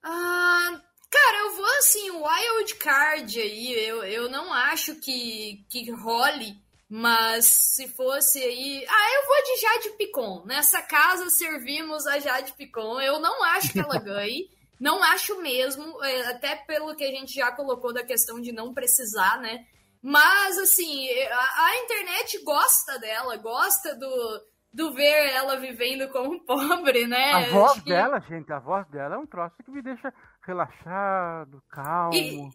Ah, 0.04 0.82
cara, 1.10 1.38
eu 1.40 1.56
vou 1.56 1.66
assim, 1.78 2.12
wild 2.12 2.76
card 2.76 3.40
aí. 3.40 3.74
Eu, 3.74 4.04
eu 4.04 4.30
não 4.30 4.52
acho 4.54 4.96
que, 4.96 5.66
que 5.70 5.90
role, 5.92 6.61
mas 6.94 7.46
se 7.46 7.88
fosse 7.88 8.38
aí. 8.44 8.86
Ah, 8.86 9.08
eu 9.16 9.26
vou 9.28 9.44
de 9.44 9.62
Jade 9.62 9.98
Picon. 9.98 10.44
Nessa 10.46 10.82
casa 10.82 11.30
servimos 11.30 12.06
a 12.06 12.20
Jade 12.20 12.52
Picon. 12.52 13.00
Eu 13.00 13.18
não 13.18 13.42
acho 13.46 13.72
que 13.72 13.80
ela 13.80 13.98
ganhe. 14.04 14.50
Não 14.78 15.02
acho 15.02 15.42
mesmo, 15.42 16.04
é, 16.04 16.28
até 16.32 16.56
pelo 16.58 16.94
que 16.96 17.04
a 17.06 17.12
gente 17.12 17.34
já 17.36 17.50
colocou 17.52 17.94
da 17.94 18.04
questão 18.04 18.42
de 18.42 18.52
não 18.52 18.74
precisar, 18.74 19.40
né? 19.40 19.64
Mas, 20.02 20.58
assim, 20.58 21.08
a, 21.30 21.66
a 21.68 21.78
internet 21.84 22.44
gosta 22.44 22.98
dela, 23.00 23.38
gosta 23.38 23.96
do, 23.96 24.42
do 24.74 24.92
ver 24.94 25.30
ela 25.34 25.58
vivendo 25.58 26.10
como 26.10 26.40
pobre, 26.44 27.06
né? 27.08 27.32
A 27.32 27.50
voz 27.52 27.74
que- 27.80 27.90
dela, 27.92 28.20
gente, 28.22 28.52
a 28.52 28.60
voz 28.60 28.86
dela 28.90 29.16
é 29.16 29.18
um 29.20 29.28
troço 29.28 29.56
que 29.64 29.70
me 29.72 29.82
deixa 29.84 30.12
relaxado, 30.44 31.62
calmo. 31.70 32.14
E- 32.16 32.50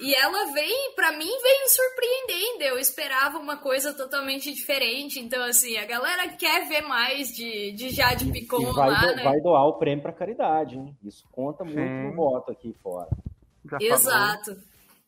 E 0.00 0.14
ela 0.14 0.52
vem, 0.52 0.94
pra 0.94 1.12
mim, 1.12 1.26
vem 1.42 1.68
surpreendendo. 1.68 2.62
Eu 2.64 2.78
esperava 2.78 3.38
uma 3.38 3.56
coisa 3.56 3.92
totalmente 3.94 4.52
diferente. 4.52 5.18
Então, 5.20 5.42
assim, 5.44 5.76
a 5.76 5.84
galera 5.86 6.28
quer 6.28 6.66
ver 6.68 6.82
mais 6.82 7.28
de, 7.34 7.72
de 7.72 7.90
Jade 7.90 8.30
Picon 8.30 8.60
E 8.62 8.72
vai, 8.72 8.90
lá, 8.90 9.00
do- 9.06 9.16
né? 9.16 9.22
vai 9.24 9.40
doar 9.40 9.66
o 9.66 9.78
prêmio 9.78 10.02
pra 10.02 10.12
caridade, 10.12 10.76
hein? 10.76 10.96
Isso 11.04 11.24
conta 11.32 11.64
muito 11.64 11.78
Sim. 11.78 12.08
no 12.10 12.14
voto 12.16 12.50
aqui 12.50 12.74
fora. 12.82 13.08
Já 13.64 13.78
falou. 13.78 13.92
Exato. 13.94 14.56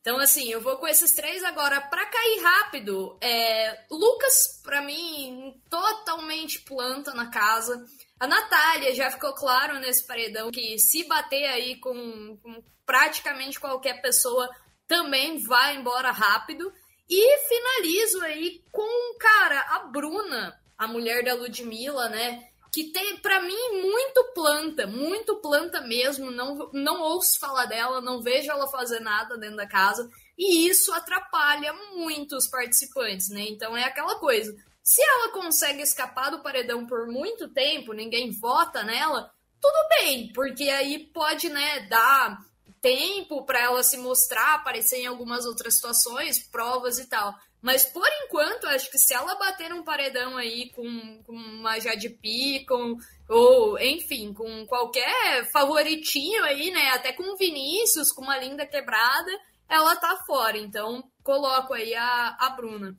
Então, 0.00 0.18
assim, 0.18 0.50
eu 0.50 0.60
vou 0.60 0.76
com 0.76 0.86
esses 0.86 1.12
três 1.12 1.42
agora. 1.44 1.80
Para 1.80 2.04
cair 2.06 2.42
rápido, 2.42 3.16
é... 3.22 3.84
Lucas, 3.90 4.60
para 4.62 4.82
mim, 4.82 5.54
totalmente 5.70 6.60
planta 6.60 7.14
na 7.14 7.30
casa. 7.30 7.82
A 8.20 8.26
Natália 8.26 8.94
já 8.94 9.10
ficou 9.10 9.34
claro 9.34 9.78
nesse 9.80 10.06
paredão 10.06 10.50
que 10.50 10.78
se 10.78 11.04
bater 11.04 11.44
aí 11.46 11.76
com, 11.80 12.38
com 12.42 12.62
praticamente 12.86 13.58
qualquer 13.58 14.00
pessoa, 14.00 14.48
também 14.86 15.42
vai 15.42 15.76
embora 15.76 16.10
rápido. 16.10 16.72
E 17.08 17.38
finalizo 17.48 18.20
aí 18.22 18.62
com, 18.72 19.18
cara, 19.18 19.60
a 19.60 19.78
Bruna, 19.90 20.58
a 20.78 20.86
mulher 20.86 21.24
da 21.24 21.34
Ludmilla, 21.34 22.08
né? 22.08 22.48
que 22.74 22.90
tem, 22.90 23.16
para 23.18 23.40
mim, 23.40 23.82
muito 23.82 24.32
planta, 24.34 24.84
muito 24.84 25.36
planta 25.36 25.80
mesmo. 25.82 26.28
Não, 26.32 26.68
não 26.72 27.02
ouço 27.02 27.38
falar 27.38 27.66
dela, 27.66 28.00
não 28.00 28.20
vejo 28.20 28.50
ela 28.50 28.66
fazer 28.66 28.98
nada 28.98 29.38
dentro 29.38 29.58
da 29.58 29.66
casa. 29.68 30.10
E 30.36 30.66
isso 30.68 30.92
atrapalha 30.92 31.72
muito 31.94 32.34
os 32.34 32.48
participantes, 32.48 33.28
né? 33.28 33.42
Então 33.48 33.76
é 33.76 33.84
aquela 33.84 34.18
coisa. 34.18 34.52
Se 34.84 35.02
ela 35.02 35.32
consegue 35.32 35.80
escapar 35.80 36.30
do 36.30 36.42
paredão 36.42 36.86
por 36.86 37.06
muito 37.06 37.48
tempo, 37.48 37.94
ninguém 37.94 38.30
vota 38.30 38.82
nela, 38.82 39.32
tudo 39.58 39.88
bem, 39.88 40.30
porque 40.34 40.64
aí 40.64 41.06
pode, 41.06 41.48
né, 41.48 41.80
dar 41.88 42.38
tempo 42.82 43.46
para 43.46 43.62
ela 43.62 43.82
se 43.82 43.96
mostrar, 43.96 44.56
aparecer 44.56 44.98
em 44.98 45.06
algumas 45.06 45.46
outras 45.46 45.76
situações, 45.76 46.38
provas 46.50 46.98
e 46.98 47.06
tal. 47.06 47.34
Mas 47.62 47.86
por 47.86 48.06
enquanto, 48.24 48.66
acho 48.66 48.90
que 48.90 48.98
se 48.98 49.14
ela 49.14 49.36
bater 49.36 49.72
um 49.72 49.82
paredão 49.82 50.36
aí 50.36 50.68
com, 50.68 51.22
com 51.22 51.32
uma 51.32 51.80
Jade 51.80 52.10
Picon, 52.10 52.98
ou 53.26 53.78
enfim, 53.78 54.34
com 54.34 54.66
qualquer 54.66 55.50
favoritinho 55.50 56.44
aí, 56.44 56.70
né? 56.70 56.90
Até 56.90 57.10
com 57.14 57.36
Vinícius, 57.36 58.12
com 58.12 58.20
uma 58.20 58.36
linda 58.36 58.66
quebrada, 58.66 59.30
ela 59.66 59.96
tá 59.96 60.14
fora. 60.26 60.58
Então, 60.58 61.02
coloco 61.22 61.72
aí 61.72 61.94
a, 61.94 62.36
a 62.38 62.50
Bruna. 62.50 62.94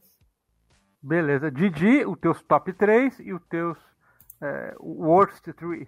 Beleza. 1.06 1.51
Didi, 1.51 2.03
os 2.03 2.18
teus 2.18 2.41
top 2.41 2.74
3 2.74 3.20
e 3.20 3.32
os 3.32 3.45
teus 3.45 3.78
é, 4.41 4.76
worst 4.80 5.47
3. 5.53 5.88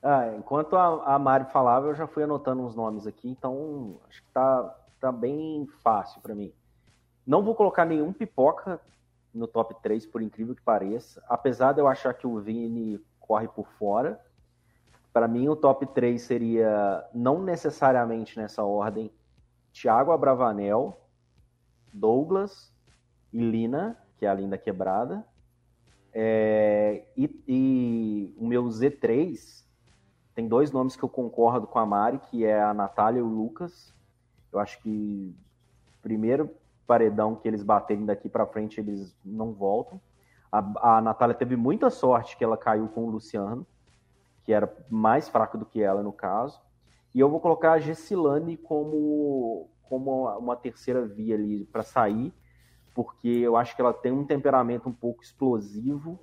Ah, 0.00 0.32
enquanto 0.38 0.76
a, 0.76 1.16
a 1.16 1.18
Mari 1.18 1.46
falava, 1.46 1.88
eu 1.88 1.94
já 1.96 2.06
fui 2.06 2.22
anotando 2.22 2.62
uns 2.62 2.76
nomes 2.76 3.04
aqui, 3.04 3.28
então 3.28 3.98
acho 4.08 4.22
que 4.22 4.28
tá, 4.30 4.76
tá 5.00 5.10
bem 5.10 5.66
fácil 5.82 6.20
para 6.20 6.36
mim. 6.36 6.52
Não 7.26 7.42
vou 7.42 7.56
colocar 7.56 7.84
nenhum 7.84 8.12
pipoca 8.12 8.80
no 9.34 9.48
top 9.48 9.74
3, 9.82 10.06
por 10.06 10.22
incrível 10.22 10.54
que 10.54 10.62
pareça. 10.62 11.20
Apesar 11.28 11.72
de 11.72 11.80
eu 11.80 11.88
achar 11.88 12.14
que 12.14 12.26
o 12.26 12.38
Vini 12.38 13.00
corre 13.18 13.48
por 13.48 13.66
fora. 13.76 14.20
Para 15.12 15.26
mim, 15.26 15.48
o 15.48 15.56
top 15.56 15.84
3 15.84 16.22
seria, 16.22 17.04
não 17.12 17.42
necessariamente 17.42 18.38
nessa 18.38 18.62
ordem, 18.62 19.10
Thiago 19.72 20.12
Abravanel, 20.12 20.96
Douglas 21.92 22.72
e 23.32 23.40
Lina, 23.40 23.98
que 24.22 24.26
é 24.26 24.28
a 24.28 24.34
linda 24.34 24.56
quebrada. 24.56 25.26
É, 26.14 27.02
e, 27.16 27.42
e, 27.48 28.34
o 28.38 28.46
meu 28.46 28.62
Z3 28.66 29.64
tem 30.32 30.46
dois 30.46 30.70
nomes 30.70 30.94
que 30.94 31.02
eu 31.02 31.08
concordo 31.08 31.66
com 31.66 31.80
a 31.80 31.84
Mari, 31.84 32.20
que 32.30 32.44
é 32.44 32.62
a 32.62 32.72
Natália 32.72 33.18
e 33.18 33.22
o 33.22 33.26
Lucas. 33.26 33.92
Eu 34.52 34.60
acho 34.60 34.80
que 34.80 35.34
primeiro 36.00 36.54
paredão 36.86 37.34
que 37.34 37.48
eles 37.48 37.64
baterem 37.64 38.06
daqui 38.06 38.28
para 38.28 38.46
frente, 38.46 38.78
eles 38.78 39.12
não 39.24 39.52
voltam. 39.52 40.00
A, 40.52 40.98
a 40.98 41.00
Natália 41.00 41.34
teve 41.34 41.56
muita 41.56 41.90
sorte 41.90 42.36
que 42.36 42.44
ela 42.44 42.56
caiu 42.56 42.86
com 42.90 43.06
o 43.06 43.10
Luciano, 43.10 43.66
que 44.44 44.52
era 44.52 44.72
mais 44.88 45.28
fraco 45.28 45.58
do 45.58 45.66
que 45.66 45.82
ela 45.82 46.00
no 46.00 46.12
caso. 46.12 46.60
E 47.12 47.18
eu 47.18 47.28
vou 47.28 47.40
colocar 47.40 47.72
a 47.72 47.80
Gessilane 47.80 48.56
como, 48.56 49.68
como 49.82 50.28
uma 50.38 50.54
terceira 50.54 51.04
via 51.04 51.34
ali 51.34 51.64
para 51.64 51.82
sair, 51.82 52.32
porque 52.94 53.28
eu 53.28 53.56
acho 53.56 53.74
que 53.74 53.82
ela 53.82 53.92
tem 53.92 54.12
um 54.12 54.24
temperamento 54.24 54.88
um 54.88 54.92
pouco 54.92 55.22
explosivo 55.22 56.18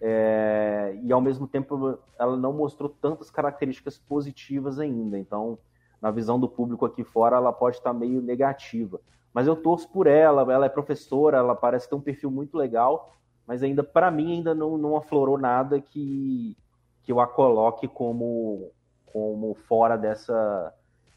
é, 0.00 0.98
e 1.02 1.12
ao 1.12 1.20
mesmo 1.20 1.46
tempo 1.46 1.98
ela 2.18 2.36
não 2.36 2.52
mostrou 2.52 2.88
tantas 2.88 3.30
características 3.30 3.98
positivas 3.98 4.78
ainda. 4.78 5.18
Então, 5.18 5.58
na 6.00 6.10
visão 6.10 6.38
do 6.38 6.48
público 6.48 6.84
aqui 6.84 7.04
fora, 7.04 7.36
ela 7.36 7.52
pode 7.52 7.76
estar 7.76 7.92
meio 7.92 8.20
negativa 8.20 9.00
mas 9.32 9.46
eu 9.46 9.56
torço 9.56 9.88
por 9.88 10.06
ela, 10.06 10.42
ela 10.52 10.66
é 10.66 10.68
professora, 10.68 11.38
ela 11.38 11.54
parece 11.54 11.88
ter 11.88 11.94
um 11.94 12.00
perfil 12.00 12.30
muito 12.30 12.56
legal, 12.56 13.14
mas 13.46 13.62
ainda, 13.62 13.82
para 13.82 14.10
mim, 14.10 14.32
ainda 14.32 14.54
não, 14.54 14.76
não 14.76 14.96
aflorou 14.96 15.38
nada 15.38 15.80
que, 15.80 16.56
que 17.02 17.10
eu 17.10 17.18
a 17.18 17.26
coloque 17.26 17.88
como, 17.88 18.70
como 19.06 19.54
fora 19.54 19.96
dessa, 19.96 20.74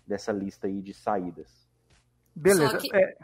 dessa 0.08 0.32
lista 0.32 0.68
aí 0.68 0.82
de 0.82 0.94
saídas. 0.94 1.68
Beleza. 2.34 2.72
Só, 2.72 2.78
que, 2.78 2.96
é, 2.96 3.18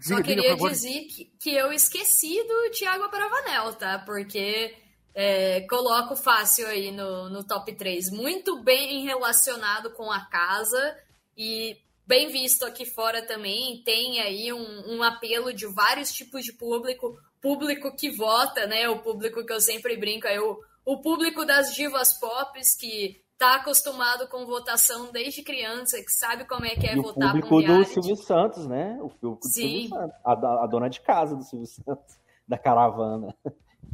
só 0.00 0.22
queria 0.22 0.56
dizer 0.56 1.06
que, 1.06 1.24
que 1.40 1.54
eu 1.54 1.72
esqueci 1.72 2.42
do 2.42 2.70
Thiago 2.70 3.08
Bravanel, 3.10 3.74
tá? 3.74 3.98
Porque 3.98 4.74
é, 5.14 5.60
coloco 5.62 6.16
fácil 6.16 6.66
aí 6.66 6.90
no, 6.90 7.28
no 7.30 7.44
top 7.44 7.74
3. 7.74 8.10
Muito 8.10 8.62
bem 8.62 9.04
relacionado 9.04 9.90
com 9.90 10.10
a 10.10 10.24
casa 10.26 10.96
e 11.36 11.76
bem 12.06 12.28
visto 12.28 12.64
aqui 12.64 12.84
fora 12.84 13.26
também, 13.26 13.82
tem 13.84 14.20
aí 14.20 14.52
um, 14.52 14.96
um, 14.96 15.02
apelo 15.02 15.52
de 15.52 15.66
vários 15.66 16.12
tipos 16.12 16.44
de 16.44 16.52
público, 16.52 17.18
público 17.40 17.94
que 17.96 18.10
vota, 18.10 18.66
né? 18.66 18.88
O 18.88 18.98
público 18.98 19.44
que 19.44 19.52
eu 19.52 19.60
sempre 19.60 19.96
brinco 19.96 20.26
é 20.26 20.40
o, 20.40 20.58
o 20.84 21.00
público 21.00 21.44
das 21.44 21.74
divas 21.74 22.12
pop 22.12 22.58
que 22.78 23.23
tá 23.44 23.56
acostumado 23.56 24.28
com 24.28 24.46
votação 24.46 25.12
desde 25.12 25.42
criança, 25.42 25.98
que 25.98 26.10
sabe 26.10 26.44
como 26.46 26.64
é 26.64 26.70
que 26.70 26.86
é 26.86 26.96
e 26.96 27.00
votar 27.00 27.36
o 27.36 27.40
público 27.40 27.62
do 27.62 27.84
Silvio 27.84 28.16
Santos, 28.16 28.66
né? 28.66 28.98
O 29.00 29.08
público 29.10 29.40
do 29.40 29.52
Sim. 29.52 29.88
Silvio 29.88 29.88
Santos, 29.88 30.16
a, 30.24 30.32
a 30.32 30.66
dona 30.66 30.88
de 30.88 31.00
casa 31.00 31.36
do 31.36 31.42
Silvio 31.42 31.66
Santos, 31.66 32.18
da 32.48 32.58
caravana. 32.58 33.34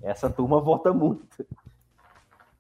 Essa 0.03 0.30
turma 0.30 0.61
vota 0.61 0.92
muito. 0.92 1.46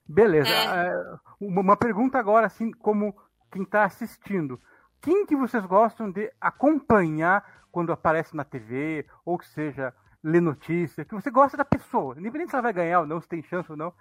Beleza. 0.06 0.50
É. 0.50 1.18
Uma 1.40 1.76
pergunta 1.76 2.18
agora, 2.18 2.46
assim, 2.46 2.70
como 2.72 3.14
quem 3.50 3.62
está 3.62 3.84
assistindo 3.84 4.60
quem 5.00 5.24
que 5.24 5.34
vocês 5.34 5.64
gostam 5.64 6.10
de 6.10 6.30
acompanhar 6.40 7.42
quando 7.72 7.92
aparece 7.92 8.36
na 8.36 8.44
TV, 8.44 9.06
ou 9.24 9.38
que 9.38 9.46
seja, 9.46 9.94
ler 10.22 10.42
notícia, 10.42 11.04
que 11.04 11.14
você 11.14 11.30
gosta 11.30 11.56
da 11.56 11.64
pessoa, 11.64 12.18
independente 12.18 12.50
se 12.50 12.56
ela 12.56 12.62
vai 12.62 12.72
ganhar 12.72 13.00
ou 13.00 13.06
não, 13.06 13.20
se 13.20 13.28
tem 13.28 13.42
chance 13.42 13.70
ou 13.70 13.76
não, 13.76 13.92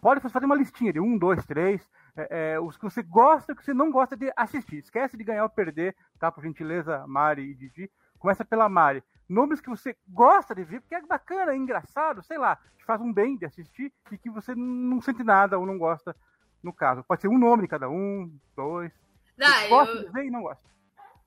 pode 0.00 0.20
fazer 0.20 0.44
uma 0.44 0.56
listinha 0.56 0.92
de 0.92 0.98
um, 0.98 1.16
dois, 1.16 1.44
três, 1.46 1.88
é, 2.16 2.54
é, 2.54 2.60
os 2.60 2.76
que 2.76 2.84
você 2.84 3.02
gosta 3.02 3.52
e 3.52 3.56
que 3.56 3.64
você 3.64 3.74
não 3.74 3.90
gosta 3.90 4.16
de 4.16 4.32
assistir. 4.36 4.78
Esquece 4.78 5.16
de 5.16 5.24
ganhar 5.24 5.42
ou 5.42 5.50
perder, 5.50 5.96
tá? 6.18 6.30
Por 6.30 6.44
gentileza, 6.44 7.06
Mari 7.06 7.42
e 7.42 7.54
Didi. 7.54 7.90
Começa 8.18 8.44
pela 8.44 8.68
Mari. 8.68 9.02
Nomes 9.28 9.60
que 9.60 9.70
você 9.70 9.96
gosta 10.06 10.54
de 10.54 10.64
ver, 10.64 10.80
porque 10.80 10.94
é 10.94 11.02
bacana, 11.02 11.52
é 11.52 11.56
engraçado, 11.56 12.22
sei 12.22 12.38
lá, 12.38 12.56
te 12.76 12.84
faz 12.84 13.00
um 13.00 13.12
bem 13.12 13.36
de 13.36 13.46
assistir 13.46 13.92
e 14.12 14.18
que 14.18 14.30
você 14.30 14.54
não 14.54 15.00
sente 15.00 15.24
nada 15.24 15.58
ou 15.58 15.64
não 15.64 15.78
gosta, 15.78 16.14
no 16.62 16.72
caso. 16.72 17.02
Pode 17.04 17.22
ser 17.22 17.28
um 17.28 17.38
nome 17.38 17.62
de 17.62 17.68
cada 17.68 17.88
um, 17.88 18.30
dois. 18.54 18.92
Não, 19.36 19.68
gosta 19.68 19.94
eu... 19.94 20.12
ver 20.12 20.26
e 20.26 20.30
não 20.30 20.42
gosta. 20.42 20.62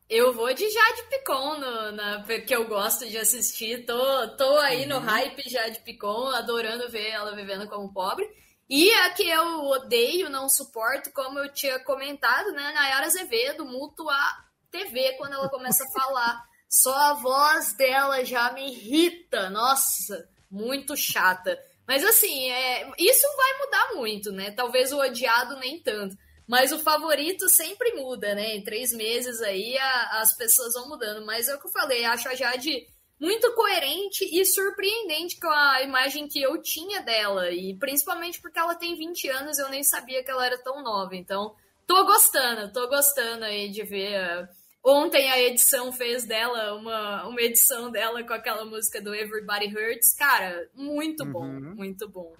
Eu 0.09 0.33
vou 0.33 0.53
de 0.53 0.69
Jade 0.69 1.03
Picon, 1.09 1.59
no, 1.59 1.91
na, 1.91 2.23
que 2.23 2.55
eu 2.55 2.65
gosto 2.65 3.05
de 3.05 3.17
assistir. 3.17 3.85
Tô, 3.85 4.37
tô 4.37 4.57
aí 4.59 4.83
uhum. 4.83 4.89
no 4.89 4.99
hype 4.99 5.49
Jade 5.49 5.81
Picon, 5.81 6.29
adorando 6.29 6.89
ver 6.89 7.09
ela 7.09 7.35
vivendo 7.35 7.67
como 7.67 7.91
pobre. 7.91 8.25
E 8.69 8.91
a 8.91 9.09
que 9.11 9.27
eu 9.27 9.63
odeio, 9.65 10.29
não 10.29 10.49
suporto, 10.49 11.11
como 11.13 11.39
eu 11.39 11.51
tinha 11.53 11.79
comentado, 11.79 12.51
né? 12.51 12.73
Nayara 12.73 13.05
Azevedo, 13.05 13.65
muto 13.65 14.09
a 14.09 14.45
TV 14.69 15.13
quando 15.17 15.33
ela 15.33 15.49
começa 15.49 15.83
a 15.83 15.99
falar. 15.99 16.43
Só 16.69 16.93
a 16.93 17.13
voz 17.13 17.73
dela 17.77 18.25
já 18.25 18.51
me 18.51 18.69
irrita. 18.69 19.49
Nossa, 19.49 20.27
muito 20.51 20.97
chata. 20.97 21.57
Mas 21.87 22.03
assim, 22.03 22.51
é, 22.51 22.91
isso 22.99 23.25
vai 23.37 23.57
mudar 23.59 23.93
muito, 23.95 24.31
né? 24.33 24.51
Talvez 24.51 24.91
o 24.91 24.99
odiado 24.99 25.55
nem 25.57 25.81
tanto. 25.81 26.17
Mas 26.45 26.71
o 26.73 26.79
favorito 26.79 27.47
sempre 27.47 27.93
muda, 27.93 28.35
né? 28.35 28.55
Em 28.55 28.63
três 28.63 28.91
meses 28.91 29.41
aí 29.41 29.77
a, 29.77 30.21
as 30.21 30.35
pessoas 30.35 30.73
vão 30.73 30.89
mudando. 30.89 31.25
Mas 31.25 31.47
é 31.47 31.55
o 31.55 31.59
que 31.59 31.67
eu 31.67 31.71
falei, 31.71 32.03
acho 32.03 32.27
a 32.27 32.35
Jade 32.35 32.85
muito 33.19 33.53
coerente 33.55 34.23
e 34.23 34.45
surpreendente 34.45 35.39
com 35.39 35.49
a 35.49 35.81
imagem 35.81 36.27
que 36.27 36.41
eu 36.41 36.61
tinha 36.61 37.01
dela. 37.01 37.51
E 37.51 37.75
principalmente 37.77 38.39
porque 38.39 38.59
ela 38.59 38.75
tem 38.75 38.95
20 38.95 39.29
anos, 39.29 39.57
eu 39.57 39.69
nem 39.69 39.83
sabia 39.83 40.23
que 40.23 40.29
ela 40.29 40.45
era 40.45 40.61
tão 40.61 40.83
nova. 40.83 41.15
Então, 41.15 41.55
tô 41.85 42.05
gostando, 42.05 42.71
tô 42.71 42.87
gostando 42.87 43.45
aí 43.45 43.69
de 43.69 43.83
ver. 43.83 44.47
Ontem 44.85 45.29
a 45.29 45.39
edição 45.39 45.91
fez 45.91 46.25
dela 46.25 46.75
uma, 46.75 47.27
uma 47.27 47.41
edição 47.41 47.91
dela 47.91 48.23
com 48.23 48.33
aquela 48.33 48.63
música 48.63 49.01
do 49.01 49.13
Everybody 49.13 49.67
Hurts. 49.67 50.15
Cara, 50.15 50.69
muito 50.75 51.25
bom, 51.25 51.45
uhum. 51.45 51.75
muito 51.75 52.07
bom. 52.07 52.33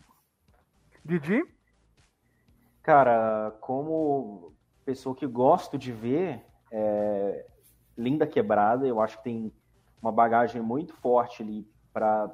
Didi? 1.03 1.41
Cara, 2.83 3.51
como 3.59 4.53
pessoa 4.85 5.15
que 5.15 5.27
gosto 5.27 5.77
de 5.77 5.91
ver 5.91 6.41
é, 6.71 7.45
Linda 7.97 8.25
Quebrada, 8.25 8.87
eu 8.87 9.01
acho 9.01 9.17
que 9.17 9.25
tem 9.25 9.51
uma 10.01 10.11
bagagem 10.11 10.61
muito 10.61 10.93
forte 10.95 11.43
ali 11.43 11.67
para 11.93 12.29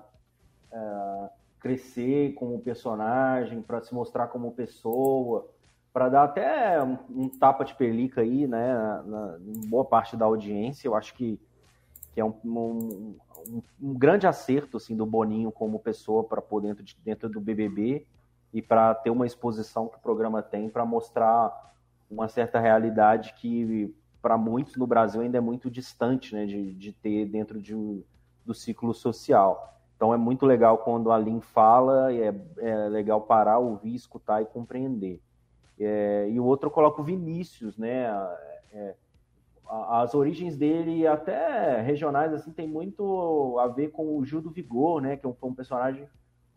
é, 0.71 1.29
crescer 1.59 2.33
como 2.33 2.59
personagem, 2.59 3.61
para 3.61 3.81
se 3.81 3.93
mostrar 3.93 4.27
como 4.27 4.51
pessoa, 4.51 5.49
para 5.93 6.09
dar 6.09 6.23
até 6.23 6.83
um, 6.83 6.97
um, 7.09 7.29
tapa 7.29 7.63
de 7.63 7.75
pelica 7.75 8.21
aí, 8.21 8.47
né, 8.47 8.73
na, 8.73 9.03
na 9.03 9.39
boa 9.67 9.85
parte 9.85 10.17
da 10.17 10.25
audiência. 10.25 10.87
Eu 10.87 10.95
acho 10.95 11.13
que, 11.13 11.39
que 12.11 12.19
é 12.19 12.25
um, 12.25 12.33
um, 12.43 13.15
um, 13.79 13.93
grande 13.93 14.25
acerto 14.27 14.77
assim 14.77 14.95
do 14.95 15.05
Boninho 15.05 15.51
como 15.51 15.79
pessoa 15.79 16.23
para 16.23 16.41
pôr 16.41 16.61
dentro, 16.61 16.83
de, 16.83 16.97
dentro 17.03 17.29
do 17.29 17.39
BBB 17.39 18.05
e 18.51 18.61
para 18.61 18.93
ter 18.95 19.11
uma 19.11 19.25
exposição 19.25 19.87
que 19.87 19.97
o 19.97 20.01
programa 20.01 20.41
tem 20.41 20.67
para 20.67 20.85
mostrar 20.85 21.73
uma 22.09 22.27
certa 22.27 22.59
realidade 22.59 23.33
que 23.35 23.95
para 24.23 24.37
muitos 24.37 24.77
no 24.77 24.87
Brasil 24.87 25.19
ainda 25.19 25.37
é 25.37 25.41
muito 25.41 25.69
distante 25.69 26.33
né, 26.33 26.45
de, 26.45 26.73
de 26.73 26.93
ter 26.93 27.25
dentro 27.25 27.61
de, 27.61 27.75
do 28.45 28.53
ciclo 28.53 28.93
social. 28.93 29.77
Então 29.97 30.13
é 30.13 30.17
muito 30.17 30.45
legal 30.45 30.77
quando 30.77 31.11
a 31.11 31.17
Lin 31.17 31.41
fala, 31.41 32.11
é, 32.13 32.33
é 32.57 32.87
legal 32.87 33.19
parar, 33.19 33.59
ouvir, 33.59 33.93
escutar 33.93 34.41
e 34.41 34.45
compreender. 34.45 35.21
É, 35.77 36.29
e 36.29 36.39
o 36.39 36.45
outro 36.45 36.67
eu 36.67 36.71
coloco 36.71 37.01
o 37.01 37.03
Vinícius, 37.05 37.77
né? 37.77 38.05
É, 38.71 38.95
as 39.69 40.13
origens 40.13 40.55
dele, 40.55 41.05
até 41.05 41.81
regionais, 41.81 42.33
assim, 42.33 42.51
tem 42.51 42.67
muito 42.67 43.57
a 43.59 43.67
ver 43.67 43.91
com 43.91 44.17
o 44.17 44.25
Gil 44.25 44.41
do 44.41 44.51
Vigor, 44.51 45.01
né? 45.01 45.17
Que 45.17 45.27
é 45.27 45.33
foi 45.33 45.49
um 45.49 45.53
personagem 45.53 46.07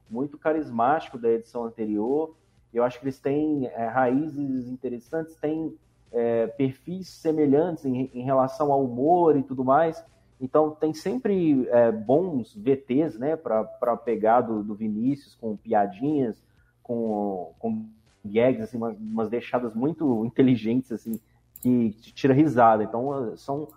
muito 0.08 0.38
carismático 0.38 1.18
da 1.18 1.30
edição 1.30 1.64
anterior. 1.64 2.36
Eu 2.72 2.84
acho 2.84 3.00
que 3.00 3.04
eles 3.06 3.18
têm 3.18 3.66
é, 3.66 3.86
raízes 3.86 4.68
interessantes, 4.68 5.34
têm 5.36 5.76
é, 6.16 6.46
perfis 6.46 7.08
semelhantes 7.08 7.84
em, 7.84 8.10
em, 8.14 8.22
relação 8.22 8.72
ao 8.72 8.82
humor 8.82 9.36
e 9.36 9.42
tudo 9.42 9.62
mais. 9.62 10.02
Então 10.40 10.70
tem 10.70 10.94
sempre 10.94 11.68
é, 11.68 11.92
bons 11.92 12.56
VTs, 12.56 13.18
né, 13.18 13.36
para 13.36 13.96
pegar 13.98 14.40
do, 14.40 14.64
do, 14.64 14.74
Vinícius 14.74 15.34
com 15.34 15.54
piadinhas, 15.56 16.42
com, 16.82 17.52
com 17.58 17.86
gags, 18.24 18.62
assim, 18.62 18.78
umas, 18.78 18.96
umas 18.98 19.28
deixadas 19.28 19.74
muito 19.74 20.24
inteligentes, 20.24 20.90
assim, 20.90 21.20
que 21.60 21.90
tira 21.90 22.32
risada. 22.32 22.82
Então 22.82 23.36
são, 23.36 23.68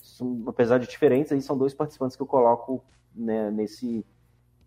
são, 0.00 0.44
apesar 0.46 0.78
de 0.78 0.86
diferentes, 0.86 1.32
aí 1.32 1.42
são 1.42 1.58
dois 1.58 1.74
participantes 1.74 2.16
que 2.16 2.22
eu 2.22 2.26
coloco 2.26 2.80
né, 3.12 3.50
nesse 3.50 4.06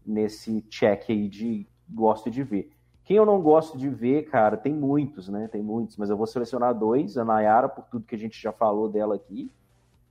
nesse 0.06 0.62
check 0.64 1.10
aí 1.10 1.30
de 1.30 1.66
gosto 1.88 2.30
de 2.30 2.44
ver. 2.44 2.72
Quem 3.04 3.18
eu 3.18 3.26
não 3.26 3.42
gosto 3.42 3.78
de 3.78 3.90
ver, 3.90 4.30
cara, 4.30 4.56
tem 4.56 4.74
muitos, 4.74 5.28
né? 5.28 5.48
Tem 5.48 5.62
muitos, 5.62 5.98
mas 5.98 6.10
eu 6.10 6.18
vou 6.18 6.28
selecionar 6.28 6.74
dois, 6.74 7.18
a 7.18 7.26
Nayara, 7.26 7.68
por 7.68 7.86
tudo 7.86 8.06
que 8.06 8.16
a 8.16 8.18
gente 8.18 8.42
já 8.42 8.52
falou 8.52 8.88
dela 8.88 9.16
aqui. 9.16 9.52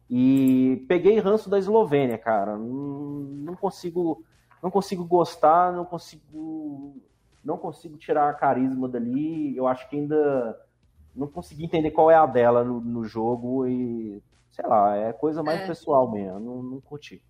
E 0.08 0.84
peguei 0.88 1.18
ranço 1.20 1.48
da 1.48 1.58
Eslovênia, 1.58 2.18
cara. 2.18 2.58
Não, 2.58 2.66
não 2.66 3.54
consigo 3.54 4.24
não 4.62 4.70
consigo 4.70 5.04
gostar, 5.04 5.72
não 5.72 5.84
consigo 5.84 6.96
não 7.42 7.56
consigo 7.56 7.96
tirar 7.96 8.28
a 8.28 8.34
carisma 8.34 8.88
dali. 8.88 9.56
Eu 9.56 9.66
acho 9.66 9.88
que 9.88 9.96
ainda 9.96 10.58
não 11.14 11.28
consegui 11.28 11.64
entender 11.64 11.92
qual 11.92 12.10
é 12.10 12.16
a 12.16 12.26
dela 12.26 12.64
no, 12.64 12.80
no 12.80 13.04
jogo 13.04 13.66
e 13.66 14.22
sei 14.50 14.66
lá, 14.66 14.96
é 14.96 15.12
coisa 15.12 15.42
mais 15.42 15.60
é. 15.60 15.66
pessoal 15.66 16.10
mesmo. 16.10 16.40
Não, 16.40 16.62
não 16.62 16.80
curti. 16.80 17.22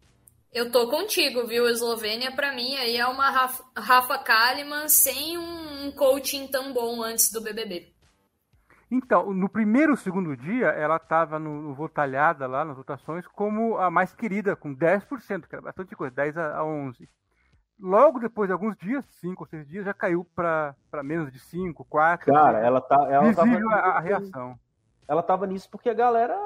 Eu 0.52 0.72
tô 0.72 0.88
contigo, 0.90 1.46
viu? 1.46 1.68
Eslovênia, 1.68 2.34
para 2.34 2.52
mim, 2.52 2.74
aí 2.74 2.96
é 2.96 3.06
uma 3.06 3.30
Rafa, 3.30 3.62
Rafa 3.76 4.18
Kalimann 4.18 4.88
sem 4.88 5.38
um 5.38 5.92
coaching 5.92 6.48
tão 6.48 6.72
bom 6.72 7.02
antes 7.02 7.30
do 7.30 7.40
BBB. 7.40 7.92
Então, 8.90 9.32
no 9.32 9.48
primeiro 9.48 9.96
segundo 9.96 10.36
dia, 10.36 10.66
ela 10.66 10.96
estava 10.96 11.38
no, 11.38 11.62
no 11.62 11.74
votalhada 11.74 12.48
lá 12.48 12.64
nas 12.64 12.76
votações 12.76 13.24
como 13.28 13.78
a 13.78 13.88
mais 13.88 14.12
querida, 14.12 14.56
com 14.56 14.74
10%, 14.74 15.46
que 15.46 15.54
era 15.54 15.62
bastante 15.62 15.94
coisa, 15.94 16.12
10 16.16 16.36
a 16.36 16.64
11. 16.64 17.08
Logo 17.78 18.18
depois 18.18 18.48
de 18.48 18.52
alguns 18.52 18.76
dias, 18.76 19.04
5 19.20 19.44
ou 19.44 19.48
6 19.48 19.68
dias, 19.68 19.84
já 19.84 19.94
caiu 19.94 20.26
para 20.34 20.74
menos 21.04 21.32
de 21.32 21.38
5, 21.38 21.84
4. 21.84 22.32
Cara, 22.32 22.58
ela 22.58 22.80
tá. 22.80 22.96
Ela 23.08 23.32
visível 23.32 23.70
tava 23.70 23.80
a, 23.80 23.98
a 23.98 24.00
reação. 24.00 24.58
Ela 25.06 25.22
tava 25.22 25.46
nisso 25.46 25.70
porque 25.70 25.88
a 25.88 25.94
galera 25.94 26.36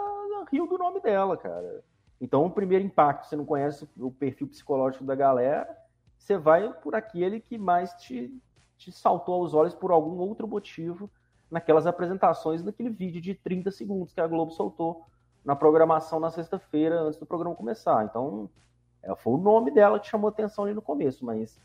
riu 0.52 0.66
do 0.66 0.76
nome 0.76 1.00
dela, 1.00 1.38
cara. 1.38 1.82
Então, 2.20 2.46
o 2.46 2.50
primeiro 2.50 2.84
impacto, 2.84 3.26
você 3.26 3.36
não 3.36 3.44
conhece 3.44 3.88
o 3.98 4.10
perfil 4.10 4.46
psicológico 4.46 5.04
da 5.04 5.14
galera, 5.14 5.68
você 6.16 6.38
vai 6.38 6.72
por 6.72 6.94
aquele 6.94 7.40
que 7.40 7.58
mais 7.58 7.92
te, 7.94 8.32
te 8.78 8.90
saltou 8.90 9.34
aos 9.34 9.52
olhos 9.52 9.74
por 9.74 9.90
algum 9.90 10.18
outro 10.18 10.48
motivo 10.48 11.10
naquelas 11.50 11.86
apresentações 11.86 12.62
daquele 12.62 12.90
vídeo 12.90 13.20
de 13.20 13.34
30 13.34 13.70
segundos 13.70 14.12
que 14.12 14.20
a 14.20 14.26
Globo 14.26 14.50
soltou 14.52 15.04
na 15.44 15.54
programação 15.54 16.18
na 16.18 16.30
sexta-feira, 16.30 17.00
antes 17.00 17.18
do 17.18 17.26
programa 17.26 17.54
começar. 17.54 18.04
Então, 18.04 18.48
é, 19.02 19.14
foi 19.14 19.34
o 19.34 19.38
nome 19.38 19.70
dela 19.70 20.00
que 20.00 20.06
chamou 20.06 20.28
atenção 20.28 20.64
ali 20.64 20.72
no 20.72 20.80
começo, 20.80 21.24
mas 21.24 21.60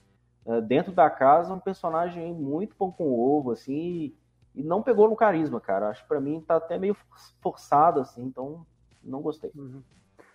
é, 0.46 0.60
dentro 0.60 0.92
da 0.92 1.10
casa, 1.10 1.54
um 1.54 1.60
personagem 1.60 2.34
muito 2.34 2.76
pão 2.76 2.92
com 2.92 3.18
ovo, 3.18 3.52
assim, 3.52 4.14
e 4.54 4.64
não 4.64 4.84
pegou 4.84 5.10
no 5.10 5.16
carisma, 5.16 5.62
cara. 5.62 5.90
Acho 5.90 6.02
que 6.02 6.08
pra 6.10 6.20
mim 6.20 6.42
tá 6.42 6.58
até 6.58 6.78
meio 6.78 6.96
forçado, 7.42 8.02
assim, 8.02 8.24
então 8.24 8.66
não 9.02 9.22
gostei. 9.22 9.52
Uhum. 9.56 9.82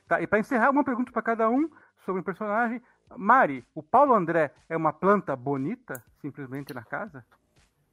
Tá, 0.09 0.21
e 0.21 0.27
para 0.27 0.39
encerrar, 0.39 0.71
uma 0.71 0.85
pergunta 0.85 1.11
para 1.11 1.23
cada 1.23 1.49
um 1.49 1.69
sobre 2.05 2.21
o 2.21 2.25
personagem. 2.25 2.83
Mari, 3.17 3.65
o 3.75 3.83
Paulo 3.83 4.15
André 4.15 4.53
é 4.69 4.77
uma 4.77 4.93
planta 4.93 5.35
bonita, 5.37 6.03
simplesmente 6.21 6.75
na 6.75 6.85
casa? 6.85 7.25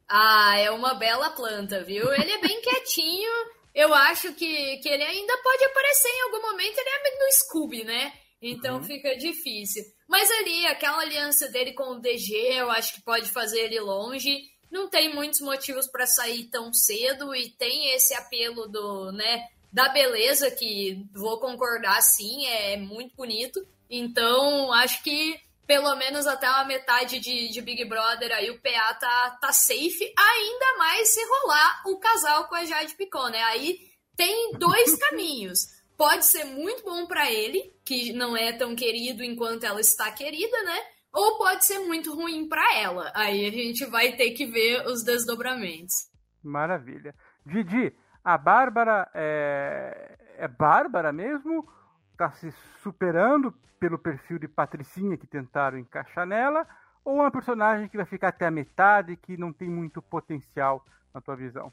Ah, 0.08 0.58
é 0.58 0.70
uma 0.72 0.94
bela 0.96 1.30
planta, 1.30 1.84
viu? 1.84 2.12
Ele 2.14 2.32
é 2.32 2.42
bem 2.42 2.60
quietinho. 2.62 3.32
Eu 3.74 3.94
acho 3.94 4.34
que, 4.34 4.78
que 4.78 4.90
ele 4.90 5.04
ainda 5.04 5.38
pode 5.42 5.64
aparecer 5.64 6.10
em 6.10 6.22
algum 6.24 6.42
momento. 6.42 6.78
Ele 6.78 6.90
é 6.90 7.26
no 7.26 7.32
Scooby, 7.32 7.84
né? 7.86 8.14
Então 8.42 8.78
uhum. 8.78 8.84
fica 8.84 9.16
difícil. 9.16 9.84
Mas 10.10 10.30
ali, 10.32 10.66
aquela 10.68 11.02
aliança 11.02 11.48
dele 11.50 11.74
com 11.74 11.92
o 11.96 12.00
DG, 12.00 12.34
eu 12.54 12.70
acho 12.72 12.96
que 12.96 13.02
pode 13.02 13.30
fazer 13.30 13.60
ele 13.60 13.80
longe. 13.80 14.42
Não 14.70 14.90
tem 14.90 15.14
muitos 15.14 15.40
motivos 15.42 15.88
para 15.88 16.08
sair 16.08 16.46
tão 16.50 16.74
cedo 16.74 17.36
e 17.36 17.50
tem 17.52 17.94
esse 17.94 18.14
apelo 18.14 18.68
do, 18.68 19.12
né, 19.12 19.48
da 19.72 19.90
beleza, 19.90 20.52
que 20.52 21.06
vou 21.14 21.40
concordar 21.40 22.02
sim, 22.02 22.46
é 22.48 22.78
muito 22.78 23.16
bonito. 23.16 23.66
Então, 23.90 24.72
acho 24.74 25.02
que 25.04 25.40
pelo 25.72 25.96
menos 25.96 26.28
até 26.28 26.50
uma 26.50 26.66
metade 26.66 27.20
de, 27.20 27.50
de 27.50 27.62
Big 27.62 27.86
Brother 27.86 28.30
aí 28.34 28.50
o 28.50 28.60
PA 28.60 28.94
tá, 28.96 29.38
tá 29.40 29.54
safe, 29.54 30.14
ainda 30.18 30.78
mais 30.78 31.08
se 31.14 31.22
rolar 31.24 31.84
o 31.86 31.98
casal 31.98 32.50
com 32.50 32.56
a 32.56 32.66
Jade 32.66 32.94
Picon, 32.96 33.30
né? 33.30 33.42
Aí 33.44 33.80
tem 34.18 34.52
dois 34.60 34.96
caminhos. 35.00 35.68
Pode 35.98 36.26
ser 36.26 36.44
muito 36.44 36.84
bom 36.84 37.06
para 37.06 37.32
ele, 37.32 37.74
que 37.86 38.12
não 38.12 38.36
é 38.36 38.52
tão 38.52 38.76
querido 38.76 39.24
enquanto 39.24 39.64
ela 39.64 39.80
está 39.80 40.12
querida, 40.12 40.62
né? 40.64 40.78
Ou 41.14 41.38
pode 41.38 41.66
ser 41.66 41.80
muito 41.80 42.14
ruim 42.14 42.50
para 42.50 42.78
ela. 42.78 43.12
Aí 43.16 43.46
a 43.46 43.52
gente 43.52 43.86
vai 43.86 44.16
ter 44.18 44.32
que 44.32 44.46
ver 44.46 44.86
os 44.88 45.04
desdobramentos. 45.04 46.10
Maravilha. 46.44 47.14
Didi, 47.46 47.94
a 48.24 48.38
Bárbara 48.38 49.10
é, 49.14 50.18
é 50.38 50.48
Bárbara 50.48 51.12
mesmo? 51.12 51.68
Está 52.12 52.32
se 52.32 52.52
superando 52.82 53.54
pelo 53.80 53.98
perfil 53.98 54.38
de 54.38 54.48
Patricinha 54.48 55.18
que 55.18 55.26
tentaram 55.26 55.78
encaixar 55.78 56.26
nela? 56.26 56.68
Ou 57.04 57.16
uma 57.16 57.32
personagem 57.32 57.90
que 57.90 57.98
vai 57.98 58.06
ficar 58.06 58.28
até 58.28 58.46
a 58.46 58.52
metade 58.52 59.16
que 59.16 59.36
não 59.38 59.52
tem 59.52 59.68
muito 59.68 60.02
potencial 60.02 60.86
na 61.14 61.20
tua 61.20 61.36
visão? 61.36 61.72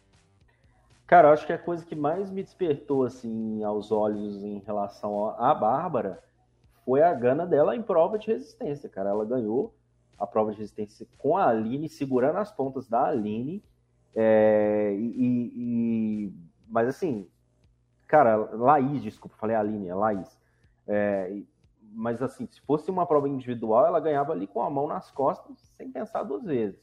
Cara, 1.06 1.32
acho 1.32 1.46
que 1.46 1.52
a 1.52 1.58
coisa 1.58 1.84
que 1.84 1.94
mais 1.94 2.30
me 2.30 2.42
despertou 2.42 3.04
assim 3.04 3.62
aos 3.62 3.92
olhos 3.92 4.42
em 4.42 4.58
relação 4.60 5.30
à 5.38 5.54
Bárbara 5.54 6.22
foi 6.84 7.02
a 7.02 7.12
gana 7.12 7.46
dela 7.46 7.76
em 7.76 7.82
prova 7.82 8.18
de 8.18 8.26
resistência, 8.26 8.88
cara. 8.88 9.10
Ela 9.10 9.24
ganhou 9.24 9.74
a 10.18 10.26
prova 10.26 10.50
de 10.50 10.58
resistência 10.58 11.06
com 11.18 11.36
a 11.36 11.48
Aline, 11.48 11.88
segurando 11.88 12.38
as 12.38 12.50
pontas 12.50 12.88
da 12.88 13.04
Aline 13.04 13.62
é, 14.14 14.94
e, 14.98 15.52
e, 15.54 16.34
mas 16.68 16.88
assim, 16.88 17.28
cara, 18.06 18.36
Laís, 18.36 19.02
desculpa, 19.02 19.36
falei 19.36 19.56
a 19.56 19.60
Aline, 19.60 19.88
é 19.88 19.94
Laís. 19.94 20.38
É, 20.86 21.42
mas 21.92 22.22
assim, 22.22 22.46
se 22.46 22.60
fosse 22.62 22.90
uma 22.90 23.06
prova 23.06 23.28
individual, 23.28 23.86
ela 23.86 24.00
ganhava 24.00 24.32
ali 24.32 24.46
com 24.46 24.62
a 24.62 24.70
mão 24.70 24.86
nas 24.86 25.10
costas, 25.10 25.56
sem 25.76 25.90
pensar 25.90 26.22
duas 26.22 26.44
vezes. 26.44 26.80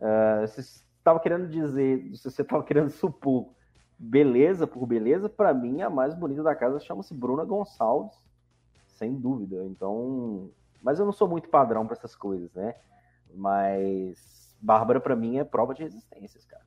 É, 0.00 0.46
você 0.46 0.60
estava 0.60 1.20
querendo 1.20 1.48
dizer, 1.48 2.14
se 2.14 2.30
você 2.30 2.42
estava 2.42 2.62
querendo 2.62 2.90
supor 2.90 3.50
beleza 3.98 4.66
por 4.66 4.86
beleza, 4.86 5.28
para 5.28 5.52
mim 5.52 5.82
a 5.82 5.90
mais 5.90 6.14
bonita 6.14 6.42
da 6.42 6.54
casa 6.54 6.80
chama-se 6.80 7.12
Bruna 7.12 7.44
Gonçalves, 7.44 8.16
sem 8.86 9.14
dúvida. 9.14 9.62
Então, 9.66 10.50
mas 10.82 10.98
eu 10.98 11.04
não 11.04 11.12
sou 11.12 11.28
muito 11.28 11.50
padrão 11.50 11.86
para 11.86 11.96
essas 11.96 12.16
coisas, 12.16 12.50
né? 12.54 12.74
Mas 13.34 14.39
Bárbara, 14.60 15.00
para 15.00 15.16
mim, 15.16 15.38
é 15.38 15.44
prova 15.44 15.74
de 15.74 15.82
resistências, 15.82 16.44
cara. 16.44 16.62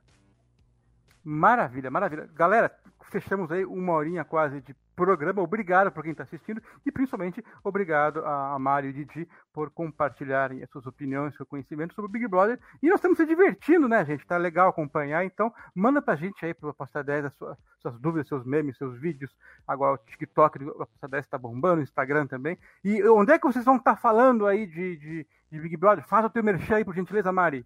Maravilha, 1.23 1.89
maravilha. 1.89 2.29
Galera, 2.33 2.75
fechamos 3.09 3.51
aí 3.51 3.63
uma 3.63 3.93
horinha 3.93 4.25
quase 4.25 4.59
de 4.61 4.75
programa. 4.95 5.41
Obrigado 5.41 5.91
por 5.91 6.03
quem 6.03 6.11
está 6.11 6.23
assistindo 6.23 6.61
e 6.85 6.91
principalmente 6.91 7.43
obrigado 7.63 8.25
a 8.25 8.57
Mário 8.59 8.89
e 8.89 8.93
Didi 8.93 9.27
por 9.53 9.69
compartilharem 9.69 10.63
as 10.63 10.69
suas 10.69 10.85
opiniões, 10.85 11.35
seu 11.35 11.45
conhecimento 11.45 11.93
sobre 11.93 12.09
o 12.09 12.11
Big 12.11 12.27
Brother. 12.27 12.59
E 12.81 12.89
nós 12.89 12.95
estamos 12.95 13.17
se 13.17 13.25
divertindo, 13.25 13.87
né, 13.87 14.03
gente? 14.05 14.25
Tá 14.25 14.37
legal 14.37 14.69
acompanhar. 14.69 15.23
Então, 15.23 15.53
manda 15.73 16.01
pra 16.01 16.15
gente 16.15 16.43
aí 16.45 16.53
pro 16.53 16.69
Aposta 16.69 17.03
10 17.03 17.25
as 17.25 17.33
suas, 17.35 17.57
suas, 17.79 17.99
dúvidas, 17.99 18.27
seus 18.27 18.45
memes, 18.45 18.77
seus 18.77 18.99
vídeos. 18.99 19.35
Agora 19.67 19.93
o 19.93 19.97
TikTok 19.97 20.59
do 20.59 20.71
Aposta 20.71 21.07
10 21.07 21.25
está 21.25 21.37
bombando, 21.37 21.79
o 21.79 21.83
Instagram 21.83 22.27
também. 22.27 22.57
E 22.83 23.03
onde 23.07 23.31
é 23.31 23.39
que 23.39 23.47
vocês 23.47 23.65
vão 23.65 23.77
estar 23.77 23.95
tá 23.95 24.01
falando 24.01 24.45
aí 24.45 24.65
de, 24.65 24.97
de, 24.97 25.27
de 25.51 25.59
Big 25.59 25.77
Brother? 25.77 26.05
Faz 26.05 26.25
o 26.25 26.29
teu 26.29 26.43
merchan 26.43 26.75
aí, 26.77 26.85
por 26.85 26.95
gentileza, 26.95 27.31
Mari. 27.31 27.65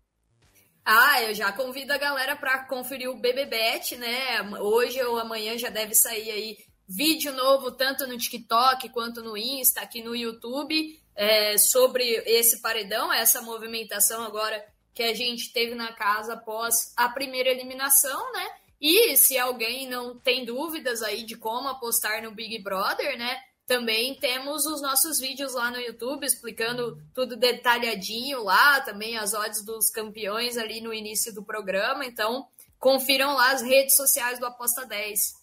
Ah, 0.89 1.21
eu 1.21 1.35
já 1.35 1.51
convido 1.51 1.91
a 1.91 1.97
galera 1.97 2.33
para 2.33 2.63
conferir 2.63 3.09
o 3.09 3.17
BBBet, 3.19 3.97
né? 3.97 4.41
Hoje 4.57 5.03
ou 5.03 5.19
amanhã 5.19 5.57
já 5.57 5.67
deve 5.67 5.93
sair 5.93 6.31
aí 6.31 6.57
vídeo 6.87 7.33
novo, 7.33 7.73
tanto 7.73 8.07
no 8.07 8.17
TikTok 8.17 8.87
quanto 8.87 9.21
no 9.21 9.35
Insta, 9.35 9.81
aqui 9.81 10.01
no 10.01 10.15
YouTube, 10.15 10.97
é, 11.13 11.57
sobre 11.57 12.05
esse 12.25 12.61
paredão, 12.61 13.11
essa 13.11 13.41
movimentação 13.41 14.23
agora 14.23 14.65
que 14.93 15.03
a 15.03 15.13
gente 15.13 15.51
teve 15.51 15.75
na 15.75 15.91
casa 15.91 16.35
após 16.35 16.93
a 16.95 17.09
primeira 17.09 17.49
eliminação, 17.49 18.31
né? 18.31 18.47
E 18.79 19.17
se 19.17 19.37
alguém 19.37 19.89
não 19.89 20.17
tem 20.17 20.45
dúvidas 20.45 21.03
aí 21.03 21.25
de 21.25 21.35
como 21.35 21.67
apostar 21.67 22.23
no 22.23 22.31
Big 22.31 22.63
Brother, 22.63 23.17
né? 23.17 23.37
Também 23.67 24.17
temos 24.17 24.65
os 24.65 24.81
nossos 24.81 25.19
vídeos 25.19 25.53
lá 25.53 25.69
no 25.69 25.77
YouTube 25.77 26.25
explicando 26.25 26.97
tudo 27.13 27.35
detalhadinho 27.35 28.41
lá, 28.41 28.79
também 28.79 29.17
as 29.17 29.33
odds 29.33 29.63
dos 29.65 29.89
campeões 29.89 30.57
ali 30.57 30.79
no 30.79 30.93
início 30.93 31.35
do 31.35 31.43
programa. 31.43 32.05
Então, 32.05 32.47
confiram 32.79 33.35
lá 33.35 33.51
as 33.51 33.61
redes 33.61 33.97
sociais 33.97 34.39
do 34.39 34.45
Aposta 34.45 34.85
10. 34.85 35.33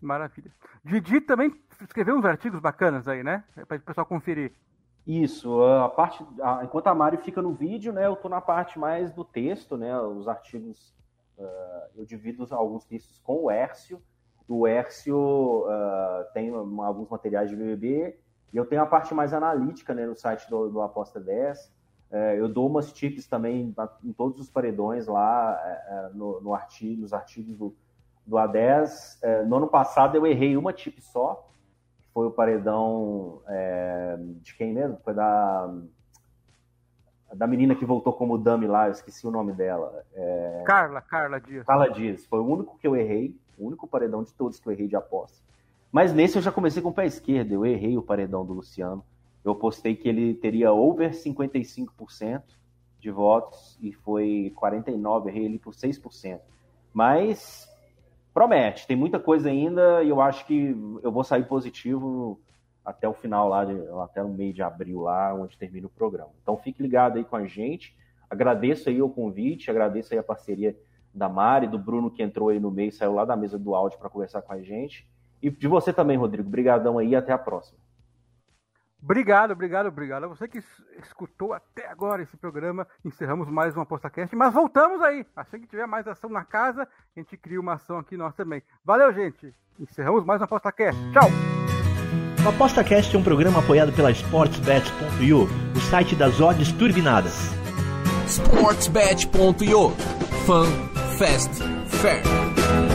Maravilha. 0.00 0.52
Didi 0.84 1.20
também 1.20 1.54
escreveu 1.80 2.16
uns 2.16 2.24
artigos 2.24 2.60
bacanas 2.60 3.06
aí, 3.06 3.22
né? 3.22 3.44
Para 3.68 3.76
o 3.76 3.80
pessoal 3.80 4.04
conferir. 4.04 4.52
Isso, 5.06 5.62
a 5.62 5.88
parte, 5.88 6.22
a, 6.42 6.64
enquanto 6.64 6.88
a 6.88 6.94
Mari 6.94 7.16
fica 7.18 7.40
no 7.40 7.54
vídeo, 7.54 7.94
né, 7.94 8.04
eu 8.06 8.14
tô 8.14 8.28
na 8.28 8.42
parte 8.42 8.78
mais 8.78 9.10
do 9.10 9.24
texto, 9.24 9.74
né, 9.74 9.98
os 9.98 10.28
artigos, 10.28 10.94
uh, 11.38 11.90
eu 11.96 12.04
divido 12.04 12.46
alguns 12.50 12.84
textos 12.84 13.18
com 13.20 13.44
o 13.44 13.50
Hércio, 13.50 14.02
o 14.48 14.66
Hércio 14.66 15.16
uh, 15.66 16.24
tem 16.32 16.50
alguns 16.50 17.08
materiais 17.08 17.50
de 17.50 17.56
BBB, 17.56 18.18
e 18.52 18.56
eu 18.56 18.64
tenho 18.64 18.82
a 18.82 18.86
parte 18.86 19.12
mais 19.14 19.34
analítica 19.34 19.92
né, 19.92 20.06
no 20.06 20.16
site 20.16 20.48
do, 20.48 20.70
do 20.70 20.80
Aposta 20.80 21.20
10. 21.20 21.58
Uh, 21.66 21.70
é, 22.10 22.40
eu 22.40 22.48
dou 22.48 22.66
umas 22.66 22.90
tips 22.90 23.26
também 23.26 23.74
em 24.02 24.12
todos 24.14 24.40
os 24.40 24.48
paredões 24.48 25.06
lá, 25.06 25.54
uh, 25.54 26.16
no, 26.16 26.40
no 26.40 26.54
artigo, 26.54 27.02
nos 27.02 27.12
artigos 27.12 27.54
do, 27.56 27.76
do 28.26 28.36
A10. 28.36 29.44
no 29.46 29.56
ano 29.56 29.68
passado 29.68 30.16
eu 30.16 30.26
errei 30.26 30.56
uma 30.56 30.72
tip 30.72 30.98
só, 31.00 31.46
que 32.00 32.08
foi 32.14 32.26
o 32.26 32.30
paredão 32.30 33.42
de 34.42 34.54
quem 34.54 34.72
mesmo? 34.72 34.98
Foi 35.04 35.14
da 35.14 35.70
da 37.34 37.46
menina 37.46 37.74
que 37.74 37.84
voltou 37.84 38.12
como 38.12 38.38
dummy 38.38 38.66
lá, 38.66 38.86
eu 38.86 38.92
esqueci 38.92 39.26
o 39.26 39.30
nome 39.30 39.52
dela. 39.52 40.02
É... 40.14 40.62
Carla, 40.66 41.00
Carla 41.02 41.40
Dias. 41.40 41.66
Carla 41.66 41.90
Dias. 41.90 42.24
Foi 42.26 42.38
o 42.38 42.46
único 42.46 42.78
que 42.78 42.86
eu 42.86 42.96
errei, 42.96 43.38
o 43.58 43.66
único 43.66 43.86
paredão 43.86 44.22
de 44.22 44.32
todos 44.32 44.58
que 44.58 44.68
eu 44.68 44.72
errei 44.72 44.88
de 44.88 44.96
aposta. 44.96 45.42
Mas 45.90 46.12
nesse 46.12 46.36
eu 46.36 46.42
já 46.42 46.52
comecei 46.52 46.82
com 46.82 46.90
o 46.90 46.94
pé 46.94 47.06
esquerdo, 47.06 47.52
eu 47.52 47.66
errei 47.66 47.96
o 47.96 48.02
paredão 48.02 48.44
do 48.44 48.52
Luciano. 48.52 49.04
Eu 49.44 49.54
postei 49.54 49.96
que 49.96 50.08
ele 50.08 50.34
teria 50.34 50.72
over 50.72 51.12
55% 51.12 52.42
de 53.00 53.10
votos 53.10 53.78
e 53.80 53.92
foi 53.92 54.52
49, 54.56 55.30
errei 55.30 55.44
ele 55.44 55.58
por 55.58 55.72
6%. 55.72 56.40
Mas 56.92 57.68
promete, 58.34 58.86
tem 58.86 58.96
muita 58.96 59.18
coisa 59.18 59.48
ainda 59.48 60.02
e 60.02 60.08
eu 60.10 60.20
acho 60.20 60.46
que 60.46 60.76
eu 61.02 61.10
vou 61.10 61.24
sair 61.24 61.44
positivo 61.44 62.38
até 62.84 63.08
o 63.08 63.12
final 63.12 63.48
lá, 63.48 63.64
de, 63.64 63.74
até 64.02 64.22
o 64.22 64.28
meio 64.28 64.52
de 64.52 64.62
abril 64.62 65.02
lá, 65.02 65.34
onde 65.34 65.58
termina 65.58 65.86
o 65.86 65.90
programa. 65.90 66.30
Então 66.42 66.56
fique 66.56 66.82
ligado 66.82 67.16
aí 67.16 67.24
com 67.24 67.36
a 67.36 67.46
gente. 67.46 67.96
Agradeço 68.30 68.88
aí 68.88 69.00
o 69.00 69.08
convite, 69.08 69.70
agradeço 69.70 70.12
aí 70.12 70.18
a 70.18 70.22
parceria 70.22 70.76
da 71.12 71.28
Mari, 71.28 71.66
do 71.66 71.78
Bruno 71.78 72.10
que 72.10 72.22
entrou 72.22 72.48
aí 72.48 72.60
no 72.60 72.70
meio, 72.70 72.92
saiu 72.92 73.14
lá 73.14 73.24
da 73.24 73.36
mesa 73.36 73.58
do 73.58 73.74
áudio 73.74 73.98
para 73.98 74.10
conversar 74.10 74.42
com 74.42 74.52
a 74.52 74.60
gente. 74.60 75.08
E 75.42 75.50
de 75.50 75.68
você 75.68 75.92
também, 75.92 76.16
Rodrigo. 76.16 76.48
Obrigadão 76.48 76.98
aí 76.98 77.14
até 77.14 77.32
a 77.32 77.38
próxima. 77.38 77.78
Obrigado, 79.00 79.52
obrigado, 79.52 79.86
obrigado. 79.86 80.24
A 80.24 80.28
você 80.28 80.48
que 80.48 80.58
escutou 81.00 81.52
até 81.52 81.86
agora 81.88 82.22
esse 82.22 82.36
programa, 82.36 82.86
encerramos 83.04 83.48
mais 83.48 83.76
uma 83.76 83.86
PostaCast, 83.86 84.34
mas 84.34 84.52
voltamos 84.52 85.00
aí. 85.02 85.24
Assim 85.36 85.60
que 85.60 85.68
tiver 85.68 85.86
mais 85.86 86.08
ação 86.08 86.28
na 86.28 86.44
casa, 86.44 86.82
a 86.82 87.20
gente 87.20 87.36
cria 87.36 87.60
uma 87.60 87.74
ação 87.74 87.98
aqui 87.98 88.16
nós 88.16 88.34
também. 88.34 88.60
Valeu, 88.84 89.12
gente. 89.12 89.54
Encerramos 89.78 90.24
mais 90.24 90.40
uma 90.40 90.48
PostaCast. 90.48 91.00
Tchau! 91.12 91.28
O 92.44 92.48
ApostaCast 92.48 93.14
é 93.14 93.18
um 93.18 93.22
programa 93.22 93.60
apoiado 93.60 93.92
pela 93.92 94.10
SportsBet.io, 94.10 95.44
o 95.76 95.80
site 95.80 96.16
das 96.16 96.40
odds 96.40 96.72
turbinadas. 96.72 97.50
SportsBet.io 98.26 99.90
Fun, 100.46 100.64
Fast 101.18 101.64
Fair. 102.00 102.87